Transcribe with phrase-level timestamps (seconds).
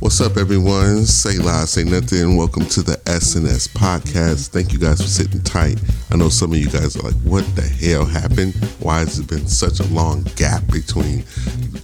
[0.00, 1.04] What's up, everyone?
[1.04, 2.38] Say loud, say nothing.
[2.38, 4.48] Welcome to the SNS podcast.
[4.48, 5.78] Thank you guys for sitting tight.
[6.10, 8.54] I know some of you guys are like, what the hell happened?
[8.80, 11.24] Why has it been such a long gap between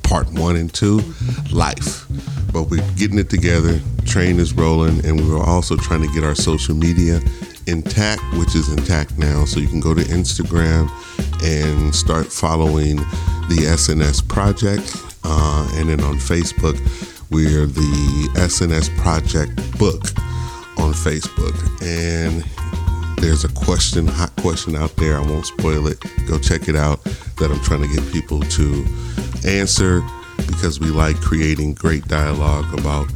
[0.04, 1.02] part one and two?
[1.52, 2.06] Life.
[2.50, 3.78] But we're getting it together.
[4.06, 7.20] Train is rolling, and we're also trying to get our social media
[7.66, 9.44] intact, which is intact now.
[9.44, 10.88] So you can go to Instagram
[11.42, 12.96] and start following
[13.48, 15.03] the SNS project.
[15.24, 16.78] Uh, and then on Facebook,
[17.30, 20.02] we're the SNS Project book
[20.78, 21.54] on Facebook.
[21.82, 22.44] And
[23.20, 25.18] there's a question, hot question out there.
[25.18, 25.98] I won't spoil it.
[26.28, 27.02] Go check it out
[27.38, 28.84] that I'm trying to get people to
[29.46, 30.02] answer
[30.46, 33.06] because we like creating great dialogue about,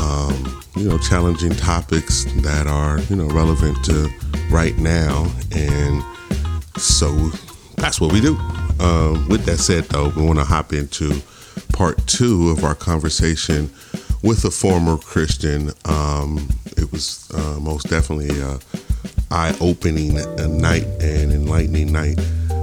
[0.00, 4.10] um, you know, challenging topics that are, you know, relevant to
[4.50, 5.26] right now.
[5.52, 6.02] And
[6.76, 7.10] so
[7.76, 8.36] that's what we do.
[8.78, 11.22] Um, with that said, though, we want to hop into
[11.72, 13.70] part two of our conversation
[14.22, 15.70] with a former Christian.
[15.84, 18.58] Um, it was uh, most definitely a
[19.30, 20.14] eye-opening
[20.60, 22.20] night and enlightening night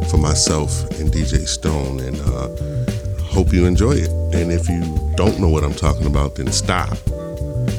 [0.09, 4.09] for myself and DJ Stone, and uh, hope you enjoy it.
[4.33, 4.81] And if you
[5.16, 6.97] don't know what I'm talking about, then stop,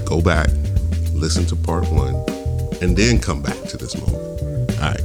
[0.04, 0.48] go back,
[1.12, 2.14] listen to part one,
[2.82, 4.72] and then come back to this moment.
[4.80, 5.00] All right.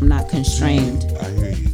[0.00, 1.04] I'm not constrained.
[1.20, 1.68] I hear you.
[1.68, 1.73] You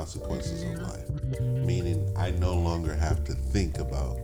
[0.00, 1.40] consequences of life?
[1.40, 4.16] Meaning, I no longer have to think about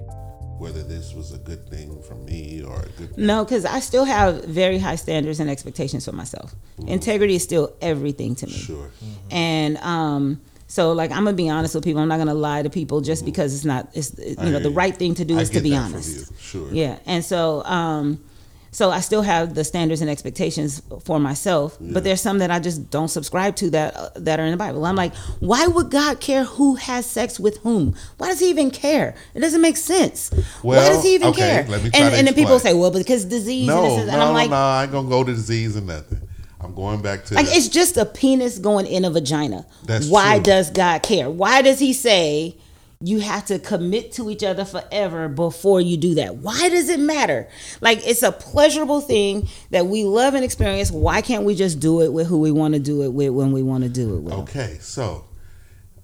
[0.59, 3.19] whether this was a good thing for me or a good.
[3.19, 6.55] No, because I still have very high standards and expectations for myself.
[6.87, 8.53] Integrity is still everything to me.
[8.53, 8.91] Sure.
[9.31, 12.01] And um, so, like, I'm gonna be honest with people.
[12.01, 13.89] I'm not gonna lie to people just because it's not.
[13.93, 14.75] It's you know hear the you.
[14.75, 16.31] right thing to do I is to be that from honest.
[16.31, 16.37] you.
[16.41, 16.73] Sure.
[16.73, 18.25] Yeah, and so um,
[18.71, 22.59] so I still have the standards and expectations for myself, but there's some that I
[22.59, 24.85] just don't subscribe to that uh, that are in the Bible.
[24.85, 27.95] I'm like, why would God care who has sex with whom?
[28.19, 29.15] Why does He even care?
[29.35, 30.31] It doesn't make sense.
[30.63, 31.67] why does He even okay, care?
[31.69, 33.69] let me try and and then people say, well, because disease.
[33.69, 34.57] and, No, this is, no, and I'm like, no.
[34.57, 36.21] I ain't gonna go to disease or nothing.
[36.61, 39.65] I'm going back to like the- it's just a penis going in a vagina.
[39.85, 40.43] That's Why true.
[40.45, 41.31] does God care?
[41.31, 42.57] Why does He say
[43.01, 46.37] you have to commit to each other forever before you do that?
[46.37, 47.49] Why does it matter?
[47.81, 50.91] Like it's a pleasurable thing that we love and experience.
[50.91, 53.53] Why can't we just do it with who we want to do it with when
[53.53, 54.33] we want to do it with?
[54.35, 55.25] Okay, so,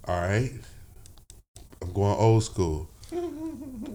[0.07, 0.51] all right,
[1.81, 2.89] I'm going old school.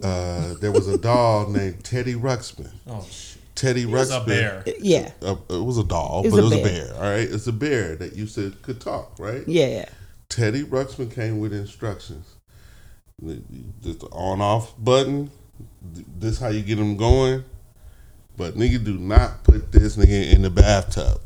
[0.03, 2.71] Uh, there was a doll named Teddy Ruxpin.
[2.87, 3.37] Oh, shit.
[3.53, 4.21] Teddy It was Ruxpin.
[4.21, 4.63] a bear.
[4.79, 6.85] Yeah, Uh, it was a doll, It was but a it was bear.
[6.85, 6.95] a bear.
[6.95, 9.43] All right, it's a bear that you said could talk, right?
[9.45, 9.85] yeah, yeah.
[10.29, 12.27] Teddy Ruxpin came with instructions.
[13.81, 15.29] Just the on off button.
[16.17, 17.43] This how you get them going.
[18.37, 21.19] But nigga, do not put this nigga in the bathtub.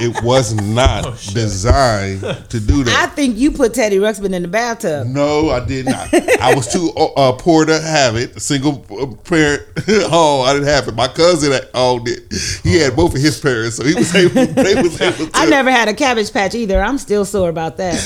[0.00, 3.08] it was not Oh, designed to do that.
[3.10, 5.08] I think you put Teddy Ruxpin in the bathtub.
[5.08, 6.12] no, I did not.
[6.40, 8.36] I was too uh, poor to have it.
[8.36, 9.62] A single uh, parent.
[9.88, 10.94] oh, I didn't have it.
[10.94, 12.32] My cousin that owned it.
[12.62, 14.46] He had both of his parents, so he was able.
[14.46, 15.30] They was able to.
[15.34, 16.80] I never had a cabbage patch either.
[16.80, 17.96] I'm still sore about that.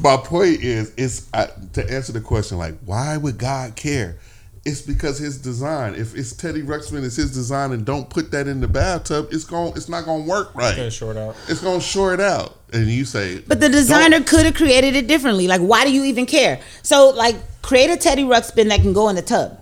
[0.00, 4.18] My point is it's I, to answer the question like why would god care
[4.64, 8.48] it's because his design if it's teddy ruxpin it's his design and don't put that
[8.48, 10.70] in the bathtub it's going it's not going to work right.
[10.70, 11.36] It's Gonna short out.
[11.48, 15.06] it's going to short out and you say But the designer could have created it
[15.06, 15.46] differently.
[15.46, 16.60] Like, why do you even care?
[16.82, 19.60] So, like, create a Teddy Ruxpin that can go in the tub.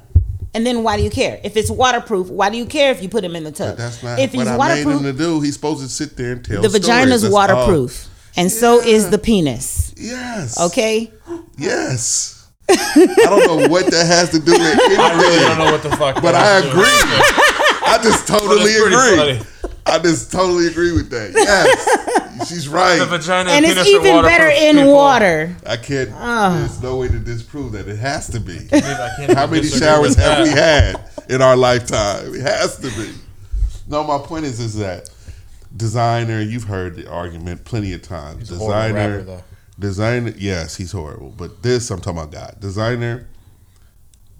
[0.54, 1.38] And then why do you care?
[1.44, 3.76] If it's waterproof, why do you care if you put him in the tub?
[3.76, 6.16] that's not if what he's i made him waterproof, to do he's supposed to sit
[6.16, 6.86] there and tell the stories.
[6.86, 8.13] vagina's That's all.
[8.36, 8.38] Waterproof.
[8.38, 9.94] And so is the penis.
[9.96, 11.12] yes Okay?
[11.58, 12.30] yes
[12.70, 15.82] i don't know what that has to do with anything I really don't know what
[15.82, 16.22] the fuck.
[16.22, 17.86] But I has to do agree.
[17.86, 19.16] I just totally agree.
[19.16, 19.40] funny.
[19.86, 21.32] I just totally agree with that.
[21.34, 22.98] Yes, she's right.
[22.98, 24.92] The vagina And and, it's penis are even better in people.
[24.94, 25.54] water.
[25.66, 26.10] I can't.
[26.14, 26.56] Ah.
[26.58, 27.86] There's no way to disprove that.
[27.86, 28.56] It has to be.
[28.72, 28.80] I
[29.18, 30.42] can't How many showers have that.
[30.44, 32.34] we had in our lifetime?
[32.34, 33.12] It has to be.
[33.86, 35.10] No, my point is, is that
[35.76, 36.40] designer.
[36.40, 38.48] You've heard the argument plenty of times.
[38.48, 39.42] He's a designer, rapper, though.
[39.78, 40.32] designer.
[40.36, 41.34] Yes, he's horrible.
[41.36, 42.56] But this, I'm talking about God.
[42.60, 43.26] Designer,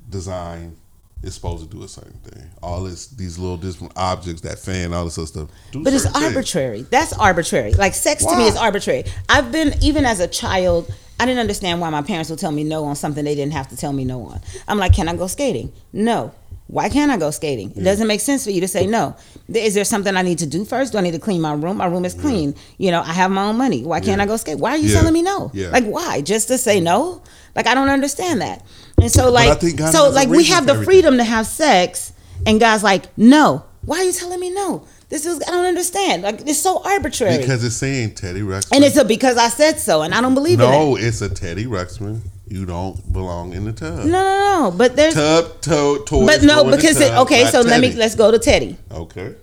[0.08, 0.76] design
[1.22, 2.50] is supposed to do a certain thing.
[2.62, 5.48] All this, these little different objects, that fan, all this other stuff.
[5.72, 6.34] do But it's certain things.
[6.36, 6.82] arbitrary.
[6.82, 7.72] That's arbitrary.
[7.72, 9.04] Like sex to me is arbitrary.
[9.28, 12.62] I've been even as a child, I didn't understand why my parents would tell me
[12.62, 14.40] no on something they didn't have to tell me no on.
[14.68, 15.72] I'm like, can I go skating?
[15.94, 16.32] No.
[16.74, 17.70] Why can't I go skating?
[17.76, 19.14] It doesn't make sense for you to say no.
[19.46, 20.90] Is there something I need to do first?
[20.90, 21.76] Do I need to clean my room?
[21.76, 22.56] My room is clean.
[22.78, 23.84] You know, I have my own money.
[23.84, 24.20] Why can't.
[24.20, 24.58] I go skate?
[24.58, 25.52] Why are you telling me no?
[25.54, 25.68] Yeah.
[25.68, 26.20] Like why?
[26.20, 27.22] Just to say no?
[27.54, 28.66] Like I don't understand that.
[29.00, 32.12] And so like I think God so like we have the freedom to have sex
[32.44, 34.84] and God's like, no, Why are you telling me no?
[35.10, 36.24] This is I don't understand.
[36.24, 37.38] Like it's so arbitrary.
[37.38, 38.74] Because it's saying Teddy Ruxpin.
[38.74, 40.70] and it's a because I said so, and I don't believe in it.
[40.70, 42.20] no, it's a Teddy Ruxpin.
[42.54, 44.04] You don't belong in the tub.
[44.04, 44.70] No, no, no.
[44.70, 46.24] But there's Tub, to, toys.
[46.24, 47.42] but no in the because it, okay.
[47.42, 48.76] not So let me let's go to Teddy.
[48.92, 49.34] Okay.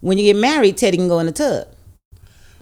[0.00, 1.66] When you get married, Teddy can go in the tub.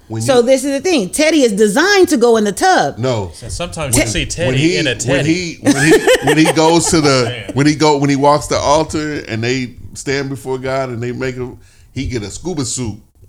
[0.08, 1.11] When So you, this is the thing.
[1.11, 2.96] Teddy is designed to go in the tub.
[2.96, 3.32] no.
[3.43, 5.34] And sometimes you see when Teddy he in a when Teddy.
[5.34, 8.56] he when he when he goes to the when he go when he walks the
[8.56, 11.58] altar and they stand before God and they make him
[11.93, 12.99] he get a scuba suit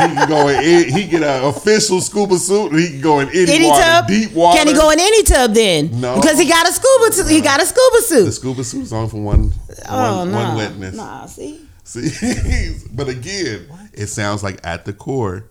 [0.00, 3.20] and he can go in he get an official scuba suit and he can go
[3.20, 4.06] in any, Any water tub?
[4.08, 4.58] deep water.
[4.58, 6.00] Can he go in any tub then?
[6.00, 6.16] No.
[6.16, 7.10] Because he got a scuba.
[7.28, 8.24] T- he got a scuba suit.
[8.26, 8.40] The suit.
[8.40, 9.52] scuba suit's on for one
[9.88, 10.94] Oh one, no, one wetness.
[10.96, 11.26] nah.
[11.26, 15.44] See, See, but again, it sounds like at the core,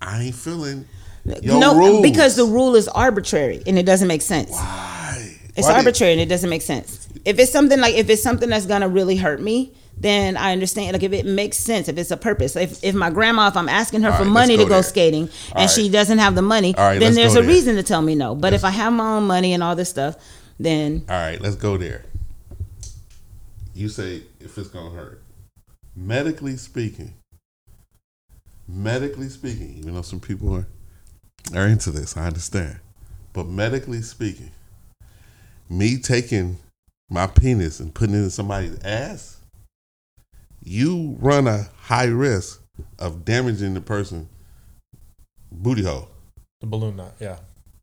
[0.00, 0.86] I ain't feeling
[1.24, 2.02] your no, rules.
[2.02, 4.50] because the rule is arbitrary and it doesn't make sense.
[4.52, 5.36] Why?
[5.56, 7.08] It's Why did- arbitrary and it doesn't make sense.
[7.24, 10.94] If it's something like if it's something that's gonna really hurt me, then I understand.
[10.94, 12.56] Like if it makes sense, if it's a purpose.
[12.56, 14.68] If if my grandma, if I'm asking her All for right, money let's to go
[14.68, 14.82] go there.
[14.82, 15.92] skating and All she right.
[15.92, 17.50] doesn't have the money, All right, then let's there's go a there.
[17.50, 18.34] reason to tell me no.
[18.34, 20.16] But if I have my own money and all this stuff,
[20.58, 22.04] then All right, let's go there.
[23.74, 25.22] You say if it's gonna hurt.
[25.96, 27.14] Medically speaking,
[28.68, 30.66] medically speaking, even though some people are
[31.54, 32.80] are into this, I understand.
[33.32, 34.52] But medically speaking,
[35.68, 36.58] me taking
[37.10, 39.38] my penis and putting it in somebody's ass,
[40.62, 42.62] you run a high risk
[42.98, 44.28] of damaging the person
[45.52, 46.08] booty hole.
[46.60, 47.14] the balloon knot.
[47.20, 47.36] Yeah.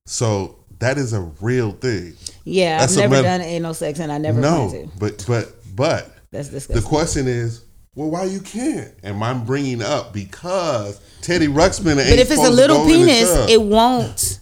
[0.05, 2.13] So that is a real thing.
[2.45, 4.97] yeah, That's a I've never med- done anal sex and I never no, plan to.
[4.99, 7.63] but but but That's the question is,
[7.95, 8.93] well, why you can't?
[9.03, 12.89] And I'm bringing up because Teddy Ruxpin ain't but if it's a little go in
[12.89, 14.39] the penis, it won't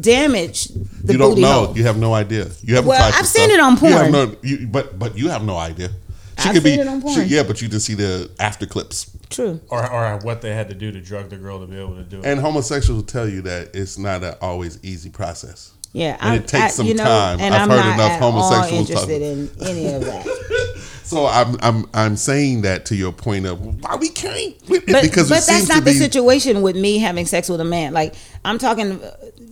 [0.00, 1.66] damage the you don't booty know.
[1.66, 1.76] hole.
[1.76, 2.48] You have no idea.
[2.62, 2.88] You haven't.
[2.88, 3.54] Well, I've seen stuff.
[3.58, 4.12] it on You have porn.
[4.12, 5.90] no, you, but but you have no idea.
[6.38, 6.74] She I've could be.
[6.74, 9.10] it on she- yeah, but you didn't see the after clips.
[9.30, 9.60] True.
[9.70, 12.02] Or, or what they had to do to drug the girl to be able to
[12.02, 12.26] do it.
[12.26, 15.72] And homosexuals will tell you that it's not an always easy process.
[15.92, 17.40] Yeah, And it takes some you know, time.
[17.40, 20.42] and I've I'm heard not enough at all homosexuals interested in any of that.
[21.06, 25.28] So I'm I'm I'm saying that to your point of why we can't But, because
[25.28, 27.64] but it seems that's not to the be situation with me having sex with a
[27.64, 27.92] man.
[27.94, 29.00] Like I'm talking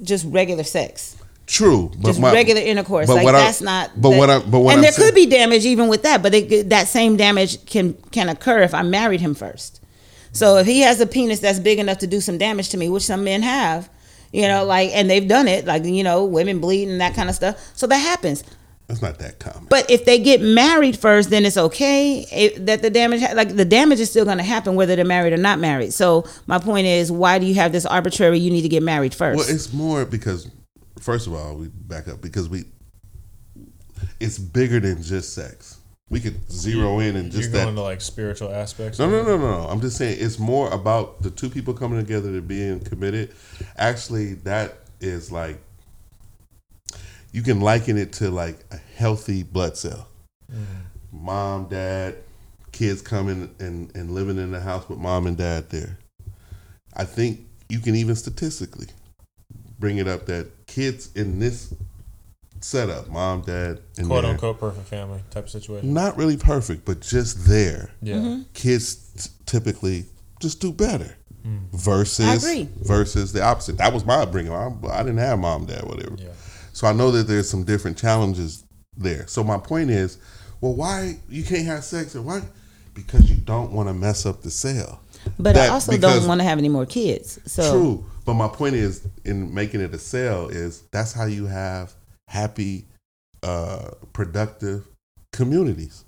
[0.03, 1.17] just regular sex,
[1.47, 1.91] true.
[1.99, 3.07] But just my- regular intercourse.
[3.07, 3.91] but Like what I- that's not.
[3.97, 6.03] But that- what I but what and I'm there saying- could be damage even with
[6.03, 9.81] that, but it, that same damage can can occur if I married him first.
[10.33, 12.89] So if he has a penis that's big enough to do some damage to me,
[12.89, 13.89] which some men have,
[14.33, 17.29] you know, like and they've done it, like you know, women bleed and that kind
[17.29, 17.57] of stuff.
[17.75, 18.43] So that happens.
[18.87, 19.67] It's not that common.
[19.71, 23.65] But if they get married first, then it's okay it, that the damage, like the
[23.65, 25.95] damage is still going to happen whether they're married or not married.
[25.95, 28.39] So my point is, why do you have this arbitrary?
[28.41, 29.39] You need to get married first.
[29.39, 30.51] Well, it's more because
[31.05, 32.65] first of all, we back up because we
[34.19, 35.79] it's bigger than just sex.
[36.11, 37.81] We could zero in and You're just going that.
[37.81, 38.99] to like spiritual aspects.
[38.99, 39.69] No, no, no, no, no.
[39.69, 43.35] I'm just saying it's more about the two people coming together to being committed.
[43.77, 45.59] Actually, that is like
[47.33, 50.09] you can liken it to like a healthy blood cell.
[50.51, 51.25] Mm-hmm.
[51.25, 52.17] Mom, dad,
[52.73, 55.99] kids coming and, and living in the house with mom and dad there.
[56.95, 58.87] I think you can even statistically
[59.79, 61.73] bring it up that kids in this
[62.61, 65.93] setup, mom, dad, and Quote there, unquote perfect family type situation.
[65.93, 68.17] not really perfect, but just there Yeah.
[68.17, 68.43] Mm-hmm.
[68.55, 70.07] kids t- typically
[70.41, 71.59] just do better Hmm.
[71.73, 72.69] versus I agree.
[72.83, 73.77] versus the opposite.
[73.77, 74.53] That was my upbringing.
[74.53, 76.17] I, I didn't have mom, dad, whatever.
[76.17, 76.29] Yeah.
[76.73, 78.65] So I know that there's some different challenges
[78.97, 79.27] there.
[79.29, 80.17] So my point is,
[80.63, 82.41] well, why you can't have sex and why?
[82.95, 85.01] Because you don't want to mess up the cell.
[85.39, 87.39] but that- I also don't want to have any more kids.
[87.47, 91.47] So True, but my point is in making it a cell is that's how you
[91.47, 91.95] have
[92.29, 92.87] happy,
[93.43, 94.87] uh, productive
[95.33, 96.05] communities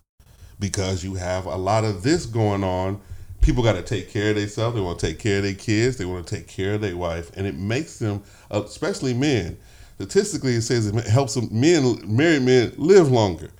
[0.58, 3.00] because you have a lot of this going on.
[3.42, 4.75] People got to take care of themselves.
[4.75, 5.99] They want to take care of their kids.
[5.99, 9.56] They want to take care of their wife, and it makes them, especially men.
[9.96, 13.50] Statistically, it says it helps them, men, married men, live longer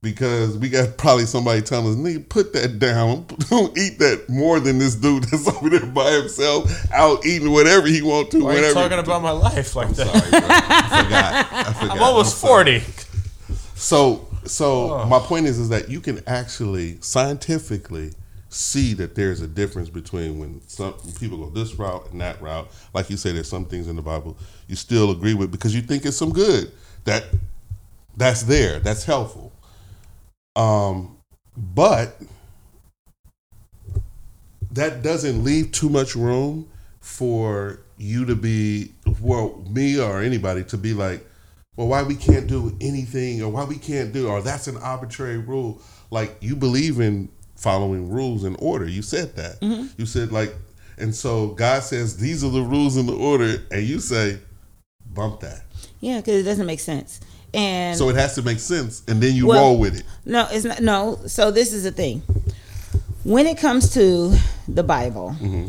[0.00, 3.26] because we got probably somebody telling us, "Nigga, put that down.
[3.50, 7.86] Don't eat that more than this dude that's over there by himself, out eating whatever
[7.86, 8.44] he want to.
[8.44, 8.74] Why whatever.
[8.74, 10.06] talking about my life like that?
[10.06, 10.40] Sorry, bro.
[10.42, 11.52] I forgot.
[11.52, 11.96] I forgot.
[11.96, 12.80] I'm almost I'm 40.
[13.74, 15.06] So, so oh.
[15.06, 18.12] my point is, is that you can actually scientifically
[18.50, 22.68] see that there's a difference between when some people go this route and that route.
[22.94, 24.36] Like you say, there's some things in the Bible
[24.68, 26.70] you still agree with because you think it's some good
[27.04, 27.24] that
[28.16, 29.47] that's there, that's helpful.
[30.58, 31.16] Um,
[31.56, 32.20] but
[34.72, 36.68] that doesn't leave too much room
[37.00, 41.24] for you to be, well, me or anybody to be like,
[41.76, 45.38] well, why we can't do anything or why we can't do, or that's an arbitrary
[45.38, 45.80] rule.
[46.10, 48.88] Like you believe in following rules and order.
[48.88, 49.60] You said that.
[49.60, 49.86] Mm-hmm.
[49.96, 50.54] You said like,
[50.98, 54.40] and so God says these are the rules and the order, and you say,
[55.14, 55.62] bump that.
[56.00, 57.20] Yeah, because it doesn't make sense.
[57.54, 60.04] And So it has to make sense, and then you Well- roll with it.
[60.26, 60.80] No, it's not.
[60.82, 61.18] No.
[61.26, 62.22] So this is the thing.
[63.24, 64.36] When it comes to
[64.68, 65.68] the Bible, Mm-hmm.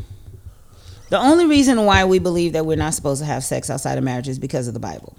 [1.09, 4.03] the only reason why we believe that we're not supposed to have sex outside of
[4.03, 5.15] marriage is because of the Bible,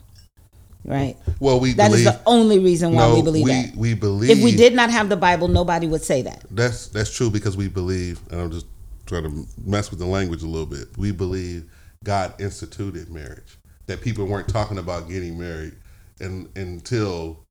[0.84, 1.16] right?
[1.40, 2.04] Well, we That is believe.
[2.04, 3.76] the only reason why no, we believe we, that.
[3.76, 4.30] we believe.
[4.30, 6.44] If we did not have the Bible, nobody would say that.
[6.50, 8.66] That's that's true because we believe, and I'm just
[9.06, 10.88] trying to mess with the language a little bit.
[10.96, 11.64] We believe
[12.04, 13.56] God instituted marriage.
[13.86, 15.72] That people weren't talking about getting married,
[16.20, 17.44] and until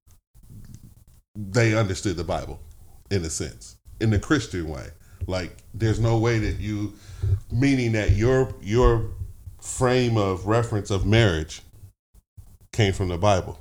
[1.36, 2.60] they understood the Bible,
[3.10, 4.88] in a sense, in the Christian way.
[5.28, 6.94] Like, there's no way that you,
[7.52, 9.12] meaning that your your
[9.62, 11.62] frame of reference of marriage
[12.72, 13.60] came from the Bible.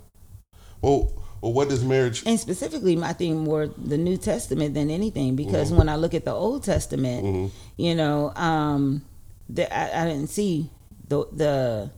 [0.80, 2.22] Well, well, what does marriage?
[2.26, 5.78] And specifically, I think more the New Testament than anything, because Mm-hmm.
[5.78, 9.02] when I look at the Old Testament, you know, um,
[9.48, 10.70] the, I, I didn't see
[11.08, 11.90] the the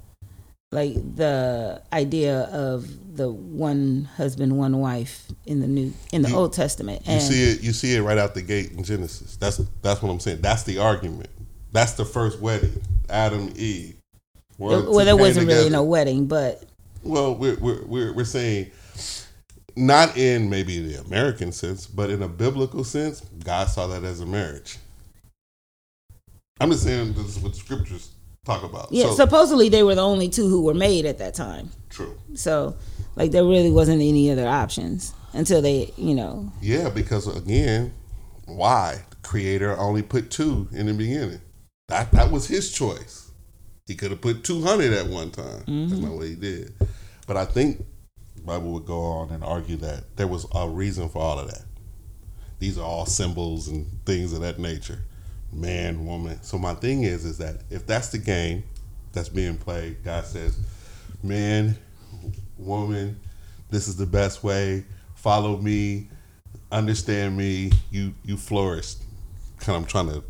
[0.72, 6.36] like the idea of the one husband, one wife in the new in the You-
[6.36, 7.02] Old Testament.
[7.06, 7.62] You see it.
[7.62, 9.36] You see it right out the gate in Genesis.
[9.36, 10.40] That's that's what I'm saying.
[10.40, 11.28] That's the argument.
[11.72, 12.80] That's the first wedding.
[13.08, 13.96] Adam, Eve.
[14.58, 16.62] Well, well, there wasn't really no wedding, but
[17.02, 18.70] Well, we're we're we're, we're saying
[19.74, 24.20] not in maybe the American sense, but in a biblical sense, God saw that as
[24.20, 24.78] a marriage.
[26.60, 28.10] I'm just saying this is what the scriptures
[28.44, 28.92] talk about.
[28.92, 31.70] yeah, so, supposedly they were the only two who were made at that time.
[31.88, 32.18] true.
[32.35, 32.76] So,
[33.16, 37.92] like, there really wasn't any other options until they, you know, Yeah, because again,
[38.47, 41.40] why the creator only put two in the beginning?
[41.88, 43.30] That that was his choice.
[43.87, 45.64] He could have put two hundred at one time.
[45.66, 46.16] That's not mm-hmm.
[46.16, 46.73] what he did.
[47.26, 47.85] But I think
[48.44, 51.64] Bible would go on and argue that there was a reason for all of that.
[52.59, 55.04] These are all symbols and things of that nature.
[55.52, 56.42] Man, woman.
[56.42, 58.62] So my thing is is that if that's the game
[59.12, 60.59] that's being played, God says,
[61.23, 61.76] Man,
[62.57, 63.19] woman,
[63.71, 64.85] this is the best way.
[65.14, 66.09] Follow me,
[66.71, 67.73] understand me.
[67.90, 68.95] You you flourish.
[69.59, 70.25] Kind of I'm trying to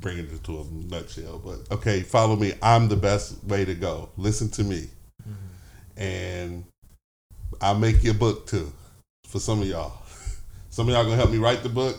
[0.00, 2.54] bring it into a nutshell, but okay, follow me.
[2.62, 4.08] I'm the best way to go.
[4.16, 4.88] Listen to me,
[5.22, 6.02] mm-hmm.
[6.02, 6.64] and
[7.60, 8.72] I'll make you a book too
[9.26, 9.92] for some of y'all.
[10.70, 11.96] Some of y'all gonna help me write the book.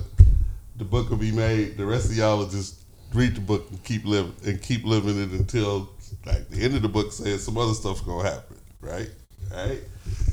[0.77, 1.77] The book will be made.
[1.77, 2.81] The rest of y'all will just
[3.13, 5.89] read the book and keep living and keep living it until
[6.25, 8.57] like the end of the book says some other stuff's gonna happen.
[8.81, 9.09] Right?
[9.51, 9.81] Right?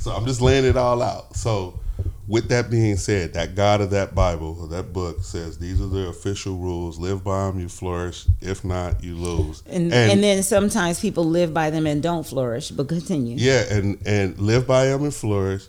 [0.01, 1.37] So I'm just laying it all out.
[1.37, 1.79] So
[2.27, 5.87] with that being said, that God of that Bible or that book says these are
[5.87, 6.99] the official rules.
[6.99, 8.27] Live by them, you flourish.
[8.41, 9.63] If not, you lose.
[9.67, 12.71] and and, then sometimes people live by them and don't flourish.
[12.71, 13.37] But continue.
[13.39, 15.67] Yeah, and and live by them and flourish.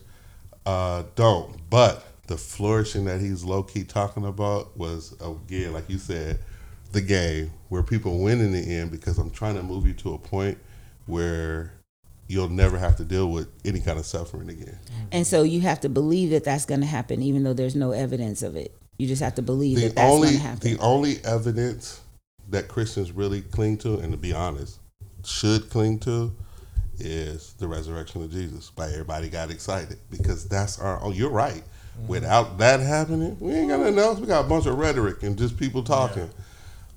[0.65, 1.69] Uh, don't.
[1.69, 6.39] But the flourishing that he's low key talking about was oh, again, like you said,
[6.91, 10.13] the game where people win in the end because I'm trying to move you to
[10.13, 10.57] a point
[11.05, 11.73] where
[12.27, 14.79] you'll never have to deal with any kind of suffering again.
[15.11, 17.91] And so you have to believe that that's going to happen, even though there's no
[17.91, 18.75] evidence of it.
[18.97, 20.59] You just have to believe The that that's going to happen.
[20.59, 22.01] the only evidence
[22.49, 24.79] that Christians really cling to, and to be honest,
[25.23, 26.33] should cling to,
[26.97, 28.71] is the resurrection of Jesus.
[28.75, 31.03] Why everybody got excited because that's our.
[31.03, 31.63] Oh, you're right.
[31.95, 32.07] Mm-hmm.
[32.07, 34.19] Without that happening, we ain't got nothing else.
[34.19, 36.29] We got a bunch of rhetoric and just people talking.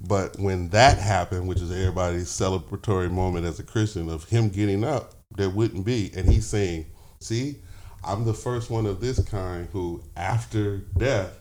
[0.01, 4.85] But when that happened, which is everybody's celebratory moment as a Christian of him getting
[4.85, 6.11] up, there wouldn't be.
[6.17, 6.87] And he's saying,
[7.21, 7.57] "See,
[8.05, 11.39] I'm the first one of this kind who, after death,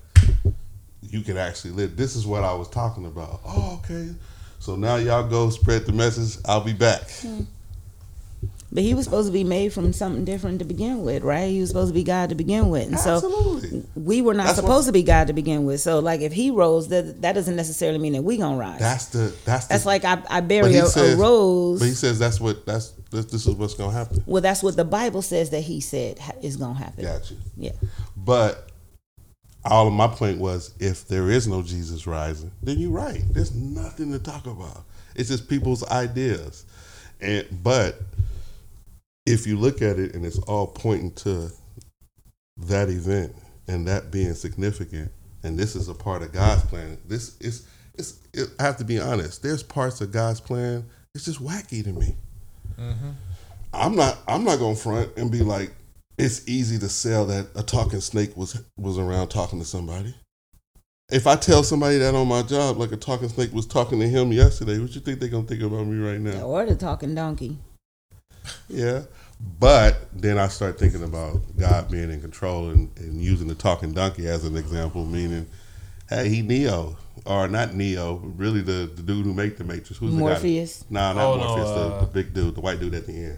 [1.02, 1.96] you can actually live.
[1.96, 3.42] This is what I was talking about.
[3.46, 4.14] Oh, okay.
[4.60, 6.42] So now y'all go spread the message.
[6.46, 7.10] I'll be back.
[7.12, 7.42] Hmm.
[8.70, 11.50] But he was supposed to be made from something different to begin with, right?
[11.50, 13.70] He was supposed to be God to begin with, and Absolutely.
[13.70, 15.80] so we were not That's supposed what- to be God to begin with.
[15.80, 18.80] So, like, if he rose, that that doesn't necessarily mean that we gonna rise.
[18.80, 21.80] That's the that's the, That's like I, I bury he a, says- a rose.
[21.80, 24.22] But he says that's what that's this, this is what's gonna happen.
[24.26, 27.06] well, that's what the Bible says that he said is gonna happen.
[27.06, 27.38] Got you.
[27.56, 27.72] Yeah.
[28.18, 28.70] But
[29.64, 33.24] all of my point was if there is no Jesus rising, then you're right.
[33.32, 34.84] There's nothing to talk about.
[35.16, 36.66] It's just people's ideas.
[37.22, 38.00] And but
[39.28, 41.52] if you look at it and it's all pointing to
[42.56, 43.36] that event
[43.68, 45.12] and that being significant,
[45.44, 46.98] and this is a part of God's plan.
[47.06, 49.44] This is it's it, I have to be honest.
[49.44, 50.86] There's parts of God's plan.
[51.14, 52.16] It's just wacky to me.
[52.80, 53.10] Mm-hmm.
[53.74, 54.18] I'm not.
[54.28, 55.74] I'm not gonna front and be like,
[56.18, 60.16] it's easy to sell that a talking snake was was around talking to somebody.
[61.10, 64.08] If I tell somebody that on my job, like a talking snake was talking to
[64.08, 66.44] him yesterday, what you think they're gonna think about me right now?
[66.44, 67.58] Or the talking donkey.
[68.70, 69.04] Yeah,
[69.60, 73.94] But then I start thinking about God being in control and, and using the talking
[73.94, 75.48] donkey as an example, meaning,
[76.10, 79.98] hey, he Neo or not Neo, really the, the dude who made the Matrix.
[79.98, 80.80] Who's Morpheus?
[80.80, 81.00] the guy?
[81.00, 81.70] Nah, not Oh, no, Morpheus.
[81.70, 83.38] the, uh, the big dude, the white dude at the end.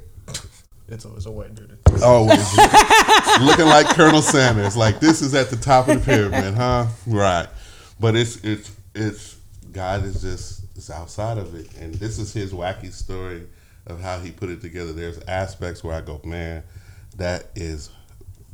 [0.87, 1.77] It's always a white dude.
[2.03, 2.57] Always
[3.41, 4.75] looking like Colonel Sanders.
[4.75, 6.87] Like this is at the top of the pyramid, huh?
[7.05, 7.47] Right.
[7.99, 9.37] But it's it's it's
[9.71, 13.43] God is just is outside of it, and this is his wacky story
[13.89, 14.93] of how he put it together.
[14.93, 16.63] There's aspects where I go, man,
[17.17, 17.89] that is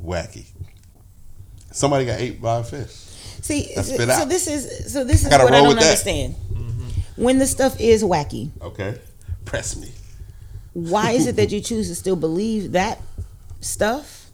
[0.02, 0.46] wacky.
[1.72, 2.90] Somebody got ate by a fish.
[3.42, 4.28] See, so, out.
[4.28, 6.34] this is so this is gotta what I don't understand.
[7.16, 8.98] When the stuff is wacky, Okay,
[9.44, 9.90] press me.
[10.72, 13.00] why is it that you choose to still believe that
[13.60, 14.30] stuff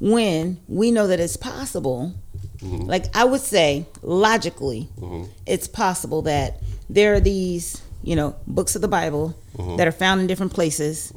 [0.00, 2.14] when we know that it's possible?
[2.58, 2.86] Mm-hmm.
[2.86, 5.30] Like I would say, logically, mm-hmm.
[5.46, 9.36] it's possible that there are these, you know, books of the Bible
[9.76, 11.12] that are found in different places,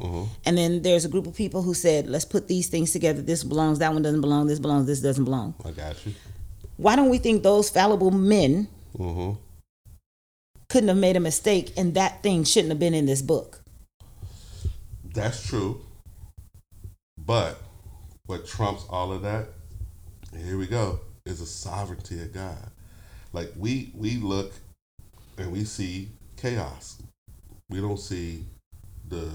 [0.45, 3.21] and then there's a group of people who said, "Let's put these things together.
[3.21, 3.79] This belongs.
[3.79, 4.47] That one doesn't belong.
[4.47, 4.87] This belongs.
[4.87, 6.13] This doesn't belong." I got you.
[6.77, 9.31] Why don't we think those fallible men hmm
[10.69, 13.61] couldn't have made a mistake, and that thing shouldn't have been in this book?
[15.13, 15.81] That's true.
[17.15, 17.61] But
[18.25, 19.49] what trumps all of that,
[20.35, 22.71] here we go, is the sovereignty of God.
[23.31, 24.53] Like we we look
[25.37, 26.09] and we see
[26.43, 26.97] chaos.
[27.69, 28.43] We don't see
[29.07, 29.29] the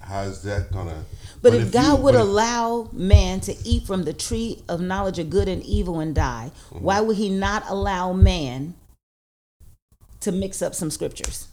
[0.00, 1.04] how is that gonna
[1.42, 5.18] But if you- God would if- allow man to eat from the tree of knowledge
[5.20, 6.84] of good and evil and die, Mm-hmm.
[6.84, 8.74] why would he not allow man
[10.20, 11.46] to mix up some scriptures?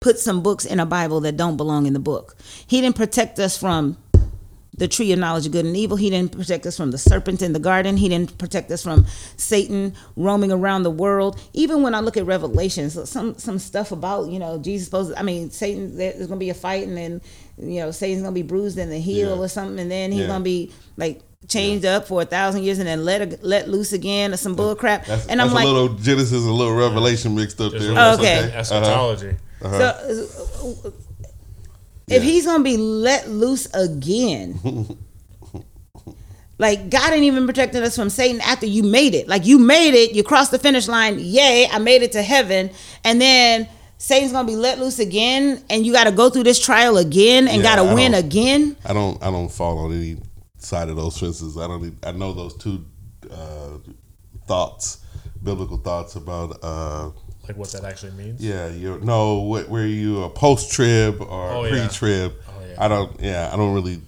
[0.00, 2.36] Put some books in a Bible that don't belong in the book.
[2.66, 3.96] He didn't protect us from
[4.80, 5.96] the tree of knowledge of good and evil.
[5.96, 7.96] He didn't protect us from the serpent in the garden.
[7.96, 9.06] He didn't protect us from
[9.36, 11.38] Satan roaming around the world.
[11.52, 15.12] Even when I look at Revelations, some some stuff about you know Jesus supposed.
[15.16, 15.96] I mean, Satan.
[15.96, 17.20] There's going to be a fight, and then
[17.58, 19.42] you know Satan's going to be bruised in the heel Yeah.
[19.42, 20.26] or something, and then he's Yeah.
[20.28, 23.92] going to be like chained up for a thousand years, and then let let loose
[23.92, 25.04] again or some bull crap.
[25.06, 27.92] that's, and that's I'm like, a little Genesis, a little Revelation mixed up Just there.
[27.94, 28.38] like That's Okay.
[28.48, 28.58] Uh-huh.
[28.60, 29.36] Eschatology.
[29.62, 30.94] so, if
[32.18, 32.18] Yeah.
[32.20, 34.58] he's gonna be let loose again,
[36.58, 39.28] like God ain't even protecting us from Satan after you made it.
[39.28, 41.18] Like you made it, you crossed the finish line.
[41.18, 42.70] Yay, I made it to heaven,
[43.04, 43.68] and then.
[44.02, 47.46] Satan's gonna be let loose again, and you got to go through this trial again,
[47.46, 48.74] and Yeah, got to win again.
[48.86, 50.16] I don't I don't fall on any
[50.56, 51.58] side of those fences.
[51.58, 51.94] I don't.
[52.02, 52.86] I know those two
[53.30, 53.76] uh,
[54.46, 55.04] thoughts,
[55.42, 56.58] biblical thoughts about.
[56.62, 57.10] Uh,
[57.50, 58.40] Like what that actually means.
[58.40, 61.88] Yeah, you know, what were you a post trib or Oh, pre yeah.
[61.88, 62.32] trib?
[62.48, 62.74] Oh, yeah.
[62.78, 63.20] I don't.
[63.20, 64.00] Yeah, I don't really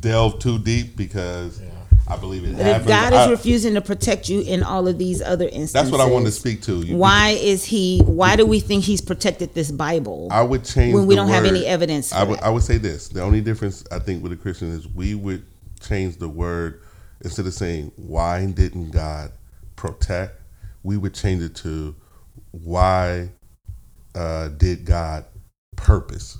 [0.00, 1.68] delve too deep because Yeah.
[2.08, 2.82] I believe it But happens.
[2.82, 5.90] if God is I- refusing to protect you in all of these other instances, that's
[5.90, 6.82] what I wanted to speak to.
[6.82, 8.00] You- Why is he?
[8.04, 10.28] Why do we think he's protected this Bible?
[10.30, 12.44] I would change when we the don't have any evidence for I would that.
[12.44, 15.42] I would say this: the only difference I think with a Christian is we would
[15.80, 16.82] change the word
[17.24, 19.32] instead of saying why didn't God
[19.74, 20.38] protect,
[20.82, 21.94] we would change it to
[22.64, 23.30] why
[24.14, 25.24] uh, did God
[25.76, 26.38] purpose?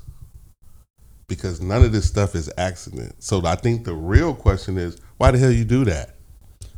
[1.29, 3.23] Because none of this stuff is accident.
[3.23, 6.15] So I think the real question is why the hell you do that?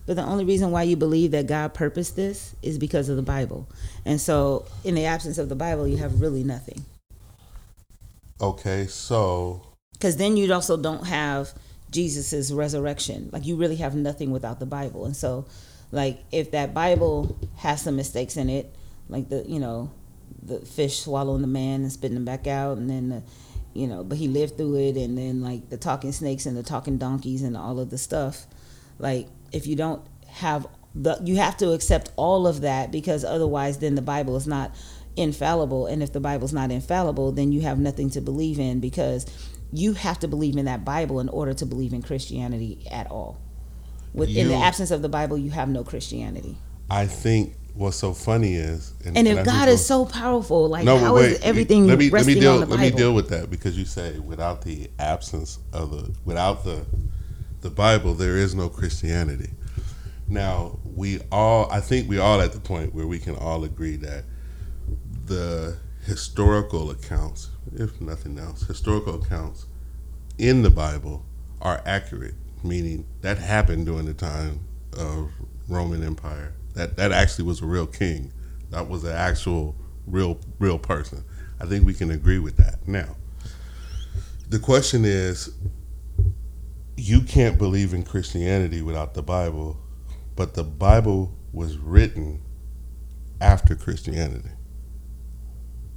[0.07, 3.22] But the only reason why you believe that God purposed this is because of the
[3.22, 3.68] Bible.
[4.05, 6.85] And so, in the absence of the Bible, you have really nothing.
[8.40, 11.53] Okay, so Because then you also don't have
[11.92, 13.29] Jesus's resurrection.
[13.33, 15.05] Like, you really have nothing without the Bible.
[15.05, 15.44] And so,
[15.92, 18.74] like, if that Bible has some mistakes in it,
[19.11, 19.90] like the, you know,
[20.42, 23.23] the fish swallowing the man and spitting him back out, and then the,
[23.75, 26.62] you know, but he lived through it, and then like the talking snakes and the
[26.62, 28.46] talking donkeys and all of the stuff.
[28.99, 33.79] Like, if you don't have the, you have to accept all of that because otherwise,
[33.79, 34.75] then the Bible is not
[35.16, 35.87] infallible.
[35.87, 39.27] And if the Bible's not infallible, then you have nothing to believe in because
[39.73, 43.40] you have to believe in that Bible in order to believe in Christianity at all.
[44.12, 46.59] With, in the absence of the Bible, you have no Christianity.
[46.90, 50.69] I think what's so funny is And I if just God go- is so powerful,
[50.69, 52.90] like no, how but is everything let me, let me deal, on the Let me
[52.90, 56.85] deal with that because you say without the absence of the without the
[57.62, 59.51] the Bible, there is no Christianity.
[60.29, 63.97] Now we all, I think we all at the point where we can all agree
[63.97, 64.25] that
[65.27, 69.64] the historical accounts, if nothing else, historical accounts
[70.37, 71.25] in the Bible
[71.62, 74.61] are accurate, meaning that happened during the time
[74.97, 75.31] of
[75.69, 76.53] Roman Empire.
[76.74, 78.33] That that actually was a real king.
[78.70, 81.24] That was an actual real real person.
[81.61, 82.87] I think we can agree with that.
[82.87, 83.16] Now,
[84.48, 85.50] the question is
[86.96, 89.78] you can't believe in Christianity without the Bible,
[90.37, 92.40] but the Bible was written
[93.40, 94.50] after Christianity.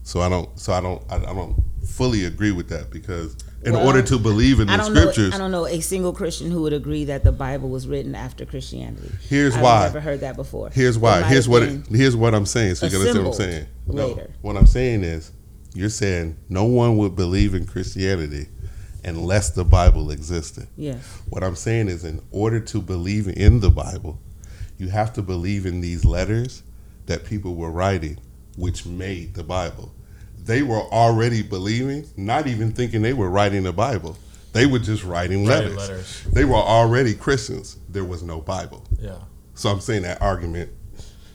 [0.03, 0.57] So I don't.
[0.59, 1.03] So I don't.
[1.09, 4.77] I, I don't fully agree with that because in Well, order to believe in the
[4.77, 5.01] don't know.
[5.01, 8.15] scriptures, I don't know a single Christian who would agree that the Bible was written
[8.15, 9.09] after Christianity.
[9.27, 9.85] Here's why.
[9.85, 10.69] I've never heard that before.
[10.69, 11.23] Here's why.
[11.23, 11.63] Here's what.
[11.63, 12.75] It, here's what I'm saying.
[12.75, 13.67] So you can understand what I'm saying.
[13.87, 15.31] No, what I'm saying is,
[15.73, 18.47] you're saying no one would believe in Christianity
[19.03, 20.67] unless the Bible existed.
[20.77, 21.21] Yes.
[21.29, 24.19] What I'm saying is, in order to believe in the Bible,
[24.77, 26.63] you have to believe in these letters
[27.05, 28.17] that people were writing,
[28.57, 29.93] which made the Bible.
[30.45, 34.17] They were already believing, not even thinking they were writing the Bible.
[34.51, 35.89] They were just writing Writing letters.
[35.89, 36.23] letters.
[36.31, 37.77] They were already Christians.
[37.89, 38.85] There was no Bible.
[38.99, 39.15] Yeah.
[39.55, 40.69] So I'm saying that argument,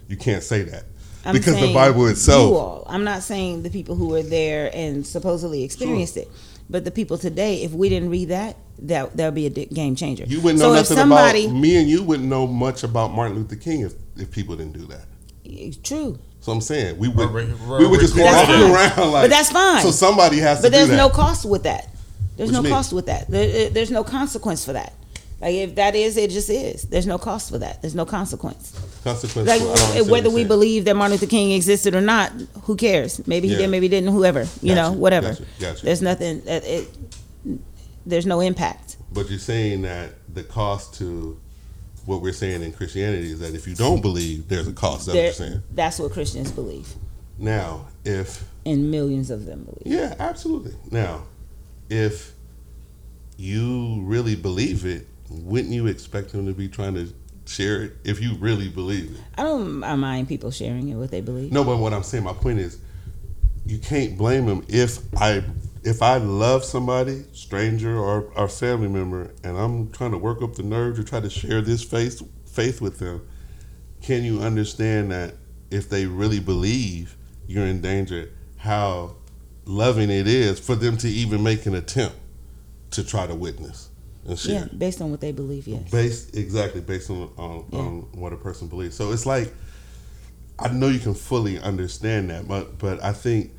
[0.08, 0.84] you can't say that
[1.24, 2.52] I'm because the saying Bible You itself.
[2.52, 2.84] all.
[2.86, 6.28] I'm not saying the people who were there and supposedly experienced it,
[6.70, 7.62] but the people today.
[7.62, 10.24] If we didn't read that, that that would be a game changer.
[10.26, 13.36] You wouldn't know if nothing somebody, about me, and you wouldn't know much about Martin
[13.36, 15.06] Luther King if, if people didn't do that.
[15.44, 16.18] It's true,
[16.48, 19.24] So I'm saying we would Or re- we would just be walking around like.
[19.24, 19.82] But that's fine.
[19.82, 20.96] So somebody has but to But there's that.
[20.96, 21.90] no cost with that.
[22.38, 23.28] There's What no cost with that.
[23.30, 24.94] There, there's no consequence for that.
[25.42, 26.84] Like if that is, it just is.
[26.84, 27.82] There's no cost for that.
[27.82, 28.72] There's no consequence.
[29.04, 29.46] consequence.
[29.46, 32.32] Like for- I don't understand whether we believe that Martin Luther King existed or not,
[32.62, 33.20] who cares?
[33.26, 33.58] Maybe he Yeah.
[33.60, 34.10] did, maybe he didn't.
[34.14, 35.32] Whoever, you know, whatever.
[35.32, 35.84] gotcha, gotcha.
[35.84, 36.40] There's nothing.
[36.46, 36.88] That it,
[38.06, 38.96] there's no impact.
[39.12, 41.38] But you're saying that the cost to
[42.08, 45.06] what we're saying in Christianity is that if you don't believe, there's a cost.
[45.06, 46.94] That's what that's what Christians believe,
[47.36, 49.82] Now, if and millions of them believe.
[49.84, 50.74] Yeah, absolutely.
[50.90, 51.24] Now,
[51.90, 52.32] if
[53.36, 57.12] you really believe it, wouldn't you expect them to be trying to
[57.44, 59.20] share it if you really believe it?
[59.36, 61.52] I don't I mind people sharing it what they believe.
[61.52, 62.78] No, but what I'm saying, my point is,
[63.66, 65.44] you can't blame them if I
[65.84, 70.54] if I love somebody, stranger or or family member, and I'm trying to work up
[70.54, 73.26] the nerve to try to share this faith faith with them.
[74.02, 75.34] Can you understand that
[75.70, 79.16] if they really believe you're in danger, how
[79.64, 82.16] loving it is for them to even make an attempt
[82.92, 83.90] to try to witness
[84.26, 84.54] and share?
[84.54, 85.66] Yeah, based on what they believe.
[85.68, 85.90] Yes.
[85.90, 87.78] Based exactly based on on, Yeah.
[87.78, 88.96] on what a person believes.
[88.96, 89.52] So it's like
[90.58, 93.52] I know you can fully understand that, but but I think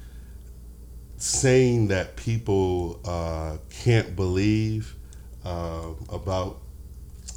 [1.19, 4.95] saying that people uh, can't believe
[5.45, 6.59] uh, about,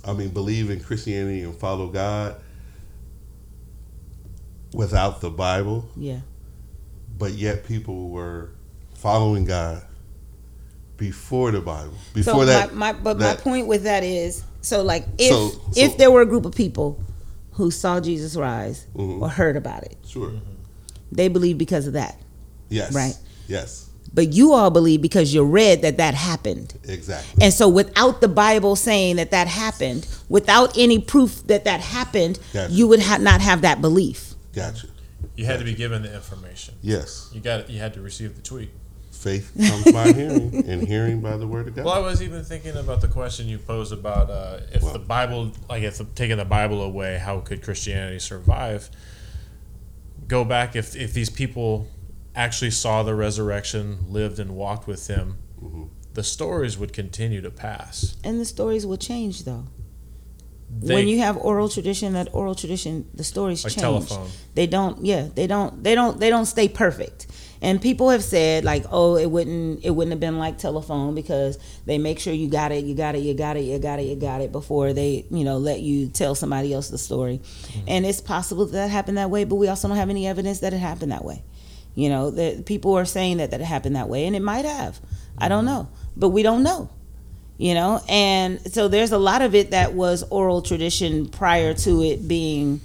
[0.04, 2.36] I mean, believe in Christianity and follow God
[4.72, 6.20] without the Bible, Yeah.
[7.18, 8.50] but yet people were
[8.94, 9.82] following God
[10.96, 11.94] before the Bible.
[12.14, 15.30] Before so that, my, my but that- my point with that is so like if
[15.32, 17.00] So- so- if there were a group of people
[17.52, 19.20] who saw Jesus rise Mhm.
[19.20, 20.32] or heard about it, sure,
[21.10, 22.18] they believe because of that.
[22.70, 23.14] yes, Right.
[23.48, 26.74] Yes, But you all believe because you read that that happened.
[26.88, 27.44] exactly.
[27.44, 32.38] And so without the Bible saying that that happened, without any proof that that happened,
[32.52, 32.72] Gotcha.
[32.72, 34.34] you would ha- not have that belief.
[34.54, 34.88] Gotcha.
[35.36, 36.74] You had to be given the information.
[36.82, 37.30] Yes.
[37.32, 37.70] You got.
[37.70, 38.70] You had to receive the tweet.
[39.12, 41.84] Faith comes by hearing, and hearing by the word of God.
[41.86, 44.98] Well, I was even thinking about the question you posed about uh, if Well- the
[44.98, 48.90] Bible, like if taking the Bible away, how could Christianity survive?
[50.28, 51.86] Go back if if these people
[52.34, 55.88] actually saw the resurrection, lived and walked with Him, Mhm.
[56.14, 58.16] the stories would continue to pass.
[58.24, 59.64] And the stories will change though.
[60.80, 63.82] They, when you have oral tradition, that oral tradition, the stories like change.
[63.82, 64.28] telephone.
[64.54, 65.04] They don't.
[65.04, 65.84] Yeah, they don't.
[65.84, 66.18] They don't.
[66.18, 67.26] They don't stay perfect.
[67.60, 69.84] And people have said like, oh, it wouldn't.
[69.84, 73.14] It wouldn't have been like telephone because they make sure you got it, you got
[73.14, 75.80] it, you got it, you got it, you got it before they, you know, let
[75.80, 77.42] you tell somebody else the story.
[77.86, 80.60] And it's possible that, that happened that way, but we also don't have any evidence
[80.60, 81.44] that it happened that way.
[81.94, 84.98] You know, that people are saying that that happened that way, and it might have.
[85.38, 86.90] I don't know, but we don't know
[87.58, 92.02] you know and so there's a lot of it that was oral tradition prior to
[92.02, 92.80] it being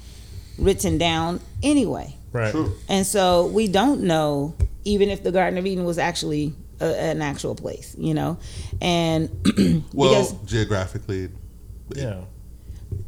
[0.60, 2.52] written down anyway Right.
[2.52, 2.74] True.
[2.90, 7.22] and so we don't know even if the garden of eden was actually a, an
[7.22, 8.38] actual place you know
[8.82, 9.30] and
[9.94, 11.30] Well, because geographically,
[11.96, 12.22] Yeah.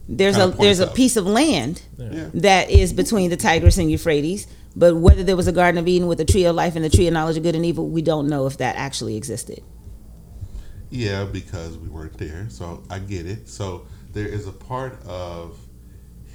[0.07, 2.29] there's a kinda points there's a piece of land yeah.
[2.35, 6.08] that is between the tigris and euphrates but whether there was a garden of eden
[6.08, 8.01] with a tree of life and the tree of knowledge of good and evil we
[8.01, 9.62] don't know if that actually existed
[10.89, 12.47] Yeah, because we weren't there.
[12.49, 13.47] So I get it.
[13.47, 15.58] So there is a part of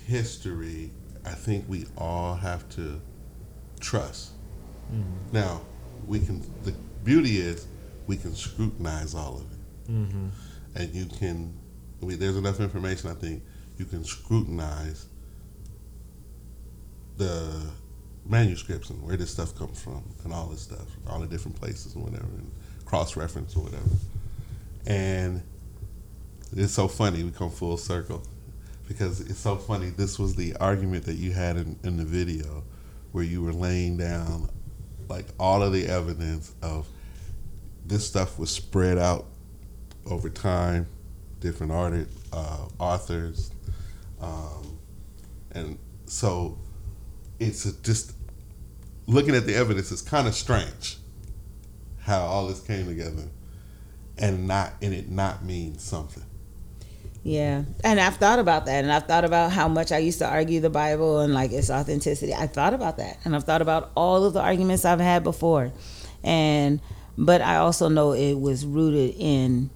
[0.06, 0.90] history
[1.26, 3.00] I think we all have to
[3.80, 4.32] trust.
[5.32, 5.62] Now,
[6.06, 7.66] we can, the beauty is
[8.06, 9.92] we can scrutinize all of it.
[9.92, 10.28] Mm-hmm.
[10.76, 11.54] And you can,
[12.02, 13.42] I mean, there's enough information, I think,
[13.78, 15.06] you can scrutinize
[17.16, 17.62] the
[18.26, 21.94] manuscripts and where this stuff comes from and all this stuff, all the different places
[21.94, 22.50] and whatever, and
[22.84, 23.88] cross reference or whatever.
[24.86, 25.42] And
[26.56, 28.22] it's so funny, we come full circle
[28.88, 29.90] because it's so funny.
[29.90, 32.64] This was the argument that you had in, in the video
[33.12, 34.48] where you were laying down
[35.08, 36.86] like all of the evidence of
[37.86, 39.26] this stuff was spread out
[40.06, 40.86] over time,
[41.40, 43.50] different artists, uh, authors,
[44.20, 44.78] um,
[45.52, 46.58] and so
[47.38, 48.12] it's just
[49.06, 49.92] looking at the evidence.
[49.92, 50.98] It's kind of strange
[52.00, 53.24] how all this came together,
[54.18, 56.24] and not and it not mean something.
[57.22, 60.28] Yeah, and I've thought about that, and I've thought about how much I used to
[60.28, 62.34] argue the Bible and like its authenticity.
[62.34, 65.72] I thought about that, and I've thought about all of the arguments I've had before,
[66.22, 66.80] and
[67.16, 69.70] but I also know it was rooted in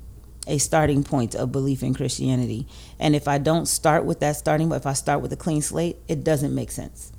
[0.46, 2.66] a starting point of belief in Christianity.
[2.98, 5.62] And if I don't start with that starting, but if I start with a clean
[5.62, 7.12] slate, it doesn't make sense.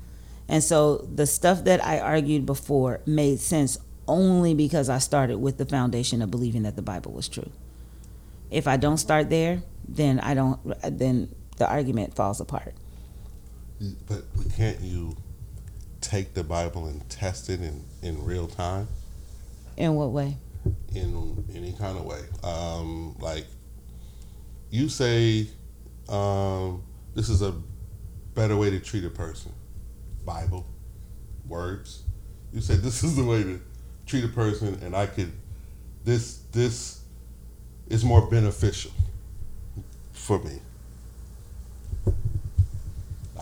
[0.50, 5.58] And so the stuff that I argued before made sense only because I started with
[5.58, 7.52] the foundation of believing that the Bible was true.
[8.50, 10.58] If I don't start there, then I don't.
[10.82, 12.74] Then the argument falls apart.
[14.08, 14.24] But
[14.56, 15.16] can't you
[16.00, 18.88] take the Bible and test it in, in real time?
[19.76, 20.36] In what way?
[20.92, 22.22] In any kind of way.
[22.42, 23.46] Um, like
[24.70, 25.46] you say,
[26.08, 26.82] um,
[27.14, 27.54] this is a
[28.34, 29.52] better way to treat a person.
[30.30, 30.64] Bible,
[31.48, 32.04] words.
[32.52, 33.60] You said this is the way to
[34.06, 35.32] treat a person, and I could.
[36.04, 37.00] This this
[37.88, 38.92] is more beneficial
[40.12, 40.60] for me.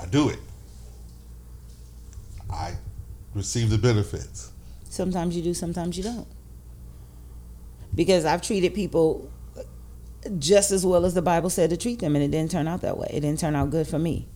[0.00, 0.38] I do it.
[2.50, 2.72] I
[3.34, 4.50] receive the benefits.
[4.88, 6.26] Sometimes you do, sometimes you don't.
[7.94, 9.30] Because I've treated people
[10.38, 12.80] just as well as the Bible said to treat them, and it didn't turn out
[12.80, 13.10] that way.
[13.12, 14.26] It didn't turn out good for me.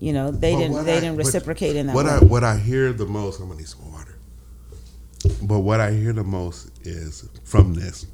[0.00, 0.84] You know, they But didn't.
[0.86, 2.12] They I- didn't reciprocate in that what way.
[2.12, 4.16] I what I hear the most, I'm gonna need some water.
[5.42, 8.06] But what I hear the most is from this,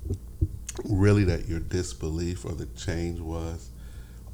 [0.85, 3.71] really that your disbelief or the change was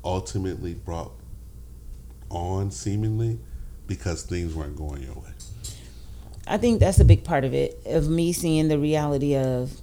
[0.02, 1.12] ultimately brought
[2.30, 3.38] on seemingly
[3.86, 5.28] because things weren't going your way.
[6.46, 9.74] I think that's a big part of it, of me seeing the reality of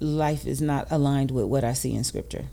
[0.00, 2.46] life is not aligned with what I see in Scripture.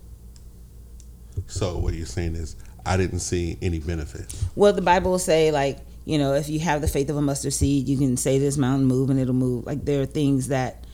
[1.46, 2.56] So what you're saying is
[2.88, 4.34] I didn't see any benefit.
[4.54, 7.22] Well, the Bible will say, like, you know, if you have the faith of a
[7.22, 9.66] mustard seed, you can say this mountain move and it'll move.
[9.66, 10.84] Like, there are things that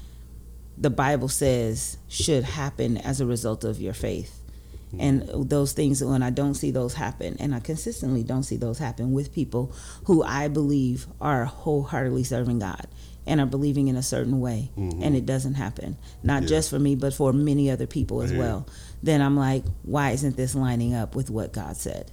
[0.77, 4.41] the Bible says should happen as a result of your faith.
[4.89, 5.01] Mm-hmm.
[5.01, 8.79] And those things, when I don't see those happen, and I consistently don't see those
[8.79, 9.73] happen with people
[10.07, 12.87] who I believe are wholeheartedly serving God
[13.27, 16.49] and are believing in a certain way, and it doesn't happen, not Yeah.
[16.49, 18.39] just for me, but for many other people as Yeah.
[18.39, 18.67] well,
[19.03, 22.11] then I'm like, why isn't this lining up with what God said?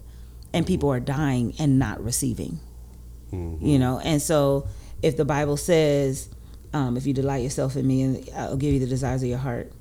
[0.53, 2.59] And people are dying and not receiving
[3.31, 3.61] Mhm.
[3.61, 4.65] you know and so
[5.01, 6.27] if the bible says
[6.73, 9.37] um, if you delight yourself in me and i'll give you the desires of your
[9.37, 9.71] heart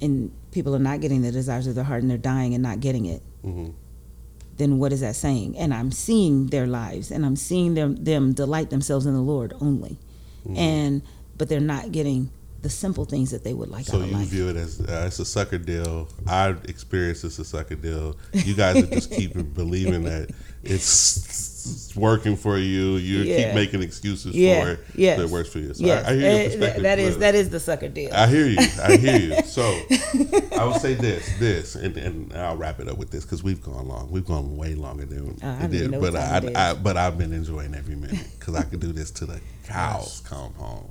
[0.00, 2.78] and people are not getting the desires of their heart and they're dying and not
[2.78, 3.72] getting it Mhm.
[4.56, 8.32] then what is that saying and i'm seeing their lives and i'm seeing them them
[8.32, 9.98] delight themselves in the lord only
[10.48, 10.56] Mm-hmm.
[10.56, 11.02] and
[11.36, 12.30] but they're not getting
[12.62, 15.18] the simple things that they would like So you life view it as uh, it's
[15.18, 16.08] a sucker deal.
[16.26, 18.16] I experience this a sucker deal.
[18.32, 20.30] You guys are just keep believing that
[20.62, 22.96] it's working for you.
[22.96, 23.46] You Yeah.
[23.46, 24.80] keep making excuses yeah for it.
[24.94, 25.74] yes So it works for you.
[25.74, 26.82] So yes I, I hear your perspective.
[26.82, 28.58] That is that is the sucker deal I hear you.
[28.82, 29.34] I hear you.
[29.44, 29.62] So
[30.58, 33.62] I would say this, this, and, and I'll wrap it up with this because we've
[33.62, 34.10] gone long.
[34.10, 35.90] We've gone way longer than Oh, I we did.
[35.92, 36.14] what But
[36.46, 39.26] it I, I, but I've been enjoying every minute because I could do this to
[39.26, 40.90] the cows come home.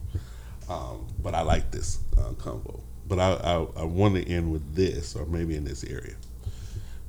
[0.69, 2.81] Um, but I like this uh, combo.
[3.07, 6.15] But I, I, I want to end with this, or maybe in this area,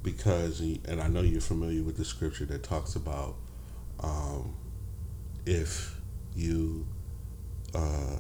[0.03, 3.35] because and I know you're familiar with the scripture that talks about
[4.01, 4.55] um,
[5.47, 5.99] if
[6.37, 6.87] you
[7.75, 8.17] uh,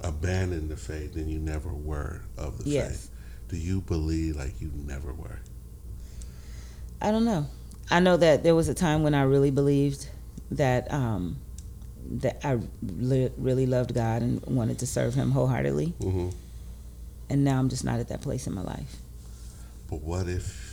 [0.00, 2.88] abandon the faith, then you never were of the Yes.
[2.90, 3.10] faith.
[3.48, 5.38] Do you believe like you never were?
[7.00, 7.46] I don't know.
[7.90, 10.08] I know that there was a time when I really believed
[10.52, 11.38] that um,
[12.12, 16.28] that I li- really loved God and wanted to serve Him wholeheartedly, Mm-hmm.
[17.28, 18.96] and now I'm just not at that place in my life.
[19.88, 20.69] But what if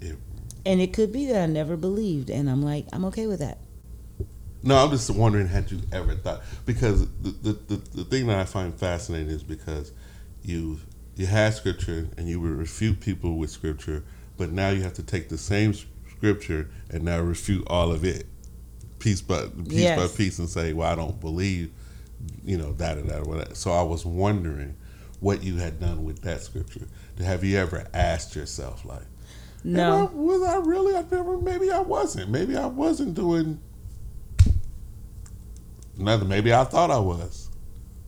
[0.00, 0.16] it?
[0.64, 3.58] And it could be that I never believed, and I'm like, I'm okay with that.
[4.62, 8.38] No, I'm just wondering had you ever thought because the the, the, the thing that
[8.38, 9.92] I find fascinating is because
[10.42, 10.80] you
[11.14, 14.02] you had scripture and you would refute people with scripture,
[14.36, 15.72] but now you have to take the same
[16.16, 18.26] scripture and now refute all of it
[18.98, 19.98] piece by piece Yes.
[20.12, 21.70] by piece and say, well, I don't believe,
[22.44, 23.54] you know, that or that or whatever.
[23.54, 24.74] So I was wondering
[25.20, 26.88] what you had done with that scripture.
[27.18, 29.02] Have you ever asked yourself like,
[29.64, 30.94] No, I- was I really?
[30.96, 31.38] I never.
[31.38, 32.30] Maybe I wasn't.
[32.30, 33.60] Maybe I wasn't doing
[35.96, 36.28] nothing.
[36.28, 37.48] Maybe I thought I was.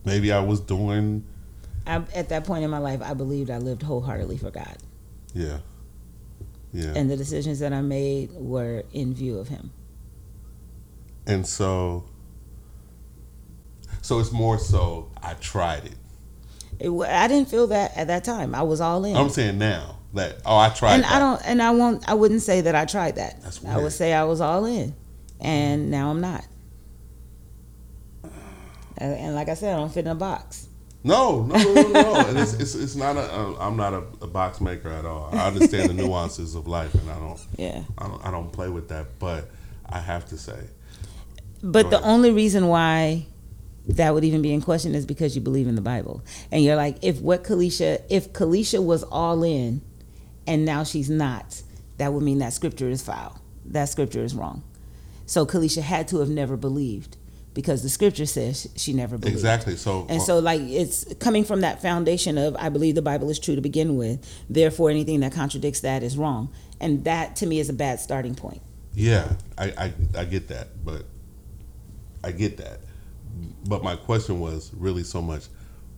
[0.05, 1.23] Maybe I was doing.
[1.85, 4.77] I, at that point in my life, I believed I lived wholeheartedly for God,
[5.33, 5.57] Yeah.
[6.71, 6.93] Yeah.
[6.95, 9.71] and the decisions that I made were in view of Him.
[11.25, 12.05] And so,
[14.01, 15.95] So it's more so I tried it.
[16.79, 18.53] It I didn't feel that at that time.
[18.55, 19.15] I was all in.
[19.15, 20.95] I'm saying now that oh I tried.
[20.95, 21.11] and that.
[21.13, 23.41] I don't and I won't I wouldn't say that I tried that.
[23.43, 23.75] That's weird.
[23.75, 24.95] I would say I was all in.
[25.39, 26.45] And now I'm not.
[28.97, 30.67] And, and like I said, I don't fit in a box.
[31.01, 32.15] No, no, no, no, no.
[32.27, 33.21] and it's, it's it's not a.
[33.21, 35.29] Uh, I'm not a, a box maker at all.
[35.31, 37.39] I understand the nuances of life, and I don't.
[37.55, 37.83] Yeah.
[37.97, 38.25] I don't.
[38.25, 39.17] I don't play with that.
[39.17, 39.49] But
[39.87, 40.59] I have to say,
[41.63, 42.09] But the ahead.
[42.09, 43.27] only reason why
[43.87, 46.21] that would even be in question is because you believe in the Bible.
[46.51, 49.81] And you're like, if what Kalisha, if Kalisha was all in
[50.49, 51.61] and now she's not,
[51.97, 53.39] that would mean that scripture is foul.
[53.65, 54.63] That scripture is wrong.
[55.27, 57.17] So Kalisha had to have never believed
[57.53, 59.37] because the scripture says she never believed.
[59.37, 59.75] exactly.
[59.75, 63.37] So And so, like, it's coming from that foundation of I believe the Bible is
[63.37, 64.25] true to begin with.
[64.49, 66.49] Therefore, anything that contradicts that is wrong.
[66.79, 68.61] And that to me is a bad starting point.
[68.95, 71.03] Yeah, I, I I get that, but
[72.23, 72.79] I get that.
[73.67, 75.45] But my question was really so much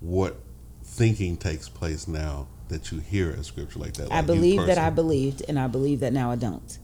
[0.02, 0.36] what
[0.84, 4.12] thinking takes place now that you hear a scripture like that.
[4.12, 6.78] I like you believe that I believed, and I believe that now I don't.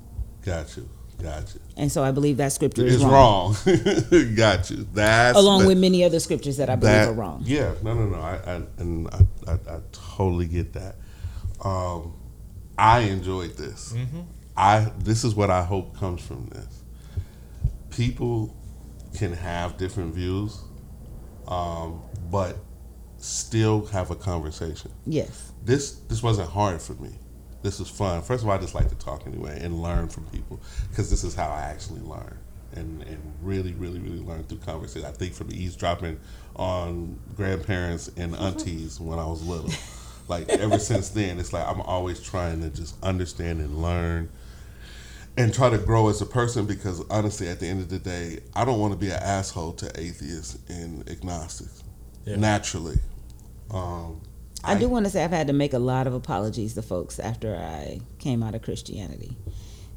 [0.45, 0.87] got you,
[1.21, 1.59] got you.
[1.75, 3.55] And so I believe that scripture It's is wrong.
[3.65, 4.35] wrong.
[4.35, 4.87] got you.
[4.93, 7.41] That's Along that- with many other scriptures that I believe that- are wrong.
[7.45, 8.19] Yeah, no, no, no.
[8.19, 10.95] I, I and I, I, I totally get that.
[11.63, 12.13] Um,
[12.77, 13.93] I enjoyed this.
[14.55, 16.83] I this is what I hope comes from this.
[17.91, 18.55] People
[19.15, 20.59] can have different views,
[21.47, 22.57] um, but
[23.17, 24.91] still have a conversation.
[25.05, 25.51] Yes.
[25.63, 27.11] This this wasn't hard for me.
[27.63, 28.21] This is fun.
[28.21, 31.23] First of all, I just like to talk anyway and learn from people because this
[31.23, 32.37] is how I actually learn
[32.73, 35.07] and and really really really learn through conversation.
[35.07, 36.19] I think from eavesdropping
[36.55, 38.43] on grandparents and mm-hmm.
[38.43, 39.71] aunties when I was little.
[40.27, 44.29] Like ever since then, it's like I'm always trying to just understand and learn
[45.37, 48.39] and try to grow as a person because honestly, at the end of the day,
[48.55, 51.83] I don't want to be an asshole to atheists and agnostics.
[52.27, 52.35] Yeah.
[52.35, 52.99] Naturally,
[53.71, 54.21] um,
[54.63, 57.19] I, do want to say I've had to make a lot of apologies to folks
[57.19, 59.37] after I came out of Christianity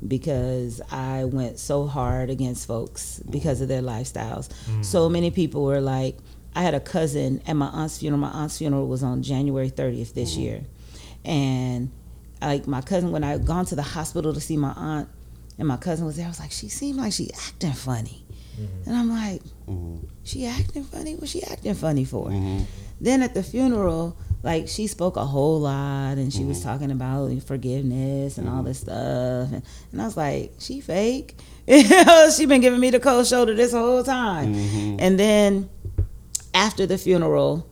[0.07, 4.49] because I went so hard against folks because of their lifestyles.
[4.85, 6.19] So many people were like,
[6.55, 8.21] I had a cousin at my aunt's funeral.
[8.21, 10.63] My aunt's funeral was on January 30th this year.
[11.25, 11.91] And
[12.41, 15.09] like my cousin, when I had gone to the hospital to see my aunt,
[15.59, 18.20] and my cousin was there, I was like, she seemed like she acting funny.
[18.61, 18.91] Mm-hmm.
[18.91, 21.17] And I'm like, mhm, she acting funny?
[21.17, 22.29] What she acting funny for?
[22.29, 22.65] mhm.
[23.01, 26.69] Then at the funeral, like she spoke a whole lot and she was mm-hmm.
[26.69, 28.67] talking about forgiveness and all mm-hmm.
[28.67, 29.53] this stuff.
[29.53, 31.37] And, and I was like, she fake.
[31.69, 34.55] she been giving me the cold shoulder this whole time.
[34.99, 35.71] And then
[36.53, 37.67] after the funeral,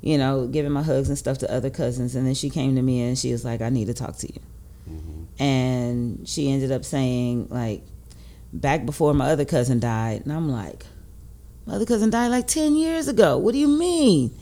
[0.00, 2.14] you know, giving my hugs and stuff to other cousins.
[2.16, 4.32] And then she came to me and she was like, I need to talk to
[4.32, 4.40] you.
[5.38, 7.82] And she ended up saying, like,
[8.52, 10.22] back before my other cousin died.
[10.22, 10.86] And I'm like,
[11.66, 13.38] my other cousin died like 10 years ago.
[13.38, 14.36] What do you mean?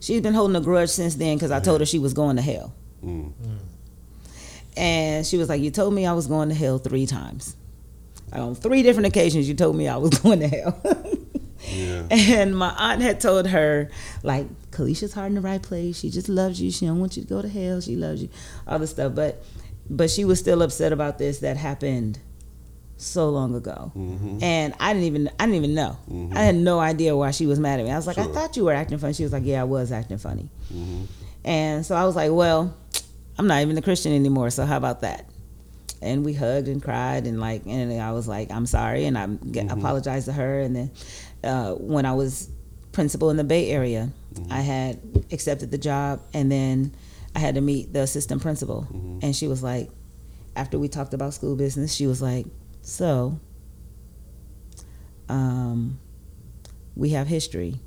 [0.00, 2.42] She's been holding a grudge since then because I told her she was going to
[2.42, 2.74] hell.
[3.04, 3.32] Mm.
[4.76, 7.56] And she was like, You told me I was going to hell three times.
[8.32, 10.80] On three different occasions, you told me I was going to hell.
[11.68, 12.06] Yeah.
[12.10, 13.88] And my aunt had told her,
[14.24, 16.00] like, Kalisha's heart in the right place.
[16.00, 16.72] She just loves you.
[16.72, 17.80] She don't want you to go to hell.
[17.80, 18.28] She loves you.
[18.66, 19.14] All this stuff.
[19.14, 19.44] But
[19.88, 22.18] but she was still upset about this that happened
[23.02, 23.92] so long ago.
[23.96, 24.42] Mhm.
[24.42, 25.96] And I didn't even I didn't even know.
[26.10, 26.34] Mhm.
[26.36, 27.90] I had no idea why she was mad at me.
[27.92, 29.12] I was like, I thought you were acting funny.
[29.14, 30.48] She was like, Yeah, I was acting funny.
[30.72, 31.06] Mhm.
[31.44, 32.74] And so I was like, Well,
[33.38, 35.26] I'm not even a Christian anymore, so how about that?
[36.00, 39.26] And we hugged and cried and like and I was like, I'm sorry and I
[39.26, 39.70] Mm-hmm.
[39.70, 40.90] apologized to her and then
[41.44, 42.48] uh, when I was
[42.92, 44.52] principal in the Bay Area, Mm-hmm.
[44.52, 44.98] I had
[45.30, 46.92] accepted the job and then
[47.36, 49.18] I had to meet the assistant principal Mm-hmm.
[49.22, 49.90] and she was like
[50.56, 52.46] after we talked about school business, she was like,
[52.82, 53.38] "So,
[55.28, 55.98] um,
[56.96, 57.80] we have history,"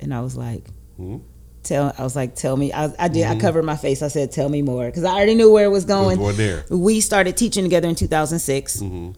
[0.00, 0.66] and I was like,
[0.98, 1.20] Mhm.
[1.62, 3.26] "Tell," I was like, "Tell me." I, I did.
[3.26, 3.36] Mhm.
[3.36, 4.02] I covered my face.
[4.02, 6.18] I said, "Tell me more," because I already knew where it was It was going.
[6.18, 6.64] going there.
[6.70, 8.78] We started teaching together in 2006.
[8.80, 9.14] Mhm.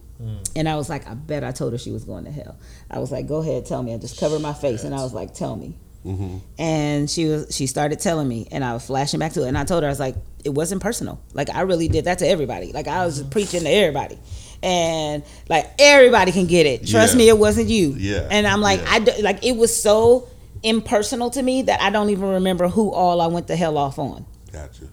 [0.55, 2.57] And I was like, I bet I told her she was going to hell.
[2.91, 3.93] I was like, go ahead, tell me.
[3.93, 5.77] I just covered my face and I was like, tell me.
[6.05, 6.41] Mhm.
[6.57, 9.47] And she was she started telling me and I was flashing back to it.
[9.47, 11.21] And I told her, I was like, it wasn't personal.
[11.33, 12.73] Like I really did that to everybody.
[12.73, 14.17] Like I was just preaching to everybody.
[14.61, 16.85] And like everybody can get it.
[16.87, 17.17] Trust Yeah.
[17.17, 17.95] me, it wasn't you.
[17.97, 18.27] Yeah.
[18.29, 18.91] And I'm like, Yeah.
[18.91, 20.27] I do, like it was so
[20.63, 23.97] impersonal to me that I don't even remember who all I went the hell off
[23.97, 24.25] on.
[24.51, 24.85] Gotcha.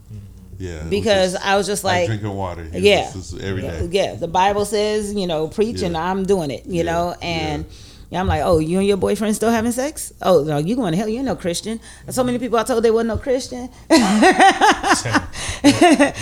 [0.59, 0.71] Yeah.
[0.71, 2.67] it was Because just I was just like, like, drinking water.
[2.73, 3.11] yeah.
[3.11, 3.89] This is every day.
[3.91, 7.67] yeah, the Bible says, you know, preach and I'm doing it, you Yeah, know, and
[8.09, 10.13] Yeah, I'm like, oh, you and your boyfriend still having sex?
[10.23, 11.09] Oh, no, you going to hell?
[11.09, 11.81] You ain't no Christian.
[12.09, 13.69] So many people I told they wasn't no Christian.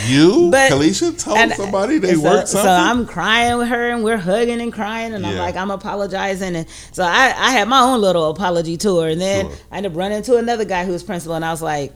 [0.08, 2.70] You, But- Kalisha, told And- somebody they so, worked so something.
[3.00, 6.66] I'm crying with her, and we're hugging and crying, and I'm like, I'm apologizing, and
[6.92, 9.56] so I, I had my own little apology tour, and then Sure.
[9.70, 11.92] I ended up running into another guy who was principal, and I was like,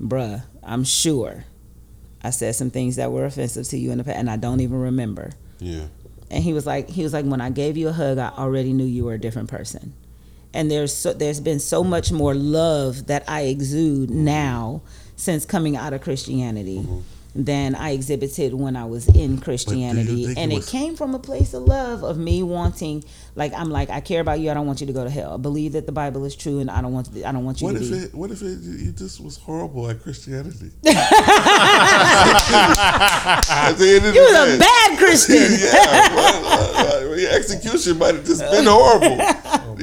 [0.00, 1.44] bruh, I'm sure
[2.22, 4.60] I said some things that were offensive to you in the past, and I don't
[4.60, 5.30] even remember.
[5.60, 5.84] yeah,
[6.30, 8.72] And he was like, he was like, when I gave you a hug, I already
[8.72, 9.92] knew you were a different person.
[10.52, 14.82] And there's so, there's been so much more love that I exude now
[15.16, 17.00] since coming out of Christianity mm-hmm.
[17.34, 20.34] Than I exhibited when I was in Christianity.
[20.36, 23.04] And it it, came from a place of love of me wanting,
[23.34, 24.50] like I'm like, I care about you.
[24.50, 25.34] I don't want you to go to hell.
[25.34, 27.60] I believe that the Bible is true, and I don't want to, I don't want
[27.60, 27.98] you to what to if be.
[27.98, 28.14] it?
[28.14, 28.60] What if it?
[28.60, 30.70] You just was horrible at Christianity.
[33.64, 35.36] At the end of you was a bad Christian.
[35.58, 39.16] yeah, well, uh, uh, your execution might have just been horrible.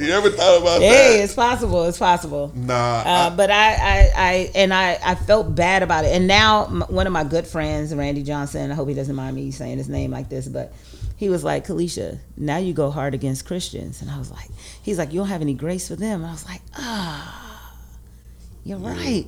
[0.02, 1.24] You ever thought about hey, that?
[1.24, 1.86] it's possible.
[1.86, 2.52] It's possible.
[2.56, 6.16] Nah, Uh, but I, I, I, and I, I felt bad about it.
[6.16, 9.36] And now m- one of my good friends, Randy Johnson, I hope he doesn't mind
[9.36, 10.74] me saying his name like this, but
[11.18, 14.02] he was like, Kalisha, now you go hard against Christians.
[14.02, 14.50] And I was like,
[14.82, 16.22] he's like, you don't have any grace for them.
[16.22, 17.74] And I was like, ah,
[18.64, 19.26] you're right.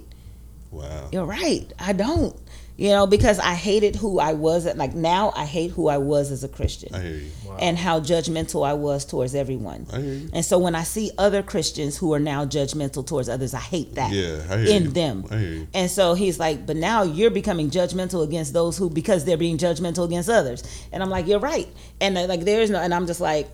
[0.71, 1.09] wow.
[1.11, 1.71] You're right.
[1.79, 2.35] I don't.
[2.75, 4.65] You know, because I hated who I was.
[4.65, 7.31] At, like now, I hate who I was as a Christian I hear you.
[7.59, 9.85] and how judgmental I was towards everyone.
[9.93, 10.29] I hear you.
[10.33, 13.93] And so when I see other Christians who are now judgmental towards others, I hate
[13.93, 14.89] that Yeah, I hear in you.
[14.89, 15.25] them.
[15.29, 15.67] I hear you.
[15.75, 19.59] And so he's like, but now you're becoming judgmental against those who because they're being
[19.59, 20.63] judgmental against others.
[20.91, 21.67] And I'm like, you're right.
[22.01, 23.49] And uh, like there's no and I'm just like,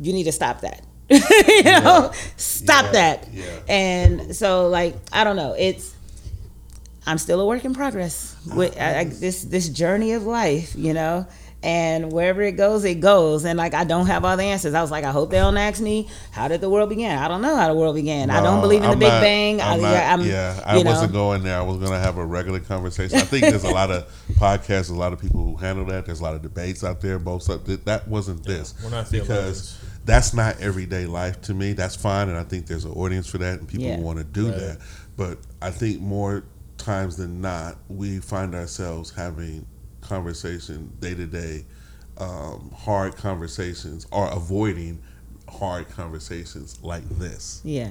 [0.00, 0.82] you need to stop that.
[1.10, 2.92] you know, stop Yeah.
[2.92, 3.28] that.
[3.32, 3.44] Yeah.
[3.68, 5.94] And so like I don't know, it's
[7.06, 10.92] I'm still a work in progress with I, I, this this journey of life, you
[10.94, 11.26] know.
[11.62, 13.44] And wherever it goes, it goes.
[13.44, 14.74] And like I don't have all the answers.
[14.74, 17.10] I was like, I hope they don't ask me how did the world begin.
[17.18, 18.30] I don't know how the world began.
[18.30, 19.60] I don't believe in the I'm Big not- Bang.
[19.60, 21.58] I'm I, not- yeah, I'm, yeah, I you wasn't going there.
[21.58, 23.18] I was going to have a regular conversation.
[23.18, 24.04] I think there's a lot of
[24.34, 26.06] podcasts, a lot of people who handle that.
[26.06, 27.18] There's a lot of debates out there.
[27.18, 27.64] Both sides.
[27.64, 29.78] That- That wasn't this we're not because theologians.
[30.04, 31.72] that's not everyday life to me.
[31.72, 33.98] That's fine, and I think there's an audience for that, and people Yeah.
[33.98, 34.58] want to do Right.
[34.60, 34.78] that.
[35.16, 36.44] But I think more
[36.78, 39.66] times than not, we find ourselves having
[40.00, 41.64] conversation day to day,
[42.18, 45.02] um, hard conversations, or avoiding
[45.48, 47.60] hard conversations like this.
[47.64, 47.90] Yeah.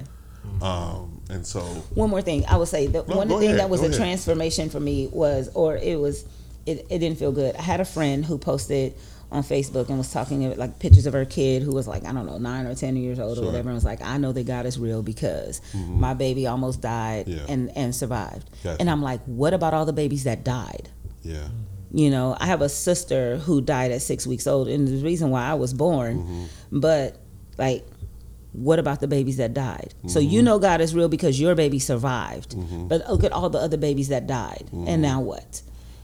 [0.62, 1.60] Um, and so
[1.94, 3.96] One more thing, I would say the No, one thing ahead, that was a ahead.
[3.98, 6.24] transformation for me was, or it was,
[6.66, 7.56] it, it didn't feel good.
[7.56, 8.94] I had a friend who posted
[9.32, 12.26] on Facebook and was talking like pictures of her kid who was like I don't
[12.26, 13.44] know nine or ten years old Sure.
[13.44, 16.80] or whatever, and was like, I know that God is real because my baby almost
[16.80, 17.40] died Yeah.
[17.48, 18.48] and and survived.
[18.62, 18.76] Gotcha.
[18.80, 20.88] And I'm like, what about all the babies that died?
[21.22, 21.48] yeah,
[21.92, 25.30] You know, I have a sister who died at six weeks old, and the reason
[25.30, 26.80] why I was born, Mm-hmm.
[26.80, 27.16] but
[27.58, 27.84] like,
[28.52, 29.92] what about the babies that died?
[30.06, 30.30] So Mm-hmm.
[30.30, 32.54] you know God is real because your baby survived,
[32.88, 34.88] but look at all the other babies that died, Mm-hmm.
[34.88, 35.62] and now what?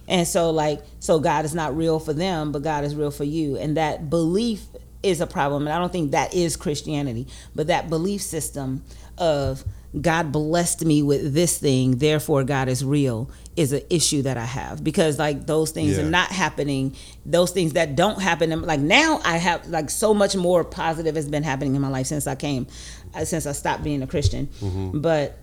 [0.09, 3.25] And so, like, so God is not real for them, but God is real for
[3.25, 4.65] you, and that belief
[5.03, 5.67] is a problem.
[5.67, 8.85] And I don't think that is Christianity, but that belief system
[9.19, 9.65] of
[10.01, 14.45] God blessed me with this thing, therefore God is real, is an issue that I
[14.47, 16.05] have because like those things Yeah.
[16.05, 16.95] are not happening.
[17.27, 21.29] Those things that don't happen, like now I have like so much more positive has
[21.29, 22.67] been happening in my life since I came,
[23.15, 24.49] uh, since I stopped being a Christian.
[24.95, 25.37] But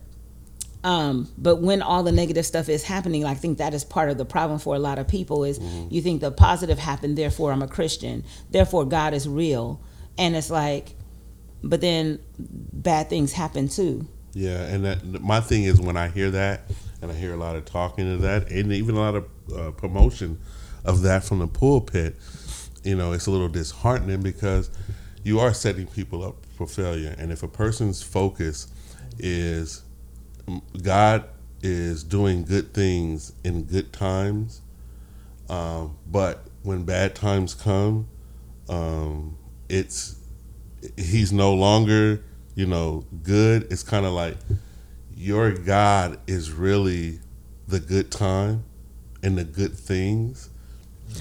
[0.84, 4.18] um but when all the negative stuff is happening i think that is part of
[4.18, 5.60] the problem for a lot of people is
[5.90, 9.82] you think the positive happened therefore i'm a christian therefore god is real
[10.18, 10.96] and it's like
[11.62, 14.64] but then bad things happen too yeah.
[14.64, 16.62] And that, my thing is when I hear that,
[17.02, 19.26] and I hear a lot of talking of that, and even a lot of
[19.56, 20.40] uh, promotion
[20.86, 22.16] of that from the pulpit,
[22.84, 24.70] you know, it's a little disheartening because
[25.24, 27.16] you are setting people up for failure.
[27.18, 28.68] And if a person's focus
[29.18, 29.84] is
[30.82, 31.26] God
[31.62, 34.62] is doing good things in good times,
[35.50, 38.08] um, but when bad times come,
[38.70, 39.38] um,
[39.68, 40.16] it's
[40.98, 42.22] he's no longer
[42.56, 43.68] you know good.
[43.72, 44.38] It's kind of like
[45.16, 47.20] your God is really
[47.68, 48.64] the good time
[49.22, 50.50] and the good things,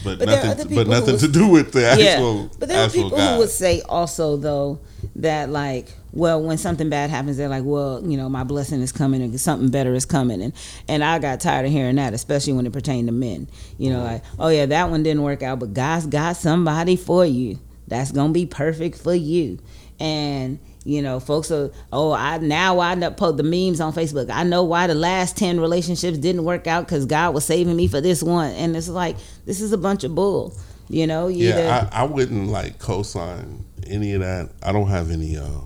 [0.05, 2.43] but, But nothing, but nothing was- to do with the actual.
[2.43, 3.33] yeah but there are people God.
[3.35, 4.79] who would say also though
[5.17, 8.93] that like well when something bad happens they're like well you know my blessing is
[8.93, 10.43] coming and something better is coming.
[10.43, 10.53] And
[10.89, 13.49] and i got tired of hearing that especially when it pertained to men.
[13.79, 17.25] You know like oh yeah that one didn't work out but god's got somebody for
[17.25, 19.59] you that's gonna be perfect for you.
[19.99, 24.31] And you know folks are oh i now i know po- the memes on facebook.
[24.31, 27.89] I know why the last 10 relationships didn't work out because god was saving me
[27.89, 28.53] for this one.
[28.53, 30.57] And it's like this is a bunch of bull
[30.89, 34.51] You know, you either Yeah, I, I wouldn't like co-sign any of that.
[34.63, 35.37] I don't have any.
[35.37, 35.61] Uh,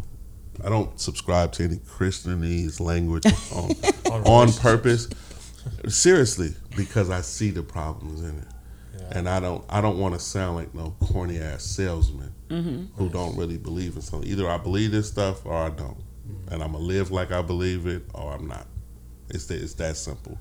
[0.64, 5.08] I don't subscribe to any Christianese language on, On purpose.
[5.88, 8.48] Seriously, because I see the problems in it,
[8.98, 9.18] Yeah.
[9.18, 9.64] and I don't.
[9.68, 12.84] I don't want to sound like no corny ass salesman Mm-hmm.
[12.96, 14.28] who don't really believe in something.
[14.28, 15.96] Either I believe this stuff or I don't,
[16.50, 18.66] and I'm gonna live like I believe it or I'm not.
[19.30, 20.36] It's that, it's that simple.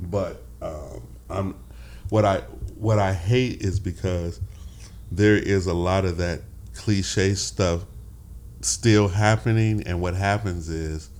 [0.00, 1.54] But um, I'm
[2.08, 2.38] what I
[2.76, 4.40] what I hate is because
[5.10, 6.40] there is a lot of that
[6.74, 7.84] cliche stuff
[8.60, 11.10] still happening, and what happens is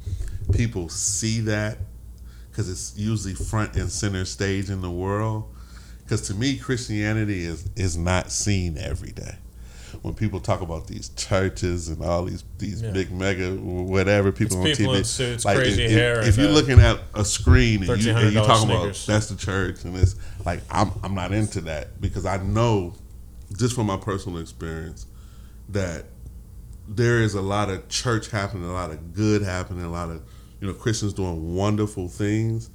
[0.53, 1.79] people see that
[2.51, 5.45] because it's usually front and center stage in the world.
[6.05, 9.37] Because to me, Christianity is is not seen every day.
[10.03, 12.91] When people talk about these churches and all these these Yeah.
[12.91, 16.39] big mega whatever people on It's people TV, suits, like crazy if, hair, if, if
[16.39, 19.37] you're uh, looking at a screen and, you, and you're $1,300 talking about that's the
[19.37, 22.95] church and it's like I'm I'm not into that because I know
[23.57, 25.07] just from my personal experience
[25.73, 26.07] that
[26.89, 30.23] there is a lot of church happening, a lot of good happening, a lot of
[30.61, 32.71] you know Christians doing wonderful things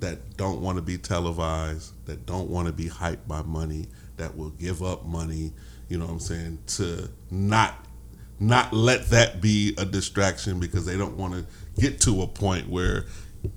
[0.00, 3.86] that don't want to be televised, that don't want to be hyped by money,
[4.16, 5.52] that will give up money,
[5.88, 7.86] you know what I'm saying, to not
[8.40, 11.46] not let that be a distraction because they don't want to
[11.80, 13.06] get to a point where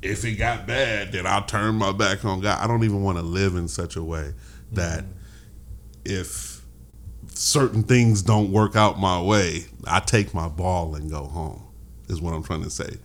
[0.01, 2.63] if it got bad, then I'll turn my back on God.
[2.63, 4.33] I don't even want to live in such a way
[4.73, 5.11] that mm-hmm.
[6.05, 6.54] if
[7.35, 11.61] certain things don't work out my way, I take my ball and go home.
[12.07, 12.97] Is what I'm trying to say.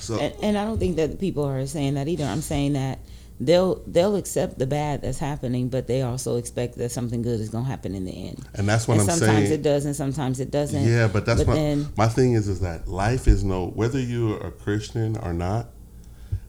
[0.00, 2.24] So and, and I don't think that people are saying that either.
[2.24, 3.00] I'm saying that
[3.40, 7.50] they'll they'll accept the bad that's happening, but they also expect that something good is
[7.50, 8.46] gonna happen in the end.
[8.54, 9.30] and that's what and I'm sometimes saying.
[9.32, 10.84] Sometimes it does, and sometimes it doesn't.
[10.84, 14.00] Yeah, but that's but my then my thing is is that life is no whether
[14.00, 15.68] you're a Christian or not,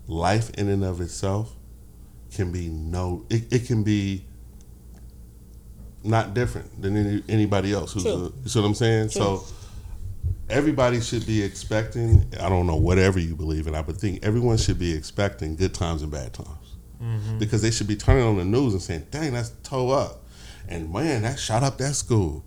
[0.08, 1.54] life in and of itself
[2.32, 4.27] can be no it, it can be
[6.04, 8.12] not different than any, anybody else who's True.
[8.12, 9.10] a, you see what I'm saying?
[9.10, 9.22] True.
[9.22, 9.46] So
[10.50, 14.58] everybody should be expecting I don't know whatever you believe in, I would think everyone
[14.58, 16.76] should be expecting good times and bad times.
[17.02, 17.38] Mm-hmm.
[17.38, 20.24] Because they should be turning on the news and saying, Dang, that's toe up.
[20.68, 22.44] And man, that shot up that school.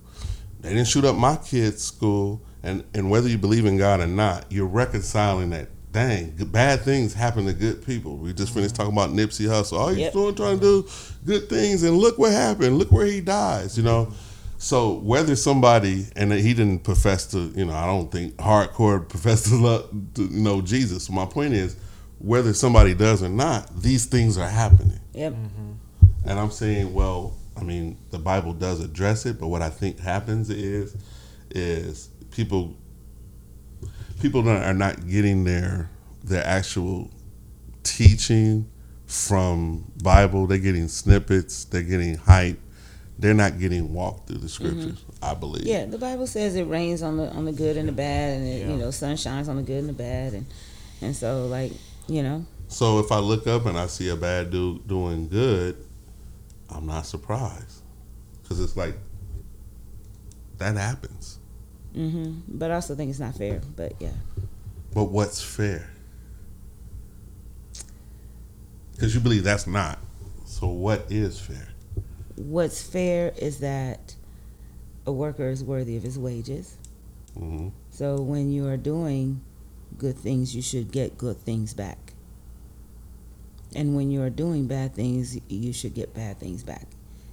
[0.61, 4.07] They didn't shoot up my kid's school, and and whether you believe in God or
[4.07, 5.69] not, you're reconciling that.
[5.93, 8.17] Dang, bad things happen to good people.
[8.17, 9.79] We just finished talking about Nipsey Hussle.
[9.79, 10.13] All he's Yep.
[10.13, 10.89] doing trying to do
[11.27, 12.79] good things, and look what happened.
[12.79, 13.77] Look where he dies.
[13.77, 14.13] You know.
[14.59, 19.45] So whether somebody and he didn't profess to, you know, I don't think hardcore profess
[19.49, 21.05] to, love, to you know Jesus.
[21.05, 21.77] So my point is,
[22.19, 25.01] whether somebody does or not, these things are happening.
[25.15, 25.33] Yep.
[25.33, 26.29] Mm-hmm.
[26.29, 29.99] And I'm saying, well, I mean, the Bible does address it, but what I think
[29.99, 30.95] happens is,
[31.51, 32.77] is people,
[34.21, 35.91] people are not getting their
[36.23, 37.11] their actual
[37.83, 38.71] teaching
[39.07, 40.47] from Bible.
[40.47, 41.65] They're getting snippets.
[41.65, 42.59] They're getting hype.
[43.19, 44.71] They're not getting walked through the mm-hmm.
[44.71, 45.05] scriptures.
[45.23, 45.67] I believe.
[45.67, 48.47] Yeah, the Bible says it rains on the on the good and the bad, and
[48.47, 48.71] it, Yeah.
[48.71, 50.47] you know, sun shines on the good and the bad, and
[51.03, 51.73] and so like
[52.09, 55.77] you know, So if I look up and I see a bad dude doing good,
[56.69, 57.83] I'm not surprised
[58.43, 58.95] because it's like
[60.59, 61.40] that happens.
[61.95, 63.61] Hmm but I also think it's not fair.
[63.77, 64.13] But yeah,
[64.95, 65.91] But what's fair?
[68.93, 69.99] Because you believe that's not.
[70.45, 71.69] So what is fair?
[72.37, 74.15] what's fair is that
[75.07, 76.77] a worker is worthy of his wages.
[77.37, 79.41] hmm So when you are doing
[79.99, 82.15] good things, you should get good things back.
[83.75, 86.87] And when you are doing bad things, you should get bad things back.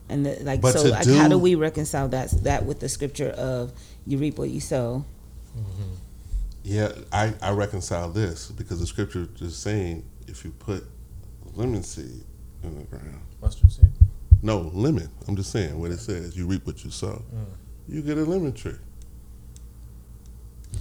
[0.10, 2.90] And the, like But so, like, how do- do we reconcile that that with the
[2.90, 3.72] scripture of
[4.08, 5.06] you reap what you sow?
[5.58, 5.94] Mm-hmm.
[6.64, 10.86] Yeah, I, I reconcile this because the scripture is saying if you put
[11.56, 12.24] lemon seed
[12.64, 13.86] in the ground, Mustard seed.
[14.42, 15.10] no lemon.
[15.28, 16.36] I'm just saying what it says.
[16.38, 17.22] You reap what you sow.
[17.34, 17.46] Mm.
[17.88, 18.74] You get a lemon tree.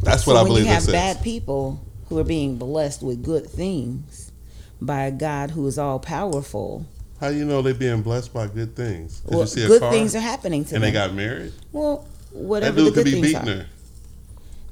[0.03, 0.65] That's so what I believe.
[0.65, 0.93] when believe you it have says.
[0.93, 4.33] bad people who are being blessed with good things
[4.81, 6.87] by a God who is all powerful,
[7.21, 9.21] How you know they're being blessed by good things?
[9.25, 10.89] 'Cause well, you see a good car things are happening to and them.
[10.89, 11.53] they got married.
[11.73, 13.67] well, That whatever the good things are.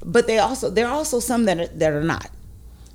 [0.03, 2.29] But they also there are also some that are, that are not.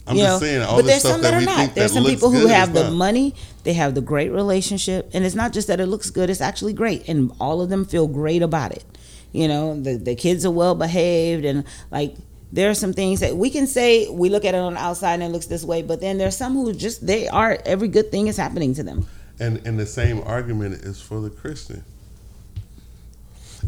[0.06, 1.74] I'm you just know, saying all but there's stuff some that, that, are not.
[1.74, 5.52] There's some people who have the money, they have the great relationship, and it's not
[5.52, 8.72] just that it looks good; it's actually great, and all of them feel great about
[8.72, 8.84] it.
[9.32, 12.16] You know, the the kids are well behaved, and like
[12.52, 15.14] there are some things that we can say we look at it on the outside
[15.14, 18.10] and it looks this way, but then there's some who just they are every good
[18.10, 19.06] thing is happening to them.
[19.38, 21.84] And and the same argument is for the Christian.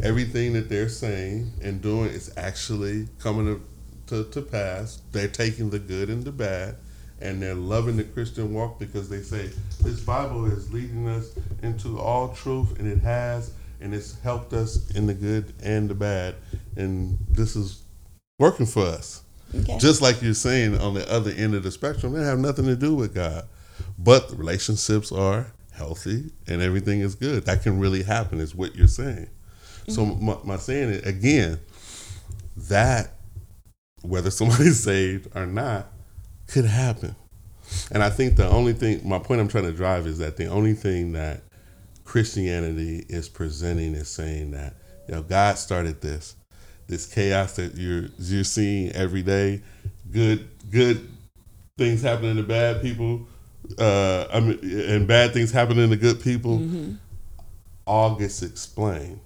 [0.03, 3.47] Everything that they're saying and doing is actually coming
[4.07, 5.01] to, to, to pass.
[5.12, 6.76] They're taking the good and the bad,
[7.20, 9.51] and they're loving the Christian walk because they say
[9.82, 11.32] this Bible is leading us
[11.62, 15.95] into all truth, and it has and it's helped us in the good and the
[15.95, 16.36] bad,
[16.76, 17.82] and this is
[18.38, 19.22] working for us.
[19.55, 19.76] Okay.
[19.78, 22.76] Just like you're saying on the other end of the spectrum, they have nothing to
[22.76, 23.47] do with God,
[23.99, 27.45] but the relationships are healthy and everything is good.
[27.45, 29.28] That can really happen, is what you're saying.
[29.89, 31.59] So my, my saying it again,
[32.57, 33.12] that
[34.03, 35.87] whether somebody's saved or not
[36.47, 37.14] could happen.
[37.91, 40.47] And I think the only thing, my point I'm trying to drive is that the
[40.47, 41.43] only thing that
[42.05, 44.74] Christianity is presenting is saying that,
[45.09, 46.37] you know, God started this,
[46.87, 49.62] this chaos that you're you're seeing every day,
[50.11, 51.09] good good
[51.78, 53.26] things happening to bad people,
[53.78, 56.59] uh, I mean, and bad things happening to good people,
[57.87, 59.20] all gets explained,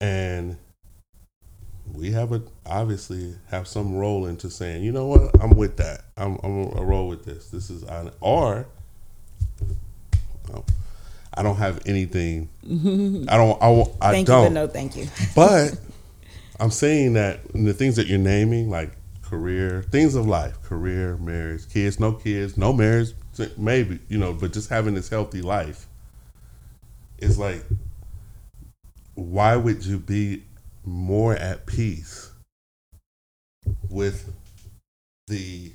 [0.00, 0.56] and
[1.92, 6.02] we have a obviously have some role into saying, you know what, I'm with that.
[6.16, 7.48] I'm I'm a roll with this.
[7.50, 8.66] This is on or
[10.52, 10.64] oh,
[11.34, 12.48] I don't have anything.
[13.28, 13.62] I don't.
[13.62, 14.46] I, I thank don't.
[14.46, 15.06] but no, thank you.
[15.34, 15.78] But
[16.60, 18.92] I'm saying that the things that you're naming, like
[19.28, 23.10] career, things of life, career, marriage, kids, no kids, no marriage,
[23.56, 25.86] maybe, you know, but just having this healthy life
[27.18, 27.64] is like,
[29.18, 30.44] why would you be
[30.84, 32.30] more at peace
[33.90, 34.32] with
[35.26, 35.72] the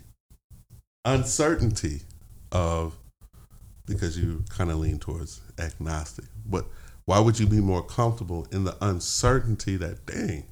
[1.03, 2.01] uncertainty
[2.53, 2.95] of,
[3.85, 6.65] because you kind of lean towards agnostic, but
[7.03, 10.45] why would you be more comfortable in the uncertainty that, dang,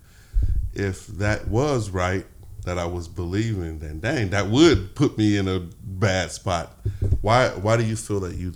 [0.74, 2.26] if that was right
[2.66, 6.78] that I was believing, then dang, that would put me in a bad spot.
[7.22, 8.54] Why why do you feel that you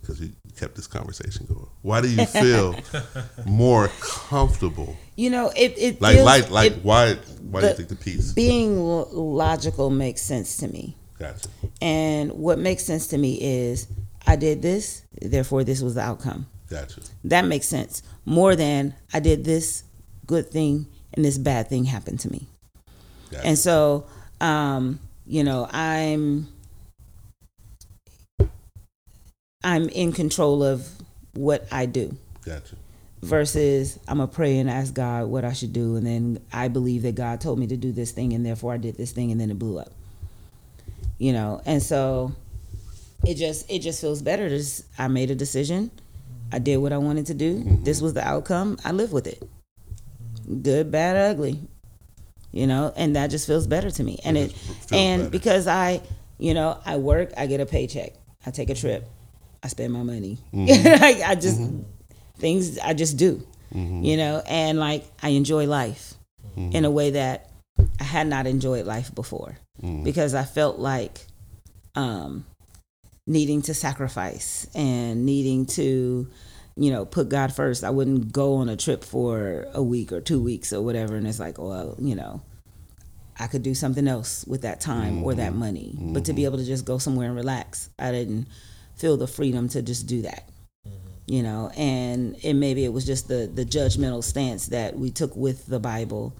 [0.00, 0.30] because you
[0.60, 1.66] kept this conversation going.
[1.82, 2.76] Why do you feel
[3.46, 4.96] more comfortable?
[5.16, 7.14] You know, it it Like feels- like like it- why
[7.50, 10.96] why do you think the piece being logical makes sense to me.
[11.18, 11.48] Gotcha.
[11.82, 13.86] And what makes sense to me is
[14.26, 16.46] I did this, therefore this was the outcome.
[16.68, 17.00] Gotcha.
[17.24, 19.82] That makes sense more than I did this
[20.26, 22.46] good thing and this bad thing happened to me.
[23.30, 23.46] Gotcha.
[23.46, 24.06] And so,
[24.40, 26.48] um, you know, I'm
[29.62, 30.88] I'm in control of
[31.34, 32.76] what I do Gotcha.
[33.22, 37.02] versus I'm gonna pray and ask God what I should do, and then I believe
[37.02, 39.40] that God told me to do this thing, and therefore I did this thing, and
[39.40, 39.92] then it blew up.
[41.18, 42.32] You know, and so
[43.26, 44.48] it just it just feels better.
[44.48, 45.90] Just I made a decision,
[46.52, 47.56] I did what I wanted to do.
[47.58, 47.84] Mm-hmm.
[47.84, 48.78] This was the outcome.
[48.84, 49.42] I live with it,
[50.62, 51.58] good, bad, ugly.
[52.52, 54.18] You know, and that just feels better to me.
[54.24, 55.30] And It it, and better.
[55.30, 56.00] because I,
[56.38, 59.06] you know, I work, I get a paycheck, I take a trip,
[59.62, 60.38] I spend my money.
[60.54, 61.02] Mm-hmm.
[61.02, 61.60] like I just
[62.38, 66.14] things I just do, you know, and like I enjoy life
[66.56, 66.74] Mm-hmm.
[66.74, 67.48] in a way that
[68.00, 70.02] I had not enjoyed life before Mm-hmm.
[70.04, 71.20] because I felt like
[71.94, 72.44] um,
[73.26, 76.28] needing to sacrifice and needing to,
[76.76, 77.84] you know, put God first.
[77.84, 81.26] I wouldn't go on a trip for a week or two weeks or whatever, and
[81.26, 82.42] it's like, well, you know.
[83.38, 85.94] I could do something else with that time or that money.
[85.98, 88.48] But to be able to just go somewhere and relax, I didn't
[89.00, 90.48] feel the freedom to just do that.
[91.26, 95.36] You know, and and maybe it was just the the judgmental stance that we took
[95.36, 96.34] with the Bible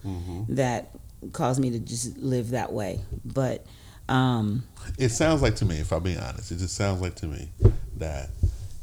[0.49, 0.91] that
[1.33, 3.01] caused me to just live that way.
[3.25, 3.65] But
[4.09, 4.65] um
[4.99, 7.51] It sounds like to me, if I'm being honest, it just sounds like to me
[7.99, 8.31] that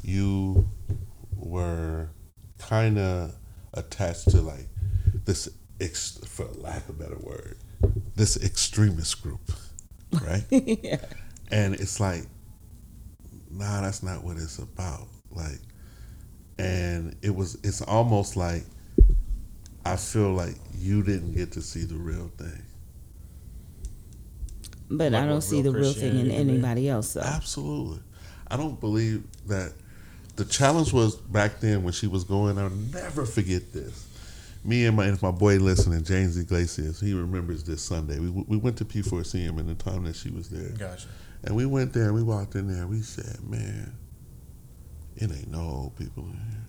[0.01, 0.69] you
[1.35, 2.09] were
[2.57, 3.33] kind of
[3.73, 4.67] attached to like
[5.25, 5.49] this,
[5.81, 7.57] ex, for lack of a better word,
[8.15, 9.51] this extremist group,
[10.21, 10.43] right?
[10.49, 10.99] yeah.
[11.51, 12.23] and it's like,
[13.51, 15.07] nah, that's not what it's about.
[15.31, 15.59] Like,
[16.59, 18.63] and it was, it's almost like
[19.85, 22.61] I feel like you didn't get to see the real thing.
[24.89, 26.53] But Like I don't see real the real thing in Christianity can be.
[26.53, 27.21] anybody else though.
[27.21, 27.99] Absolutely.
[28.49, 29.73] I don't believe that
[30.37, 32.57] the challenge was back then when she was going.
[32.57, 34.05] I'll never forget this.
[34.63, 38.19] Me and my and if my boy listening, James Iglesias, he remembers this Sunday.
[38.19, 40.69] We, we went to P4CM in the time that she was there.
[40.77, 41.07] Gotcha.
[41.43, 43.93] And we went there and we walked in there and we said, man,
[45.15, 46.67] it ain't no old people in here.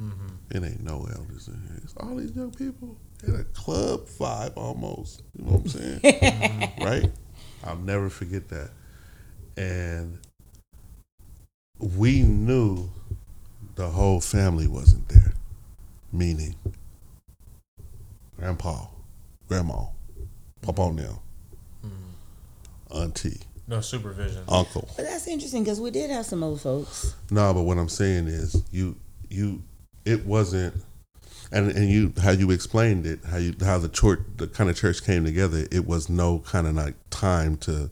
[0.00, 0.56] Mm-hmm.
[0.56, 1.80] It ain't no elders in here.
[1.82, 2.96] It's all these young people
[3.26, 5.22] in a club vibe almost.
[5.36, 6.00] You know what I'm saying?
[6.04, 6.84] Mm-hmm.
[6.84, 7.12] right?
[7.64, 8.70] I'll never forget that.
[9.56, 10.18] And
[11.78, 12.90] we knew
[13.76, 15.34] the whole family wasn't there.
[16.12, 16.54] Meaning
[18.38, 18.86] grandpa,
[19.48, 19.86] grandma,
[20.62, 21.22] papa now,
[21.84, 22.96] mm-hmm.
[22.96, 24.42] auntie, No supervision.
[24.48, 24.88] uncle.
[24.96, 27.14] But that's interesting because we did have some old folks.
[27.30, 28.96] No, but what I'm saying is you
[29.30, 29.62] you
[30.04, 30.74] it wasn't
[31.50, 34.76] and and you how you explained it, how you how the church the kind of
[34.76, 37.90] church came together, it was no kind of like time to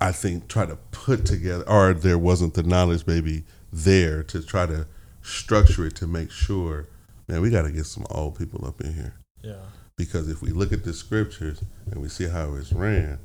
[0.00, 4.66] I think try to put together or there wasn't the knowledge maybe there to try
[4.66, 4.86] to
[5.22, 6.86] structure it to make sure,
[7.26, 9.14] man, we got to get some old people up in here.
[9.42, 9.56] Yeah.
[9.96, 13.18] Because if we look at the scriptures and we see how it's ran,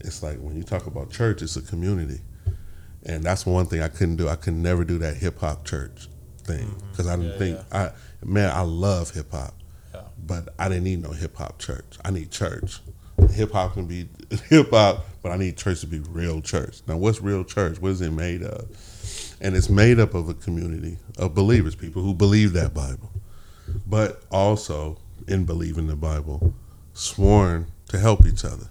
[0.00, 2.20] it's like when you talk about church, it's a community.
[3.04, 4.28] And that's one thing I couldn't do.
[4.28, 6.08] I could never do that hip hop church
[6.44, 6.90] thing mm-hmm.
[6.90, 7.90] because I didn't Yeah, think yeah.
[8.22, 9.54] I man I love hip hop,
[9.94, 10.02] Yeah.
[10.26, 11.98] but I didn't need no hip hop church.
[12.04, 12.80] I need church.
[13.32, 14.08] Hip hop can be
[14.48, 16.80] hip hop, but I need church to be real church.
[16.86, 17.80] Now, what's real church?
[17.80, 18.68] What is it made of?
[19.40, 23.10] And it's made up of a community of believers, people who believe that Bible,
[23.86, 26.54] but also in believing the Bible,
[26.92, 28.66] sworn to help each other.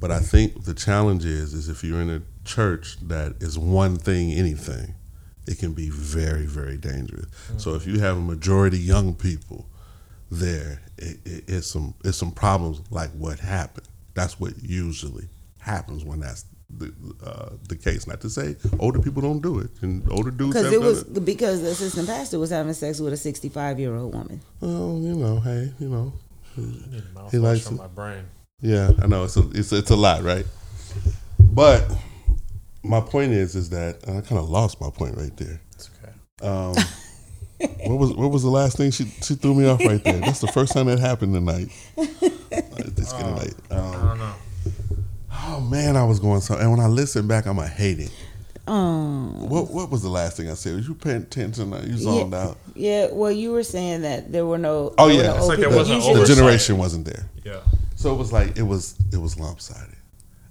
[0.00, 3.96] But I think the challenge is, is if you're in a church that is one
[3.96, 4.94] thing, anything,
[5.46, 7.26] it can be very, very dangerous.
[7.56, 9.66] So if you have a majority young people
[10.30, 13.88] there, it, it, it's some it's some problems like what happened.
[14.14, 15.28] That's what usually
[15.58, 16.92] happens when that's the
[17.24, 18.06] uh, the case.
[18.06, 21.24] Not to say older people don't do it, and older dudes Because it was it.
[21.24, 24.40] because the assistant pastor was having sex with a 65 year old woman.
[24.60, 26.12] Well, you know, hey, you know,
[26.56, 27.78] I need mouthwash He likes from it.
[27.78, 28.24] my brain.
[28.60, 30.44] Yeah, I know it's a it's it's a lot, right?
[31.38, 31.88] But
[32.82, 35.60] my point is is that I kind of lost my point right there.
[35.74, 36.12] It's okay.
[36.46, 36.74] Um,
[37.86, 40.18] what was what was the last thing she she threw me off right there?
[40.20, 41.68] That's the first time that happened tonight.
[41.96, 43.54] It's getting late.
[43.70, 44.34] I Um, don't know.
[45.32, 46.56] oh man, I was going so.
[46.56, 48.10] And when I listen back, I'm gonna hate it.
[48.66, 50.74] Um, What what was the last thing I said?
[50.74, 51.70] Was you paying attention?
[51.88, 52.58] You zoned yeah, out.
[52.74, 54.94] yeah, well, you were saying that there were no.
[54.98, 55.28] Oh, yeah.
[55.28, 57.60] no It's like there wasn't Usually- The generation wasn't there, Yeah.
[57.98, 59.96] So it was like it was it was lopsided.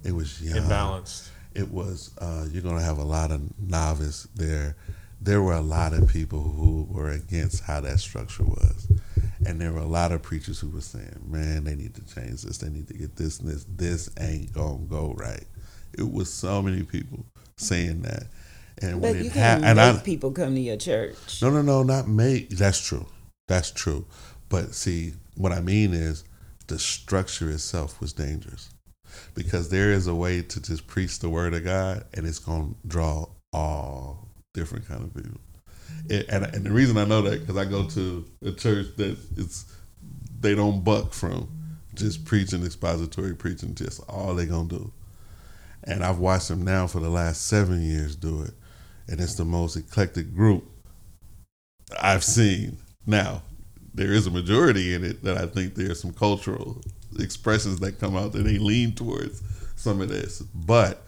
[0.04, 0.58] It was young.
[0.58, 1.30] Imbalanced.
[1.54, 4.76] it was uh, you're going to have a lot of novice there.
[5.22, 8.88] There were a lot of people who were against how that structure was,
[9.46, 12.42] and there were a lot of preachers who were saying, "Man, they need to change
[12.42, 12.58] this.
[12.58, 13.64] They need to get this and this.
[13.64, 15.44] This ain't gonna go right."
[15.96, 17.24] It was so many people
[17.56, 18.24] saying that,
[18.82, 21.40] and when you it can't happened, and make I people come to your church.
[21.40, 22.50] no, no, no, not make.
[22.50, 23.06] That's true.
[23.46, 24.04] That's true.
[24.50, 26.24] But see, what I mean is
[26.68, 28.70] the structure itself was dangerous
[29.34, 32.74] because there is a way to just preach the word of God, and it's going
[32.74, 35.40] to draw all different kind of people.
[36.08, 39.16] It, and and the reason I know that because I go to a church that
[39.36, 39.64] it's
[40.40, 41.48] they don't buck from
[41.94, 44.92] just preaching expository preaching, just all they gonna do.
[45.84, 48.52] And I've watched them now for the last seven years do it,
[49.08, 50.64] and it's the most eclectic group
[52.00, 52.78] I've seen.
[53.06, 53.42] Now,
[53.98, 56.80] there is a majority in it that I think there's some cultural
[57.18, 59.42] expressions that come out that they lean towards
[59.76, 61.04] some of this, but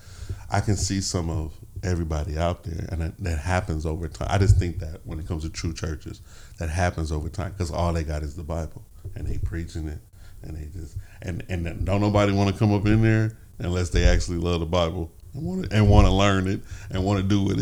[0.51, 4.29] I can see some of everybody out there, and that, that happens over time.
[4.31, 6.21] I just think that when it comes to true churches,
[6.59, 8.85] that happens over time because all they got is the Bible,
[9.15, 10.01] and they preaching it,
[10.43, 14.05] and they just and and don't nobody want to come up in there unless they
[14.05, 16.61] actually love the Bible and want to and want to learn it
[16.91, 17.59] and want to do what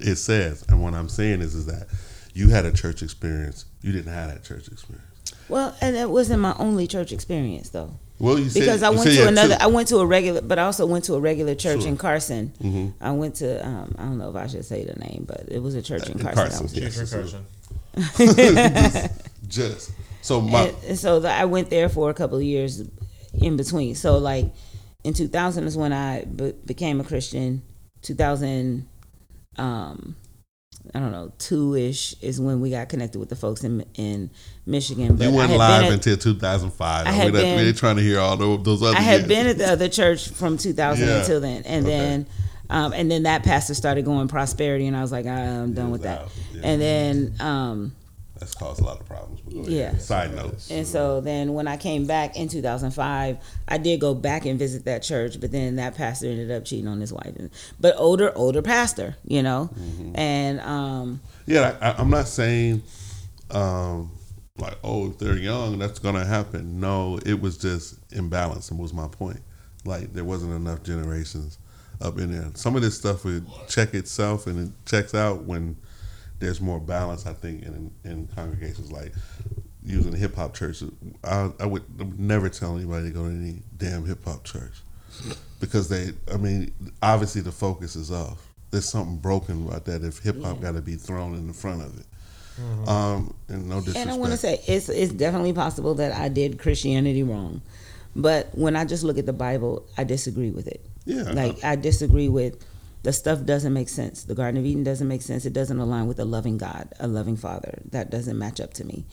[0.00, 0.64] it says.
[0.68, 1.88] And what I'm saying is is that
[2.34, 5.06] you had a church experience, you didn't have that church experience.
[5.48, 7.90] Well, and it wasn't my only church experience though.
[8.18, 9.56] Well, you said because I you went said to another.
[9.56, 9.62] two.
[9.62, 11.88] I went to a regular, but I also went to a regular church Sure.
[11.88, 12.52] in Carson.
[12.62, 12.92] Mhm.
[13.00, 13.66] I went to.
[13.66, 16.06] Um, I don't know if I should say the name, but it was a church
[16.08, 16.38] in In Carson.
[16.38, 16.88] I Carson, was- yeah.
[16.88, 17.44] Chief Yes, concussion.
[19.48, 19.90] just
[20.22, 22.82] so my and, and so the, I went there for a couple of years
[23.34, 23.94] in between.
[23.94, 24.46] So like
[25.04, 27.62] in 2000 is when I be, became a Christian.
[28.02, 28.86] 2000,
[29.56, 30.16] um,
[30.94, 34.30] I don't know, two ish is when we got connected with the folks in in
[34.66, 35.16] Michigan.
[35.16, 37.06] But you weren't live at- until 2005.
[37.06, 39.28] I had been- trying to hear all those, other I had years.
[39.28, 41.20] been at the other church from 2000 Yeah.
[41.20, 41.96] until then, and Okay.
[41.96, 42.26] then,
[42.70, 46.02] um, and then that pastor started going prosperity, and I was like, I'm done with
[46.02, 46.28] that.
[46.54, 46.60] yeah.
[46.64, 47.92] And then, um,
[48.42, 49.40] That's caused a lot of problems.
[49.40, 49.72] but go ahead.
[49.72, 49.96] Yeah.
[49.98, 50.68] Side notes.
[50.70, 53.36] and so then when I came back in 2005,
[53.68, 56.88] I did go back and visit that church, but then that pastor ended up cheating
[56.88, 57.34] on his wife,
[57.78, 60.16] but older, older pastor, you know, Mm-hmm.
[60.16, 62.82] and um, Yeah, I, I'm not saying
[63.52, 64.10] um,
[64.58, 66.80] like, oh, if they're young, that's gonna happen.
[66.80, 69.40] No, it was just imbalance, and was my point.
[69.84, 71.58] Like there wasn't enough generations
[72.00, 72.50] up in there.
[72.54, 75.76] Some of this stuff would check itself, and it checks out when
[76.42, 77.24] there's more balance.
[77.24, 79.14] I think in in congregations like
[79.84, 80.90] using hip hop churches.
[81.24, 84.82] I, I would never tell anybody to go to any damn hip hop church
[85.60, 86.10] because they.
[86.32, 88.52] I mean, obviously the focus is off.
[88.72, 91.82] There's something broken about that if hip hop got to be thrown in the front
[91.82, 92.06] of it.
[92.86, 94.06] Um, and no disrespect.
[94.06, 97.62] and I want to say it's it's definitely possible that I did Christianity wrong,
[98.16, 100.84] but when I just look at the Bible, I disagree with it.
[101.04, 101.32] Yeah.
[101.32, 102.64] like I disagree with
[103.02, 104.24] the stuff doesn't make sense.
[104.24, 105.44] The Garden of Eden doesn't make sense.
[105.44, 107.80] It doesn't align with a loving God, a loving Father.
[107.90, 109.06] That doesn't match up to me.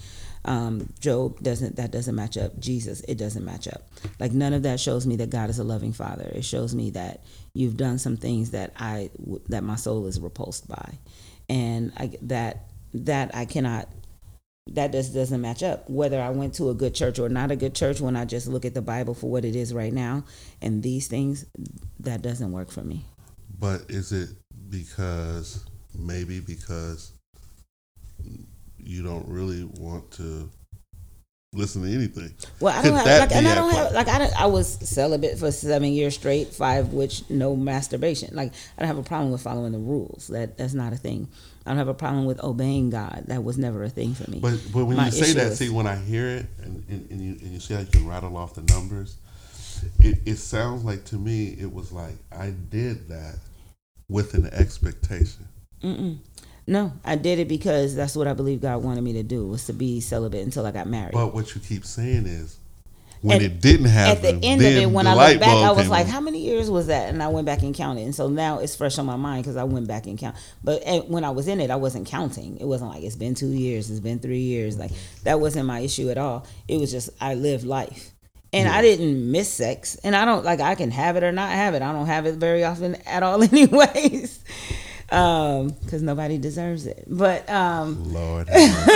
[0.46, 1.76] Um, Job doesn't.
[1.76, 2.60] That doesn't match up.
[2.60, 3.84] Jesus, it doesn't match up.
[4.20, 6.30] Like none of that shows me that God is a loving Father.
[6.34, 7.24] It shows me that
[7.54, 9.10] you've done some things that I
[9.50, 10.98] that my soul is repulsed by,
[11.50, 13.90] and I, that that I cannot
[14.74, 15.90] that just doesn't match up.
[15.90, 18.48] Whether I went to a good church or not a good church, when I just
[18.48, 20.24] look at the Bible for what it is right now
[20.62, 21.46] and these things,
[22.00, 23.06] that doesn't work for me.
[23.60, 24.30] But is it
[24.70, 25.66] because
[25.97, 27.12] maybe because
[28.78, 30.49] you don't really want to
[31.53, 32.34] listen to anything?
[32.60, 35.51] Well, I don't have like, and I don't have like I, I was celibate for
[35.51, 38.36] seven years straight, five which no masturbation.
[38.36, 40.28] Like I don't have a problem with following the rules.
[40.28, 41.28] That that's not a thing.
[41.66, 43.26] I don't have a problem with obeying God.
[43.28, 44.39] That was never a thing for me.
[44.39, 47.12] But but when My you say that, is- see, when I hear it and, and,
[47.12, 49.18] and you and you see how you can rattle off the numbers,
[49.99, 53.36] it, it sounds like to me it was like I did that
[54.10, 55.47] with an expectation.
[55.84, 56.18] Mm-mm.
[56.68, 59.66] No, I did it because that's what I believe God wanted me to do was
[59.66, 61.14] to be celibate until I got married.
[61.14, 62.57] But what you keep saying is
[63.22, 64.26] when And it didn't happen.
[64.36, 66.07] At the end of it, when I look back, I was like.
[66.07, 68.76] "How many years was that?" And I went back and counted, and so now it's
[68.76, 70.36] fresh on my mind because I went back and count.
[70.64, 72.57] But when I was in it, I wasn't counting.
[72.60, 74.78] It wasn't like it's been two years, it's been three years.
[74.78, 74.91] Like
[75.24, 76.45] that wasn't my issue at all.
[76.68, 78.12] It was just I lived life,
[78.54, 81.50] and I didn't miss sex, and I don't like I can have it or not
[81.52, 81.82] have it.
[81.82, 84.39] I don't have it very often at all, anyways,
[85.08, 87.04] because nobody deserves it.
[87.08, 88.88] But um, Lord, have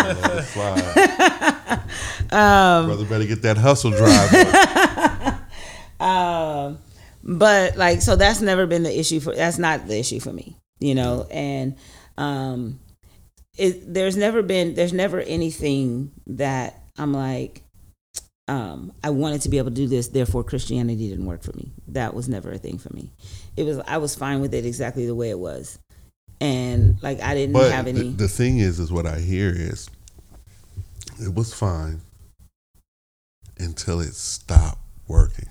[0.00, 0.20] mercy.
[0.22, 1.80] Let it slide.
[2.32, 4.32] Um, brother, better get that hustle drive.
[6.00, 6.78] um,
[7.22, 10.56] but like so that's never been the issue for that's not the issue for me
[10.80, 11.76] you know and
[12.18, 12.80] um
[13.56, 17.62] it there's never been there's never anything that i'm like
[18.48, 21.70] um i wanted to be able to do this therefore christianity didn't work for me
[21.88, 23.10] that was never a thing for me
[23.56, 25.78] it was i was fine with it exactly the way it was
[26.40, 29.88] and like i didn't But have any the thing is, is what I hear is
[31.20, 32.00] it was fine
[33.58, 35.48] until it stopped working.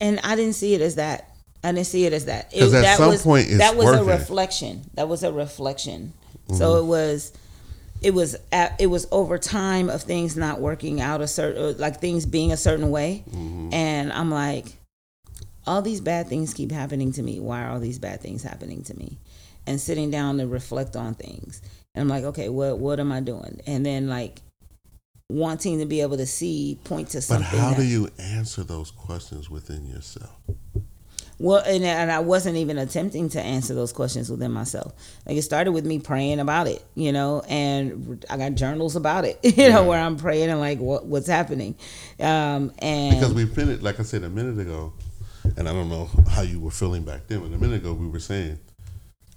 [0.00, 1.30] and I didn't see it as that.
[1.62, 2.52] I didn't see it as that.
[2.52, 4.00] It, 'Cause at that some was, point that was working.
[4.08, 4.90] a reflection.
[4.94, 6.12] That was a reflection.
[6.48, 6.56] Mm-hmm.
[6.56, 7.32] So it was,
[8.04, 12.00] it was at, it was over time of things not working out a certain like
[12.00, 13.72] things being a certain way, Mm-hmm.
[13.72, 14.66] and I'm like,
[15.66, 17.40] all these bad things keep happening to me.
[17.40, 19.18] Why are all these bad things happening to me?
[19.66, 21.62] And sitting down to reflect on things,
[21.94, 23.60] and I'm like, okay, what what am I doing?
[23.66, 24.42] And then like
[25.30, 27.46] wanting to be able to see point to something.
[27.50, 30.36] But how that- do you answer those questions within yourself?
[31.38, 34.92] Well, and, and I wasn't even attempting to answer those questions within myself.
[35.26, 39.24] Like it started with me praying about it, you know, and I got journals about
[39.24, 41.74] it, you know, where I'm praying and like what what's happening,
[42.20, 44.92] um, and Because we finished, like I said a minute ago,
[45.56, 48.06] and I don't know how you were feeling back then, but a minute ago we
[48.06, 48.58] were saying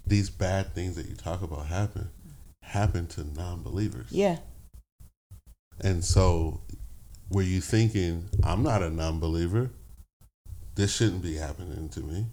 [0.06, 2.10] these bad things that you talk about happen
[2.62, 4.06] happen to non-believers.
[4.10, 4.36] yeah,
[5.80, 6.60] And so,
[7.30, 9.70] were you thinking, I'm not a non believer?
[10.78, 12.26] This shouldn't be happening to me.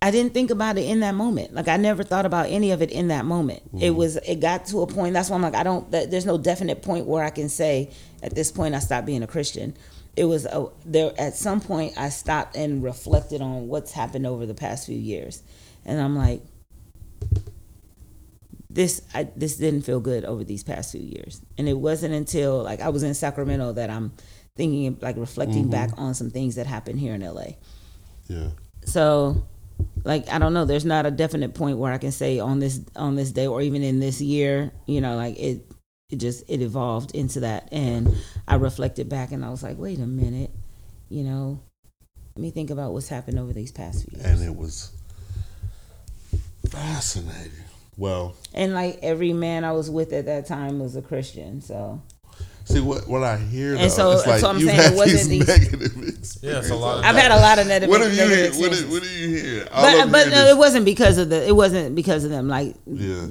[0.00, 1.54] I didn't think about it in that moment.
[1.54, 3.62] Like I never thought about any of it in that moment.
[3.74, 3.96] It mm.
[3.96, 5.14] was it got to a point.
[5.14, 5.90] That's why I'm like I don't.
[5.90, 7.90] th- There's no definite point where I can say
[8.22, 9.76] at this point I stopped being a Christian.
[10.14, 14.46] It was a, there at some point I stopped and reflected on what's happened over
[14.46, 15.42] the past few years,
[15.84, 16.42] and I'm like,
[18.70, 21.42] this I, this didn't feel good over these past few years.
[21.58, 24.12] And it wasn't until like I was in Sacramento that I'm
[24.56, 25.70] thinking like reflecting mm-hmm.
[25.70, 27.56] back on some things that happened here in LA.
[28.28, 28.48] Yeah.
[28.84, 29.46] So,
[30.04, 30.64] like I don't know.
[30.64, 33.60] There's not a definite point where I can say on this on this day or
[33.62, 34.72] even in this year.
[34.86, 35.66] You know, like it
[36.10, 38.14] it just it evolved into that, and
[38.46, 40.50] I reflected back and I was like, wait a minute,
[41.08, 41.60] you know,
[42.34, 44.40] let me think about what's happened over these past few years.
[44.40, 44.92] And it was
[46.68, 47.52] fascinating.
[47.98, 52.02] Well, And like every man I was with at that time was a Christian, so
[52.64, 53.72] see what what I hear.
[53.72, 56.38] And though, so- it's like so I'm you've saying it wasn't these these- negative experiences.
[56.42, 57.88] Yeah, it's a lot of I've had a lot of negative.
[57.90, 58.28] What have you hear?
[58.28, 58.82] What, experiences.
[58.84, 59.68] do- what do you hear?
[59.72, 61.46] All but but no, it wasn't because of the.
[61.46, 62.48] It wasn't because of them.
[62.48, 63.26] Like Yeah.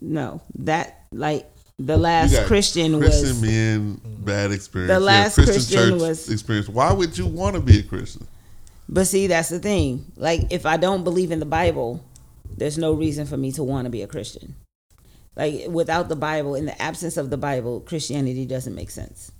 [0.00, 3.42] no, that like the You last got Christian Christian was.
[3.42, 4.88] men, bad experience.
[4.88, 6.68] The You have last Christian church was- experience.
[6.68, 8.26] Why would you want to be a Christian?
[8.88, 10.12] But see, that's the thing.
[10.16, 12.04] Like, if I don't believe in the Bible,
[12.56, 14.54] there's no reason for me to want to be a Christian.
[15.36, 19.32] Like, without the Bible, in the absence of the Bible, Christianity doesn't make sense.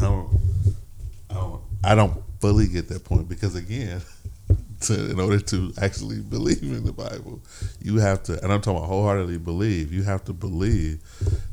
[0.00, 4.02] don't, I don't, fully get that point because again,
[4.82, 7.40] to, in order to actually believe in the Bible,
[7.80, 9.94] you have to, and I'm talking about wholeheartedly believe.
[9.94, 11.00] You have to believe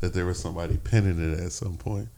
[0.01, 2.09] that there was somebody penning it at some point,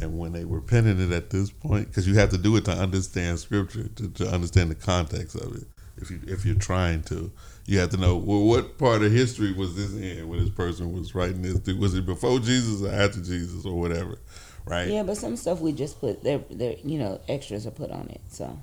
[0.00, 2.64] and when they were penning it at this point, because you have to do it
[2.64, 5.66] to understand Scripture, to, to understand the context of it.
[5.98, 7.30] If you if you're trying to,
[7.66, 10.92] you have to know well what part of history was this in when this person
[10.92, 11.60] was writing this.
[11.76, 14.18] Was it before Jesus or after Jesus or whatever,
[14.66, 14.88] right?
[14.88, 18.08] Yeah, but some stuff we just put there, there, you know, extras are put on
[18.08, 18.20] it.
[18.30, 18.58] So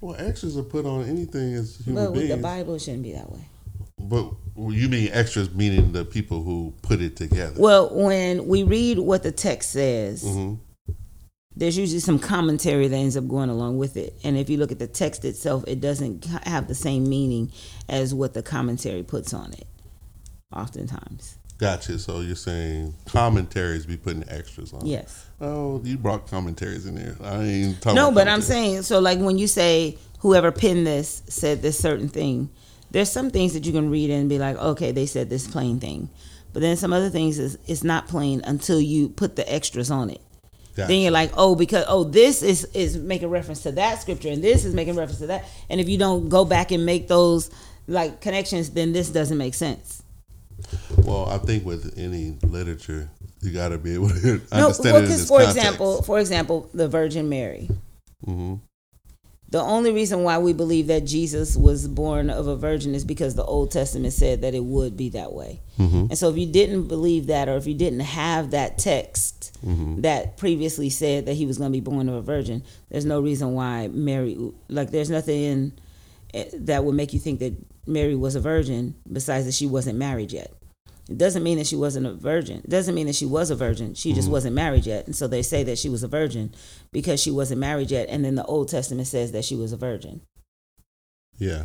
[0.00, 2.36] Well, extras are put on anything as human But with beings.
[2.36, 3.40] the Bible, shouldn't be that way.
[3.98, 7.54] But you mean extras meaning the people who put it together?
[7.58, 10.58] Well, when we read what the text says, Mhm.
[11.56, 14.18] there's usually some commentary that ends up going along with it.
[14.24, 17.50] And if you look at the text itself, it doesn't have the same meaning
[17.88, 19.66] as what the commentary puts on it.
[20.52, 21.98] Oftentimes, Gotcha.
[21.98, 24.84] So you're saying commentaries be putting extras on?
[24.84, 25.26] yes.
[25.40, 27.16] Oh, you brought commentaries in there.
[27.22, 27.96] I ain't talking.
[27.96, 28.98] No, but I'm saying so.
[28.98, 32.50] Like when you say whoever penned this said this certain thing,
[32.90, 35.80] there's some things that you can read and be like, okay, they said this plain
[35.80, 36.08] thing.
[36.52, 40.10] But then some other things is it's not plain until you put the extras on
[40.10, 40.20] it.
[40.76, 40.88] Gotcha.
[40.88, 44.42] Then you're like, oh, because oh, this is is making reference to that scripture, and
[44.42, 45.44] this is making reference to that.
[45.70, 47.50] And if you don't go back and make those
[47.86, 50.02] like connections, then this doesn't make sense.
[50.98, 53.10] Well, I think with any literature,
[53.42, 55.56] you got to be able to No, understand well, it in 'cause its for context.
[55.58, 57.68] example, for example, the Virgin Mary.
[58.24, 58.54] hmm
[59.50, 63.34] The only reason why we believe that Jesus was born of a virgin is because
[63.34, 65.60] the Old Testament said that it would be that way.
[65.78, 66.06] Mm-hmm.
[66.10, 70.02] And so if you didn't believe that, or if you didn't have that text Mm-hmm.
[70.02, 73.18] that previously said that he was going to be born of a virgin, there's no
[73.20, 74.36] reason why Mary,
[74.68, 75.72] like, there's nothing in
[76.66, 77.54] that would make you think that
[77.86, 80.52] Mary was a virgin besides that she wasn't married yet.
[81.08, 82.58] It doesn't mean that she wasn't a virgin.
[82.64, 83.94] It doesn't mean that she was a virgin.
[83.94, 84.32] She just mm-hmm.
[84.32, 85.06] wasn't married yet.
[85.06, 86.54] And so they say that she was a virgin
[86.92, 88.08] because she wasn't married yet.
[88.08, 90.22] And then the Old Testament says that she was a virgin.
[91.38, 91.64] Yeah.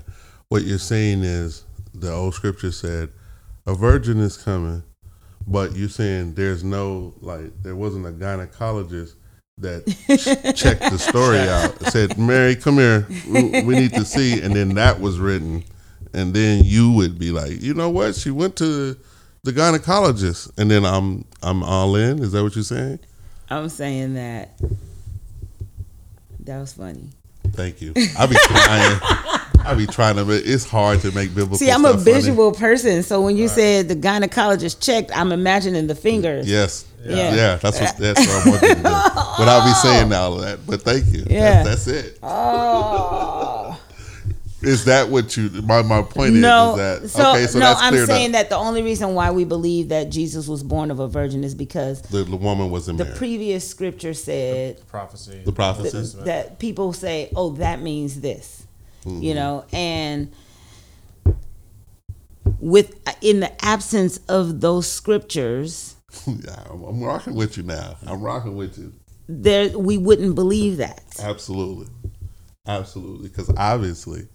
[0.49, 1.63] What you're saying is
[1.93, 3.09] the old scripture said
[3.65, 4.83] a virgin is coming,
[5.47, 9.13] but you're saying there's no like there wasn't a gynecologist
[9.59, 11.79] that ch- checked the story out.
[11.91, 13.05] Said, "Mary, come here.
[13.27, 15.63] We, we need to see." And then that was written,
[16.13, 18.15] and then you would be like, "You know what?
[18.15, 18.97] She went to
[19.43, 22.23] the gynecologist." And then I'm I'm all in.
[22.23, 22.99] Is that what you're saying?
[23.49, 24.59] I'm saying that.
[26.41, 27.09] That was funny.
[27.51, 27.93] Thank you.
[28.17, 28.99] I be trying.
[29.65, 30.25] I be trying to.
[30.25, 31.57] But it's hard to make biblical.
[31.57, 32.13] See, I'm a stuff funny.
[32.13, 33.03] visual person.
[33.03, 36.49] So when you said the gynecologist checked, I'm imagining the fingers.
[36.49, 36.85] Yes.
[37.03, 37.33] Yeah.
[37.33, 37.55] Yeah.
[37.55, 39.39] that's what that's what I want you to do.
[39.39, 40.65] Without me saying all of that.
[40.65, 41.23] But thank you.
[41.29, 41.63] Yeah.
[41.63, 42.19] That's, that's it.
[42.21, 43.48] Oh.
[44.61, 46.75] Is that what you my, my point no.
[46.75, 49.15] is, is that so, okay, so no, that's I'm saying that that the only reason
[49.15, 52.69] why we believe that Jesus was born of a virgin is because the, the woman
[52.69, 53.17] wasn't the married.
[53.17, 55.41] previous scripture said prophecy.
[55.45, 56.17] The prophecy.
[56.17, 58.65] that, that people say, "Oh, that means this,"
[59.05, 59.21] Mm-hmm.
[59.23, 60.29] you know, and
[62.59, 65.95] with in the absence of those scriptures,
[66.27, 67.95] yeah, I'm, I'm rocking with you now.
[68.05, 68.93] I'm rocking with you.
[69.27, 71.03] there we wouldn't believe that.
[71.19, 71.87] Absolutely.
[72.67, 73.29] Absolutely.
[73.29, 74.27] Because obviously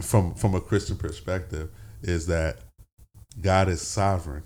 [0.00, 1.70] from from a Christian perspective
[2.02, 2.58] is that
[3.40, 4.44] God is sovereign.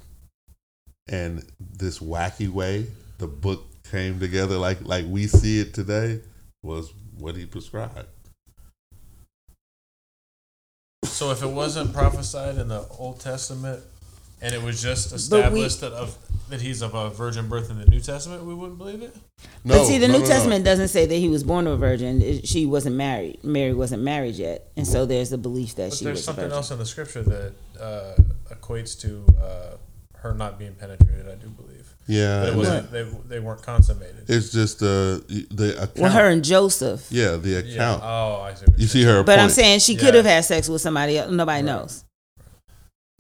[1.09, 2.87] And this wacky way
[3.19, 6.21] the book came together like like we see it today
[6.63, 8.07] was what he prescribed.
[11.05, 13.83] So if it wasn't prophesied in the Old Testament,
[14.43, 16.17] and it was just we- established that of
[16.51, 19.17] that he's of a virgin birth in the New Testament, we wouldn't believe it.
[19.65, 20.31] No, but see, the no, New no, no.
[20.31, 22.21] Testament doesn't say that he was born of a virgin.
[22.21, 23.43] It- She wasn't married.
[23.43, 26.45] Mary wasn't married yet, and so there's a belief that But she there's was something
[26.45, 26.57] virgin.
[26.57, 28.15] else in the scripture that uh,
[28.55, 29.77] equates to uh,
[30.19, 31.27] her not being penetrated.
[31.27, 32.41] I do believe, Yeah.
[32.41, 32.91] but it wasn't.
[32.93, 34.25] They, they weren't consummated.
[34.29, 35.99] It's just the the account.
[35.99, 37.07] Well, her and Joseph.
[37.11, 37.59] yeah, the yeah.
[37.75, 38.03] account.
[38.05, 38.67] Oh, I see.
[38.67, 39.17] What You you're see saying.
[39.17, 41.31] her But I'm saying she could have had sex with somebody else.
[41.31, 41.65] Nobody Right.
[41.65, 42.05] knows.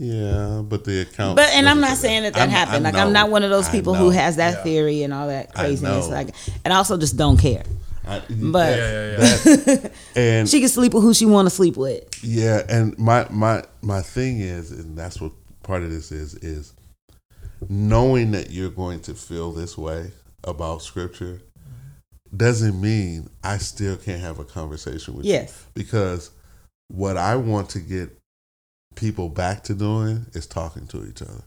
[0.02, 1.36] Yeah, but the account.
[1.36, 2.82] But and I'm not saying that that I'm- happened.
[2.84, 4.62] Like I'm not one of those people who has that Yeah.
[4.64, 6.08] theory and all that craziness.
[6.08, 6.34] Like,
[6.64, 7.62] and I also just don't care.
[8.06, 9.16] I- But- Yeah, yeah, yeah.
[9.56, 12.02] that- and She can sleep with who she want to sleep with.
[12.24, 15.30] Yeah, and my my my thing is, and that's what
[15.62, 16.72] part of this is, is
[17.68, 20.10] knowing that you're going to feel this way
[20.42, 21.40] about scripture
[22.36, 25.32] doesn't mean I still can't have a conversation with you.
[25.32, 25.64] Yes.
[25.74, 26.30] Because
[26.88, 28.10] what I want to get
[28.94, 31.42] people back to doing is talking to each other.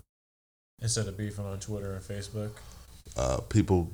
[0.82, 2.52] Instead of beefing on Twitter and Facebook.
[3.18, 3.90] Uh, people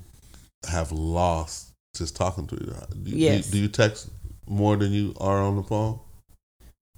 [0.70, 2.88] have lost just talking to each other.
[3.04, 3.50] Do, do- Yes.
[3.50, 4.10] do you text
[4.48, 6.00] more than you are on the phone?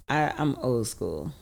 [0.08, 1.32] I, I'm old school.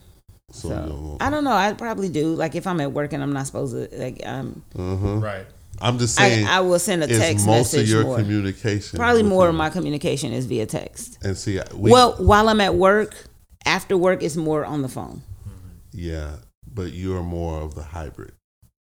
[0.53, 1.53] So, So don't- I don't know.
[1.53, 2.35] I probably do.
[2.35, 5.23] Like if I'm at work and I'm not supposed to, like um, Mhm.
[5.23, 5.47] Right.
[5.81, 6.47] I'm just saying.
[6.47, 8.19] I will send a is text most message of your more.
[8.19, 11.19] communication Probably with more of my communication is via text.
[11.25, 13.15] and see we, well, while I'm at work,
[13.67, 15.23] after work, it's more on the phone.
[15.93, 16.37] yeah
[16.75, 18.33] but you're more of the hybrid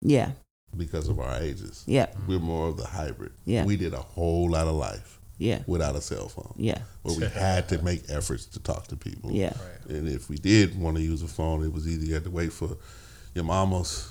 [0.03, 0.31] Yeah.
[0.77, 2.07] because of our ages Yeah.
[2.29, 3.65] we're more of the hybrid Yeah.
[3.65, 5.63] we did a whole lot of life Yeah.
[5.67, 6.79] without a cell phone Yeah.
[7.03, 9.53] where we had to make efforts to talk to people Yeah.
[9.59, 9.97] Right.
[9.97, 12.31] and if we did want to use a phone it was either you had to
[12.31, 12.77] wait for
[13.35, 14.09] your mama's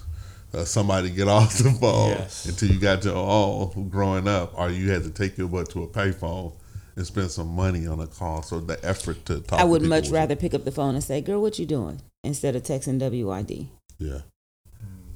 [0.54, 2.46] uh, somebody to get off the phone Yes.
[2.46, 5.84] until you got your all growing up or you had to take your butt to
[5.84, 6.52] a payphone
[6.96, 8.42] and spend some money on a call.
[8.42, 9.60] So the effort to talk.
[9.60, 11.66] I would people much was- rather pick up the phone and say, "Girl, what you
[11.66, 13.68] doing?" instead of texting WID.
[13.98, 14.20] Yeah.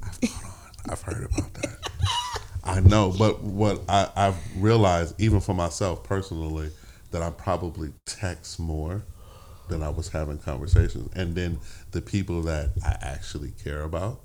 [0.04, 0.92] I've, hold on.
[0.92, 1.78] I've heard about that.
[2.64, 6.72] I know, but what I, I've realized, even for myself personally,
[7.12, 9.04] that I probably text more
[9.70, 11.10] than I was having conversations.
[11.16, 11.60] And then
[11.92, 14.22] the people that I actually care about,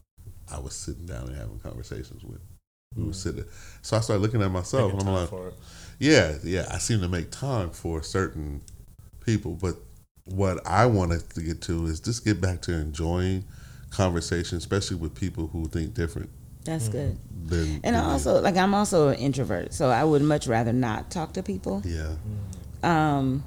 [0.50, 2.40] I was sitting down and having conversations with.
[2.96, 3.14] We were mm.
[3.14, 3.44] sitting.
[3.82, 5.54] So I started looking at myself Taking and I'm like, for it.
[6.00, 8.62] Yeah, yeah, I seem to make time for certain
[9.24, 9.76] people, but
[10.24, 13.44] what I wanted to get to is just get back to enjoying
[13.90, 16.30] conversation, especially with people who think different
[16.64, 17.18] That's good.
[17.46, 17.80] than.
[17.84, 18.12] And I than me.
[18.12, 21.82] also like I'm also an introvert, so I would much rather not talk to people.
[21.84, 22.14] yeah,
[22.82, 23.44] Um,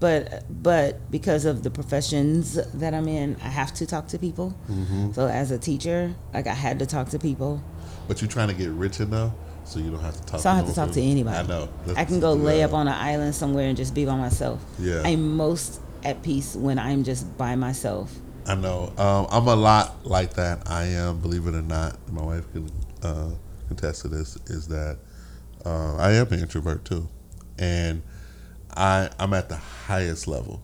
[0.00, 4.56] but but because of the professions that I'm in, I have to talk to people.
[4.70, 5.12] Mm-hmm.
[5.12, 7.62] So as a teacher, like I had to talk to people.
[8.08, 9.32] but you're trying to get rich enough,
[9.64, 10.40] so you don't have to talk.
[10.40, 11.36] So I don't to have to talk to anybody.
[11.36, 11.68] I know.
[11.96, 12.66] I can go lay Yeah.
[12.66, 14.62] up on an island somewhere and just be by myself.
[14.78, 15.02] Yeah.
[15.04, 18.14] I'm most at peace when I'm just by myself.
[18.46, 18.92] I know.
[18.98, 20.68] Um, I'm a lot like that.
[20.70, 21.96] I am, believe it or not.
[22.12, 22.70] My wife can
[23.02, 23.30] uh,
[23.68, 24.36] contest to this.
[24.46, 24.98] Is that
[25.64, 27.08] uh, I am an introvert too,
[27.58, 28.02] and
[28.76, 30.62] I I'm at the highest level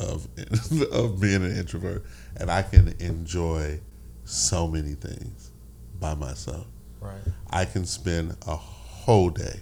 [0.00, 0.26] of
[0.92, 2.04] of being an introvert,
[2.38, 3.80] and I can enjoy
[4.24, 5.50] so many things
[6.00, 6.66] by myself.
[7.04, 7.34] Right.
[7.50, 9.60] I can spend a whole day,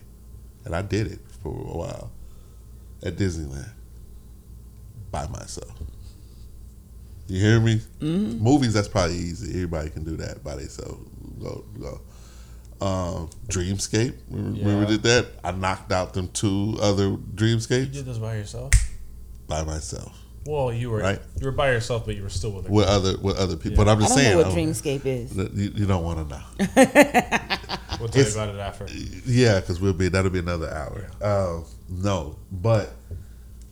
[0.64, 2.12] and I did it for a while
[3.04, 3.70] at Disneyland
[5.10, 5.72] by myself.
[7.26, 7.80] You hear me?
[8.00, 8.42] Mm-hmm.
[8.42, 9.50] Movies, that's probably easy.
[9.54, 11.08] Everybody can do that by themselves.
[11.40, 12.00] Go, go.
[12.84, 14.88] Um, Dreamscape, remember, remember Yeah.
[14.88, 15.26] did that?
[15.44, 17.86] I knocked out them two other Dreamscapes.
[17.86, 18.72] You did this by yourself?
[19.48, 21.20] by myself Well, you were Right.
[21.40, 23.76] you were by yourself, but you were still with a with other with other people.
[23.84, 25.36] But I'm I just don't saying, know what Dreamscape is.
[25.36, 27.48] you, you don't want to know.
[28.00, 28.86] We'll tell you about it after.
[29.26, 31.06] Yeah, because we'll be that'll be another hour.
[31.22, 32.92] Um, no, but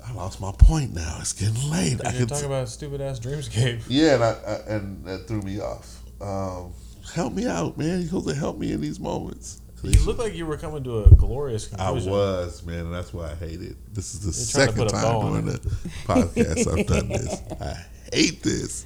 [0.07, 1.17] I lost my point now.
[1.21, 2.01] It's getting late.
[2.05, 3.83] I You're can talking about stupid ass dreamscape.
[3.89, 6.01] yeah, and, I, I, and that threw me off.
[6.21, 6.73] Um,
[7.13, 7.99] help me out, man.
[7.99, 9.61] You're supposed to help me in these moments.
[9.83, 12.09] You look like you were coming to a glorious conclusion.
[12.09, 13.77] I was, man, and that's why I hate it.
[13.95, 15.59] This is the You're second time doing on during the
[16.05, 17.43] podcast I've done this.
[17.61, 18.85] I hate this.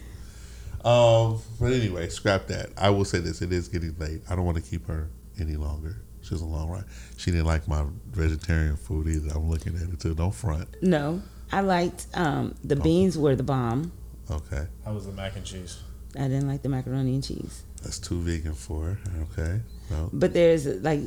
[0.85, 2.71] Um, but anyway, scrap that.
[2.77, 4.23] I will say this: it is getting late.
[4.29, 5.09] I don't want to keep her
[5.41, 5.97] any longer.
[6.23, 6.85] She was a long ride.
[7.17, 9.31] She didn't like my vegetarian food either.
[9.35, 10.15] I'm looking at it too.
[10.15, 10.69] Don't front.
[10.83, 11.23] No,
[11.53, 13.93] I liked um, the beans were the bomb.
[14.31, 15.83] Okay, How was the mac and cheese?
[16.17, 17.65] I didn't like the macaroni and cheese.
[17.83, 18.99] that's too vegan for her.
[19.33, 21.01] Okay, no, But there's like,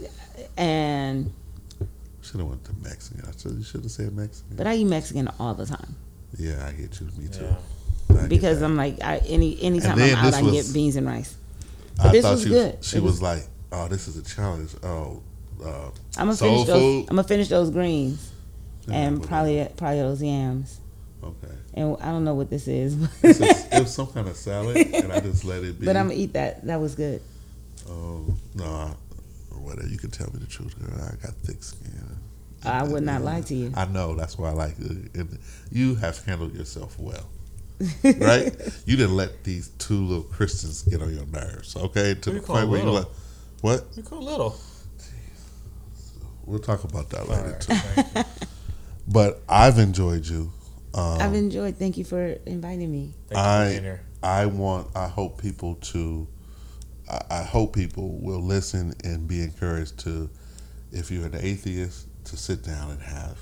[0.58, 1.32] and
[2.22, 3.24] should have went to Mexican.
[3.28, 4.56] I should, you should have said Mexican.
[4.58, 5.96] but I eat Mexican all the time
[6.38, 7.08] yeah, I get you.
[7.18, 7.46] Me too.
[8.14, 8.28] Yeah.
[8.28, 8.62] Because.
[8.62, 11.36] I'm like I, any anytime And I'm out, this I get beans and rice.
[12.04, 12.84] I this thought was she good.
[12.84, 15.24] she was, was- like, "Oh, this is a challenge." Oh,
[15.64, 16.82] uh, I'm gonna soul finish those.
[16.82, 17.00] food.
[17.10, 18.30] I'm gonna finish those greens
[18.88, 20.80] Yeah, and but- probably probably those yams.
[21.24, 24.28] Okay, And I don't know what this is, It's but, a- it was some kind
[24.28, 25.86] of salad, and I just let it be.
[25.86, 26.66] but I'm gonna eat that.
[26.68, 27.22] That was good.
[27.90, 28.26] Oh
[28.56, 28.94] no, I,
[29.52, 29.88] or whatever.
[29.88, 30.94] You can tell me the truth, girl.
[31.02, 31.92] I got thick skin.
[32.66, 33.72] I would not lie to you.
[33.76, 34.16] I know.
[34.16, 35.16] That's why I like it.
[35.16, 35.40] And
[35.72, 37.30] you have handled yourself well,
[38.04, 38.52] right?
[38.86, 42.16] you didn't let these two little Christians get on your nerves, okay?
[42.16, 42.94] To the point where you little?
[43.02, 43.08] like,
[43.62, 43.86] what?
[43.96, 44.58] You call little.
[46.46, 47.62] We'll talk about that All later right.
[47.62, 47.74] too.
[47.74, 48.24] Thank you.
[49.08, 50.52] But I've enjoyed you.
[50.94, 51.78] Um, I've enjoyed.
[51.78, 53.14] Thank you for inviting me.
[53.30, 54.02] Thank you I- for being here.
[54.24, 54.88] I want.
[54.96, 56.28] I hope people to.
[57.10, 60.30] I, I hope people will listen and be encouraged to,
[60.92, 63.38] if you're an atheist, to sit down and have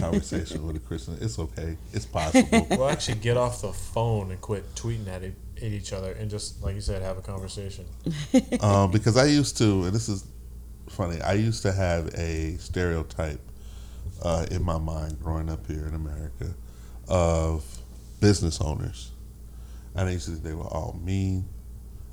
[0.00, 1.18] conversation with a Christian.
[1.20, 1.76] It's okay.
[1.92, 2.66] It's possible.
[2.78, 6.30] We'll actually get off the phone and quit tweeting at, it, at each other and
[6.30, 7.86] just, like you said, have a conversation.
[8.60, 10.24] um, because I used to, and this is
[10.88, 11.20] funny.
[11.20, 13.40] I used to have a stereotype
[14.22, 16.54] uh, in my mind growing up here in America
[17.08, 17.64] of
[18.20, 19.12] business owners,
[19.94, 21.48] and I used to think they were all mean.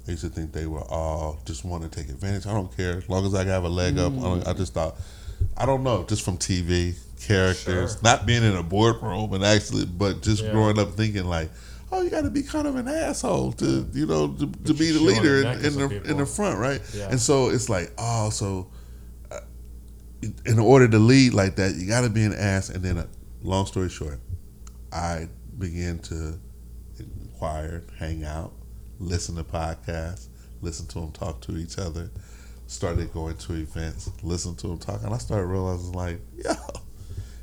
[0.08, 2.46] I used to think they were all just want to take advantage.
[2.46, 4.14] I don't care as long as I have a leg up.
[4.14, 4.96] I, don't, I just thought,
[5.58, 8.02] I don't know, just from TV characters, Sure.
[8.04, 10.52] not being in a boardroom and actually, but just Yeah.
[10.52, 11.50] growing up thinking like,
[11.92, 14.92] oh, you got to be kind of an asshole to you know to, to be
[14.92, 16.82] the leader in, in the some in the front, right?
[16.94, 17.10] Yeah.
[17.10, 18.68] And so it's like, oh, so
[19.32, 19.40] uh,
[20.46, 22.70] in order to lead like that, you got to be an ass.
[22.70, 23.08] And then, uh,
[23.42, 24.20] long story short,
[24.92, 26.38] I began to
[27.00, 28.52] inquire, hang out,
[29.00, 30.28] listen to podcasts,
[30.62, 32.10] listen to them talk to each other.
[32.68, 36.56] Started going to events, listen to them talk, and I started realizing like, yo,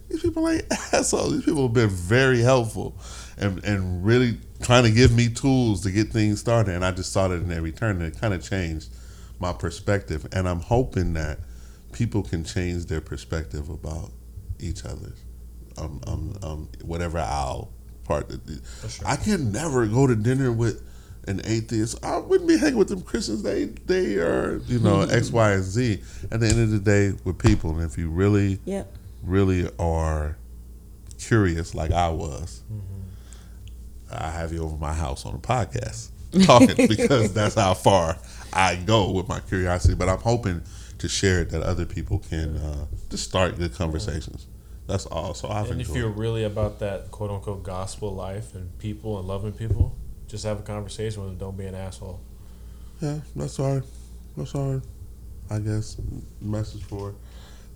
[0.09, 1.33] these people ain't assholes.
[1.33, 2.97] These people have been very helpful,
[3.39, 6.75] and and really trying to give me tools to get things started.
[6.75, 8.89] And I just saw that in every turn, and it kind of changed
[9.39, 10.27] my perspective.
[10.33, 11.39] And I'm hoping that
[11.93, 14.11] people can change their perspective about
[14.59, 15.13] each other.
[15.79, 17.73] Um, um, um, whatever aisle
[18.05, 18.29] part.
[18.29, 19.07] That, sure.
[19.07, 20.87] I can never go to dinner with
[21.29, 22.05] an atheist.
[22.05, 23.43] I wouldn't be hanging with them Christians.
[23.43, 26.01] They they are you know X, Y, and Z.
[26.31, 28.93] At the end of the day, with people, and if you really Yep.
[29.23, 30.37] really are
[31.19, 32.63] curious like I was,
[34.11, 36.11] I have you over my house on a podcast
[36.45, 38.19] talking because that's how far
[38.53, 39.95] I go with my curiosity.
[39.95, 40.63] But I'm hoping
[40.99, 44.47] to share it that other people can uh, just start good conversations.
[44.87, 45.35] That's all.
[45.35, 49.27] So I've And if you're really about that quote unquote gospel life and people and
[49.29, 49.97] loving people,
[50.33, 51.39] just have a conversation with them.
[51.39, 52.19] Don't be an asshole.
[53.03, 53.85] Yeah, that's our
[54.37, 54.81] that's our
[55.51, 55.99] I guess
[56.41, 57.15] message for.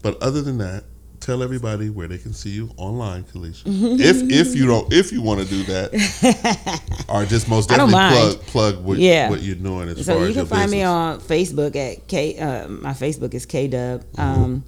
[0.03, 0.85] But other than that,
[1.21, 3.65] tell everybody where they can see you online, Kalisha.
[3.67, 8.41] if if you don't if you want to do that, or just most definitely plug
[8.47, 9.29] plug what, Yeah.
[9.29, 12.09] what you're doing as So far you as can your find me on Facebook at
[12.09, 12.39] K.
[12.39, 14.03] Uh, my Facebook is K Dub.
[14.15, 14.59] Mm-hmm.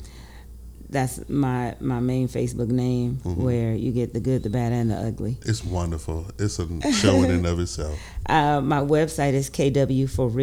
[0.91, 3.43] That's my my main Facebook name, Mm-hmm.
[3.45, 5.37] where you get the good, the bad, and the ugly.
[5.45, 6.27] It's wonderful.
[6.39, 7.99] It's a show in and of itself.
[8.29, 9.49] Uh, my website is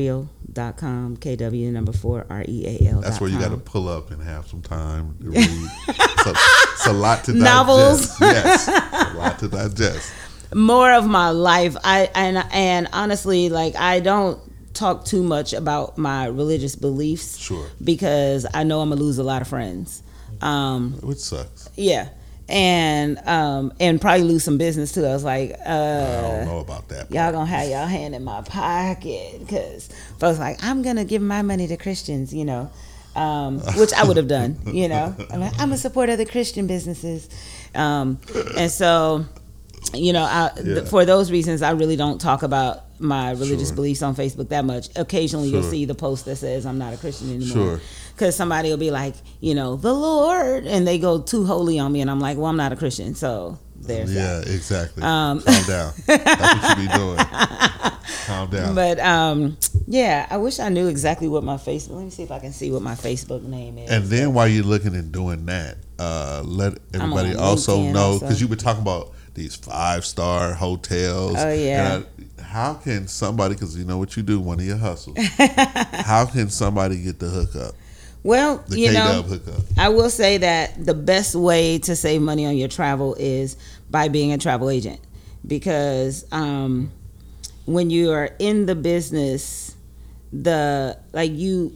[0.05, 1.17] kwforreal.com.
[1.17, 3.01] KW number four R E A L.
[3.01, 5.47] That's where you got to pull up and have some time to read.
[6.23, 6.33] so,
[6.73, 7.43] it's a lot to digest.
[7.43, 8.19] Novels.
[8.21, 10.11] Yes, a lot to digest.
[10.53, 11.75] more of my life.
[11.83, 14.39] I and and honestly, like I don't
[14.73, 19.23] talk too much about my religious beliefs Sure, because I know I'm gonna lose a
[19.23, 20.01] lot of friends.
[20.41, 21.69] Um, which sucks.
[21.75, 22.09] yeah,
[22.49, 25.05] and um, and probably lose some business too.
[25.05, 27.09] I was like, I uh, don't know about that.
[27.11, 29.87] y'all gonna have y'all hand in my pocket because
[30.19, 32.69] folks like I'm gonna give my money to Christians, you know,
[33.15, 35.15] um, which I would have done, you know.
[35.31, 37.29] I'm, like, I'm a supporter of the Christian businesses,
[37.73, 38.19] um,
[38.57, 39.25] and so
[39.93, 40.63] you know, I, Yeah.
[40.75, 43.75] th- for those reasons, I really don't talk about my religious Sure.
[43.75, 44.89] beliefs on Facebook that much.
[44.95, 47.47] Occasionally, you'll see the post that says I'm not a Christian anymore.
[47.77, 47.81] Sure.
[48.13, 51.91] Because somebody will be like, you know, the Lord, and they go too holy on
[51.91, 54.47] me, and I'm like, well, I'm not a Christian, so there's Yeah, that.
[54.47, 55.03] exactly.
[55.03, 55.93] Um, Calm down.
[56.07, 57.17] That's what you be doing.
[58.25, 58.73] Calm down.
[58.75, 59.57] But um,
[59.87, 61.91] yeah, I wish I knew exactly what my Facebook.
[61.95, 63.89] Let me see if I can see what my Facebook name is.
[63.91, 68.47] and then while you're looking and doing that, uh, let everybody also know because you
[68.47, 71.35] were talking about these five star hotels.
[71.37, 72.01] Oh, yeah.
[72.01, 73.55] I- how can somebody?
[73.55, 75.17] Because you know what you do, one of your hustles.
[75.37, 77.75] how can somebody get the hookup,
[78.23, 79.61] well, the you K know, hookup?
[79.77, 83.57] I will say that the best way to save money on your travel is
[83.89, 84.99] by being a travel agent
[85.45, 86.91] because um,
[87.65, 89.75] when you are in the business,
[90.31, 91.75] the like you,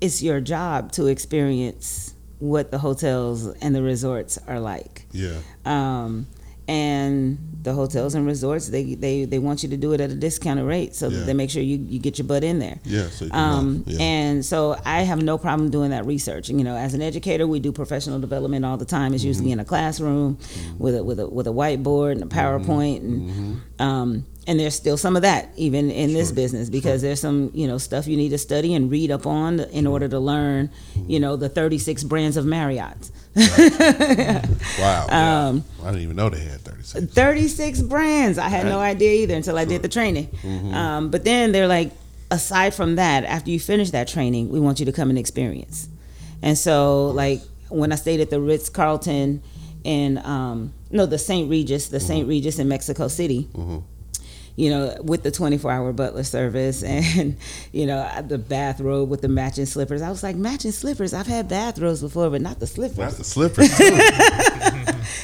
[0.00, 5.06] it's your job to experience what the hotels and the resorts are like.
[5.12, 6.26] Yeah, Um,
[6.66, 10.14] and the hotels and resorts they, they they want you to do it at a
[10.14, 11.18] discounted rate so Yeah.
[11.18, 13.08] that they make sure you, you get your butt in there yeah.
[13.08, 13.98] So um, yeah.
[14.00, 16.48] and so I have no problem doing that research.
[16.48, 19.12] You know, as an educator, we do professional development all the time.
[19.14, 19.28] It's Mm-hmm.
[19.28, 20.38] usually in a classroom
[20.78, 22.38] with a with a with a whiteboard and a Mm-hmm.
[22.38, 27.20] PowerPoint, and um, and there's still some of that even in this business because there's
[27.20, 30.18] some you know stuff you need to study and read up on in order to
[30.18, 31.10] learn, Mm-hmm.
[31.10, 33.10] you know, the 36 brands of Marriott.
[33.36, 35.06] wow.
[35.48, 37.12] um, I didn't even know they had thirty six.
[37.14, 38.38] 36 brands.
[38.38, 40.26] I had no idea either until I did the training.
[40.42, 40.74] Mm-hmm.
[40.74, 41.92] Um, but then they're like,
[42.30, 45.88] aside from that, after you finish that training, we want you to come and experience.
[46.42, 49.42] And so, like, when I stayed at the Ritz Carlton
[49.84, 51.48] in, um, no, the St.
[51.50, 52.22] Regis, the St.
[52.22, 52.28] Mm-hmm.
[52.30, 53.48] Regis in Mexico City.
[54.60, 57.36] You know, with the 24 hour butler service and,
[57.72, 60.02] you know, the bathrobe with the matching slippers.
[60.02, 61.14] I was like, matching slippers?
[61.14, 62.96] I've had bathrobes before, but not the slippers.
[62.98, 63.70] That's the slippers.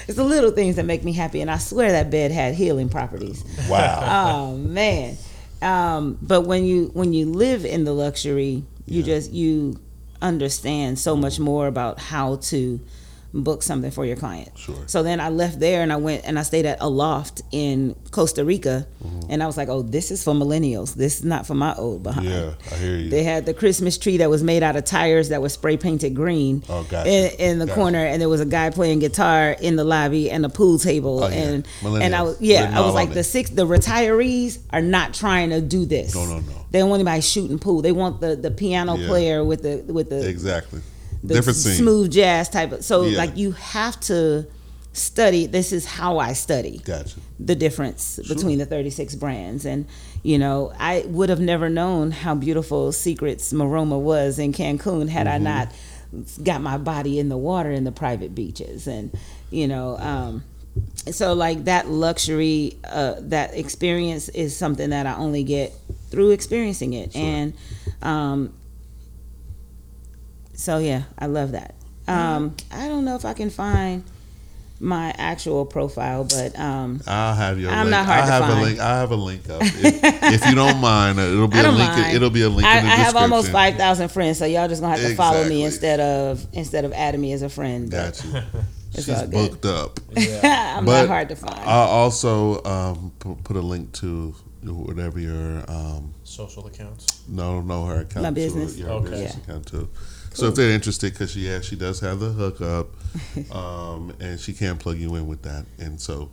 [0.08, 2.88] It's the little things that make me happy, and I swear that bed had healing
[2.88, 3.44] properties.
[3.68, 4.00] wow.
[4.52, 5.16] Oh man!
[5.60, 9.04] Um, but when you when you live in the luxury, you Yeah.
[9.04, 9.78] just you
[10.22, 12.80] understand so much more about how to
[13.42, 14.50] book something for your client.
[14.56, 14.76] Sure.
[14.86, 17.94] So then I left there and I went and I stayed at a loft in
[18.10, 19.30] Costa Rica, Mm-hmm.
[19.30, 20.94] and I was like, oh, this is for millennials.
[20.94, 22.26] This is not for my old behind.
[22.28, 23.08] Yeah, I hear you.
[23.10, 26.14] They had the Christmas tree that was made out of tires that was spray painted
[26.16, 27.08] green Oh, gotcha.
[27.08, 27.74] in, in the Gotcha.
[27.80, 31.22] corner, and there was a guy playing guitar in the lobby and a pool table,
[31.22, 31.34] Oh, yeah.
[31.36, 35.50] and and I was yeah, I was like the six the retirees are not trying
[35.50, 36.14] to do this.
[36.14, 36.66] No, no, no.
[36.70, 37.82] They don't want anybody shooting pool.
[37.82, 39.06] They want the the piano Yeah.
[39.06, 40.80] player with the with the exactly.
[41.26, 41.74] The Different scene.
[41.74, 42.84] smooth jazz type of.
[42.84, 43.18] So Yeah.
[43.18, 44.46] like you have to
[44.92, 45.46] study.
[45.46, 47.18] This is how I study Gotcha.
[47.38, 49.84] the difference between the 36 brands and
[50.22, 55.26] you know i would have never known how beautiful secrets maroma was in cancun had
[55.28, 55.68] i not
[56.42, 59.10] got my body in the water in the private beaches and
[59.50, 60.42] you know um
[61.10, 65.72] so like that luxury uh that experience is something that i only get
[66.10, 67.52] through experiencing it and
[68.02, 68.52] um
[70.56, 71.74] so yeah i love that
[72.08, 74.02] um i don't know if i can find
[74.78, 77.70] my actual profile, but um, I'll have your.
[77.70, 77.90] I'm link.
[77.92, 78.58] not hard I'll to have find.
[78.58, 78.78] a link.
[78.78, 80.04] I'll have a link up if,
[80.44, 81.18] if you don't mind.
[81.18, 81.90] uh, It'll be I a don't link.
[81.92, 82.14] mind.
[82.14, 82.68] It'll be a link.
[82.68, 85.16] I, in the I have almost five thousand friends, so y'all just gonna have to
[85.16, 87.90] follow me instead of instead of adding me as a friend.
[87.90, 88.32] But Got you.
[88.92, 89.98] It's She's booked up.
[90.16, 91.58] I'm But not hard to find.
[91.58, 97.22] I'll also um, put a link to whatever your um, Social accounts.
[97.28, 98.76] no no her account My business?
[98.76, 99.08] your Okay.
[99.10, 99.42] business Yeah.
[99.42, 99.88] account too.
[100.36, 102.88] So if they're interested, because she yeah she does have the hookup,
[103.54, 106.30] um, and she can plug you in with that, and so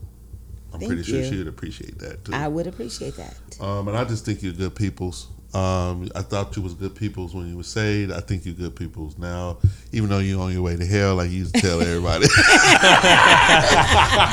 [0.73, 2.33] I'm Thank pretty sure she would appreciate that too.
[2.33, 3.35] I would appreciate that.
[3.61, 5.27] Um, and I just think you're good peoples.
[5.53, 8.11] Um, I thought you was good peoples when you were saved.
[8.11, 9.59] I think you're good peoples now,
[9.91, 12.25] even though you're on your way to hell, like you used to tell everybody.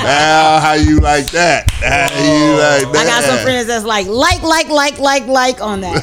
[0.03, 1.71] now, how you like that?
[1.71, 2.97] How you like that?
[2.97, 6.03] I got some friends that's like like like like like like on that.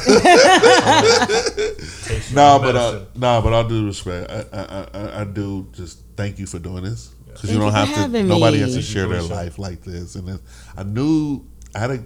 [2.06, 3.08] Takes No, but uh, medicine.
[3.16, 6.84] no, but all due respect, I, I, I, I do just thank you for doing
[6.84, 7.96] this because you don't have to.
[7.96, 10.40] having Nobody has to share their life like this, and then
[10.76, 12.04] I knew I had a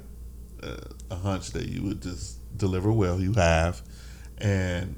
[0.63, 0.77] uh,
[1.11, 3.19] a hunch that you would just deliver well.
[3.19, 3.81] You have,
[4.37, 4.95] and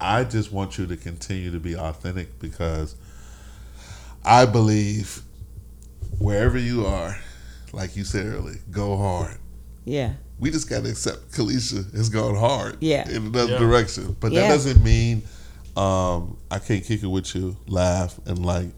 [0.00, 2.94] I just want you to continue to be authentic because
[4.24, 5.22] I believe
[6.18, 7.18] wherever you are,
[7.72, 9.38] like you said earlier, go hard.
[9.84, 13.08] yeah, We just got to accept Kalisha has gone hard Yeah.
[13.08, 13.58] in another Yeah.
[13.58, 14.16] direction.
[14.20, 15.22] But that doesn't mean
[15.76, 18.68] um, I can't kick it with you, laugh, and like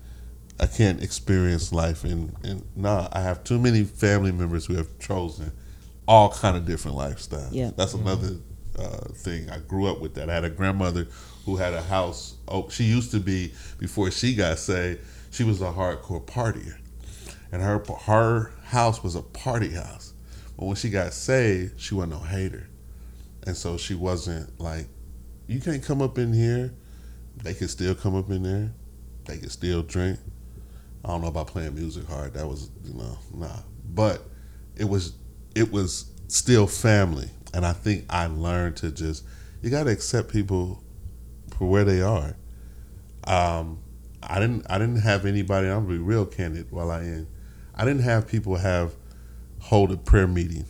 [0.60, 2.02] I can't experience life.
[2.04, 5.52] And, and nah, I have too many family members who have chosen
[6.08, 7.50] all kind of different lifestyles.
[7.52, 7.70] Yeah.
[7.76, 8.36] That's another
[8.78, 9.50] uh, thing.
[9.50, 10.30] I grew up with that.
[10.30, 11.06] I had a grandmother
[11.44, 12.36] who had a house.
[12.48, 15.00] Oh, she used to be before she got saved.
[15.30, 16.78] She was a hardcore partier,
[17.52, 20.14] and her her house was a party house.
[20.56, 22.68] But when she got saved, she wasn't no hater,
[23.46, 24.88] and so she wasn't like,
[25.46, 26.72] you can't come up in here.
[27.36, 28.72] They could still come up in there.
[29.26, 30.18] They could still drink.
[31.04, 32.32] I don't know about playing music hard.
[32.32, 34.22] That was you know nah, but
[34.74, 35.12] it was
[35.58, 39.24] it was still family, and I think I learned to just
[39.60, 40.82] you got to accept people
[41.56, 42.36] for where they are.
[43.24, 43.80] Um,
[44.22, 45.68] I didn't I didn't have anybody.
[45.68, 47.26] I'm gonna be real candid while I am.
[47.74, 48.94] I didn't have people have
[49.60, 50.64] hold a prayer meeting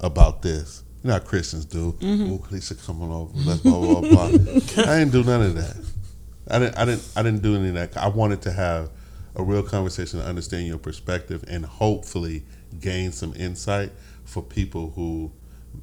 [0.00, 0.82] about this.
[1.02, 1.92] You know how Christians do.
[1.92, 2.32] Mm-hmm.
[2.32, 3.32] Oh, Lisa coming over.
[3.34, 4.28] Let's blah blah blah.
[4.28, 4.28] blah.
[4.84, 5.76] I didn't do none of that.
[6.48, 7.96] I didn't I didn't I didn't do any of that.
[7.96, 8.90] I wanted to have
[9.36, 12.44] a real conversation to understand your perspective and hopefully
[12.80, 13.90] gain some insight
[14.34, 15.30] for people who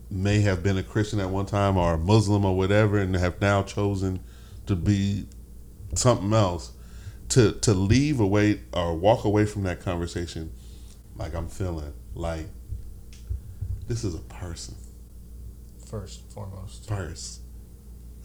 [0.09, 3.39] may have been a Christian at one time or a Muslim or whatever and have
[3.39, 4.19] now chosen
[4.67, 5.25] to be
[5.95, 6.73] something else
[7.29, 10.51] to to leave away or walk away from that conversation
[11.15, 12.47] like I'm feeling like
[13.87, 14.75] this is a person.
[15.89, 16.87] First, foremost.
[16.87, 17.41] first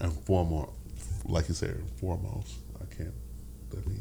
[0.00, 0.72] and foremost
[1.24, 2.56] like you said foremost.
[2.80, 3.14] I can't
[3.72, 3.96] let me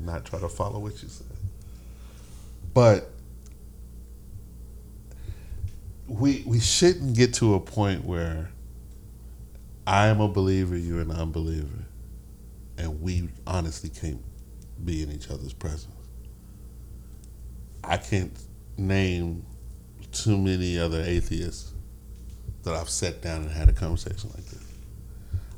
[0.00, 1.26] not try to follow what you said.
[2.72, 3.10] But
[6.10, 8.50] we we shouldn't get to a point where
[9.86, 11.84] I am a believer, you're an unbeliever,
[12.76, 14.20] and we honestly can't
[14.84, 15.94] be in each other's presence.
[17.84, 18.32] I can't
[18.76, 19.46] name
[20.10, 21.72] too many other atheists
[22.64, 24.64] that I've sat down and had a conversation like this.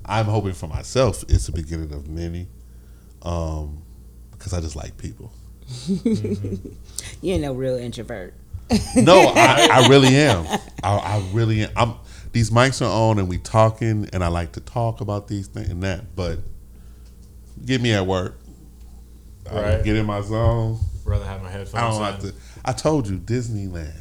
[0.04, 2.46] I'm hoping for myself it's the beginning of many,
[3.22, 3.82] um,
[4.32, 5.32] because I just like people.
[7.22, 8.34] you're no real introvert.
[8.96, 10.46] No, I, I really am.
[10.82, 11.70] I, I really am.
[11.76, 11.94] I'm,
[12.32, 15.68] these mics are on and we talking, and I like to talk about these things
[15.68, 16.16] and that.
[16.16, 16.38] But
[17.64, 18.38] get me at work.
[19.50, 19.84] I Right.
[19.84, 20.78] get in my zone.
[21.04, 21.74] Rather have my headphones.
[21.74, 22.12] I don't on.
[22.12, 22.34] have to.
[22.64, 24.00] I told you Disneyland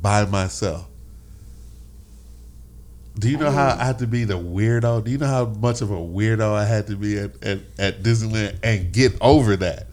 [0.00, 0.86] by myself.
[3.18, 5.04] Do you know how I had to be the weirdo?
[5.04, 8.02] Do you know how much of a weirdo I had to be at, at, at
[8.02, 9.88] Disneyland and get over that?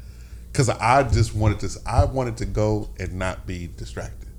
[0.56, 1.80] Because I just wanted to.
[1.86, 4.30] I wanted to go and not be distracted.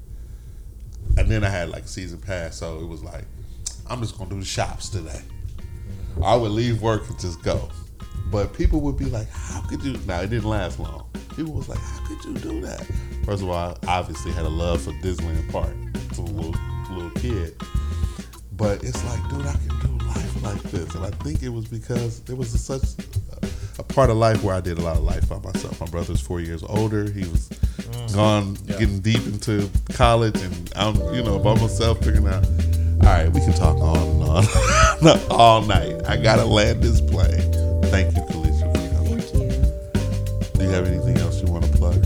[1.18, 3.26] And then I had like season pass, so it was like,
[3.86, 5.20] I'm just gonna do the shops today.
[6.24, 7.68] I would leave work and just go.
[8.30, 11.06] But people would be like, "How could you?" Now it didn't last long.
[11.36, 12.86] People was like, "How could you do that?"
[13.26, 15.74] First of all, I obviously had a love for Disneyland Park
[16.14, 16.54] from a little,
[16.94, 17.60] little kid.
[18.52, 21.66] But it's like, dude, I can do life like this, and I think it was
[21.66, 22.96] because there was such
[23.78, 25.80] a, a part of life where I did a lot of life by myself.
[25.80, 27.10] My brother's four years older.
[27.10, 28.14] He was mm.
[28.14, 28.78] gone, Yeah.
[28.78, 32.44] getting deep into college, and I'm, you know, by myself figuring out.
[32.46, 34.22] All right, we can talk on and
[35.04, 36.02] on all night.
[36.08, 37.52] I gotta land this plane.
[37.84, 39.20] Thank you, Kalisha, for coming.
[39.20, 40.58] Thank you.
[40.58, 42.04] Do you have anything else you want to plug?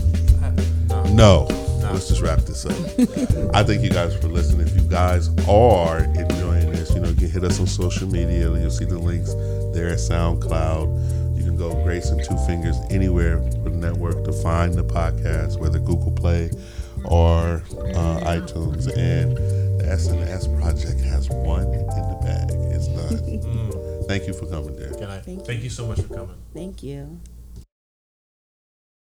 [0.91, 1.47] Uh, no.
[1.81, 1.91] No.
[1.91, 2.73] Let's just wrap this up.
[3.55, 4.67] I thank you guys for listening.
[4.67, 8.51] If you guys are enjoying this, you know, you can hit us on social media.
[8.51, 9.33] You'll see the links
[9.73, 11.20] there at SoundCloud.
[11.51, 15.59] You can go Grace and Two Fingers anywhere with the network to find the podcast,
[15.59, 16.49] whether Google Play
[17.03, 17.61] or
[17.93, 18.87] uh, iTunes.
[18.97, 22.51] And the SNS Project has one in the bag.
[22.71, 24.05] It's done.
[24.07, 24.93] Thank you for coming, there.
[24.93, 26.37] Can I Thank thank you so much for coming.
[26.53, 27.19] Thank you.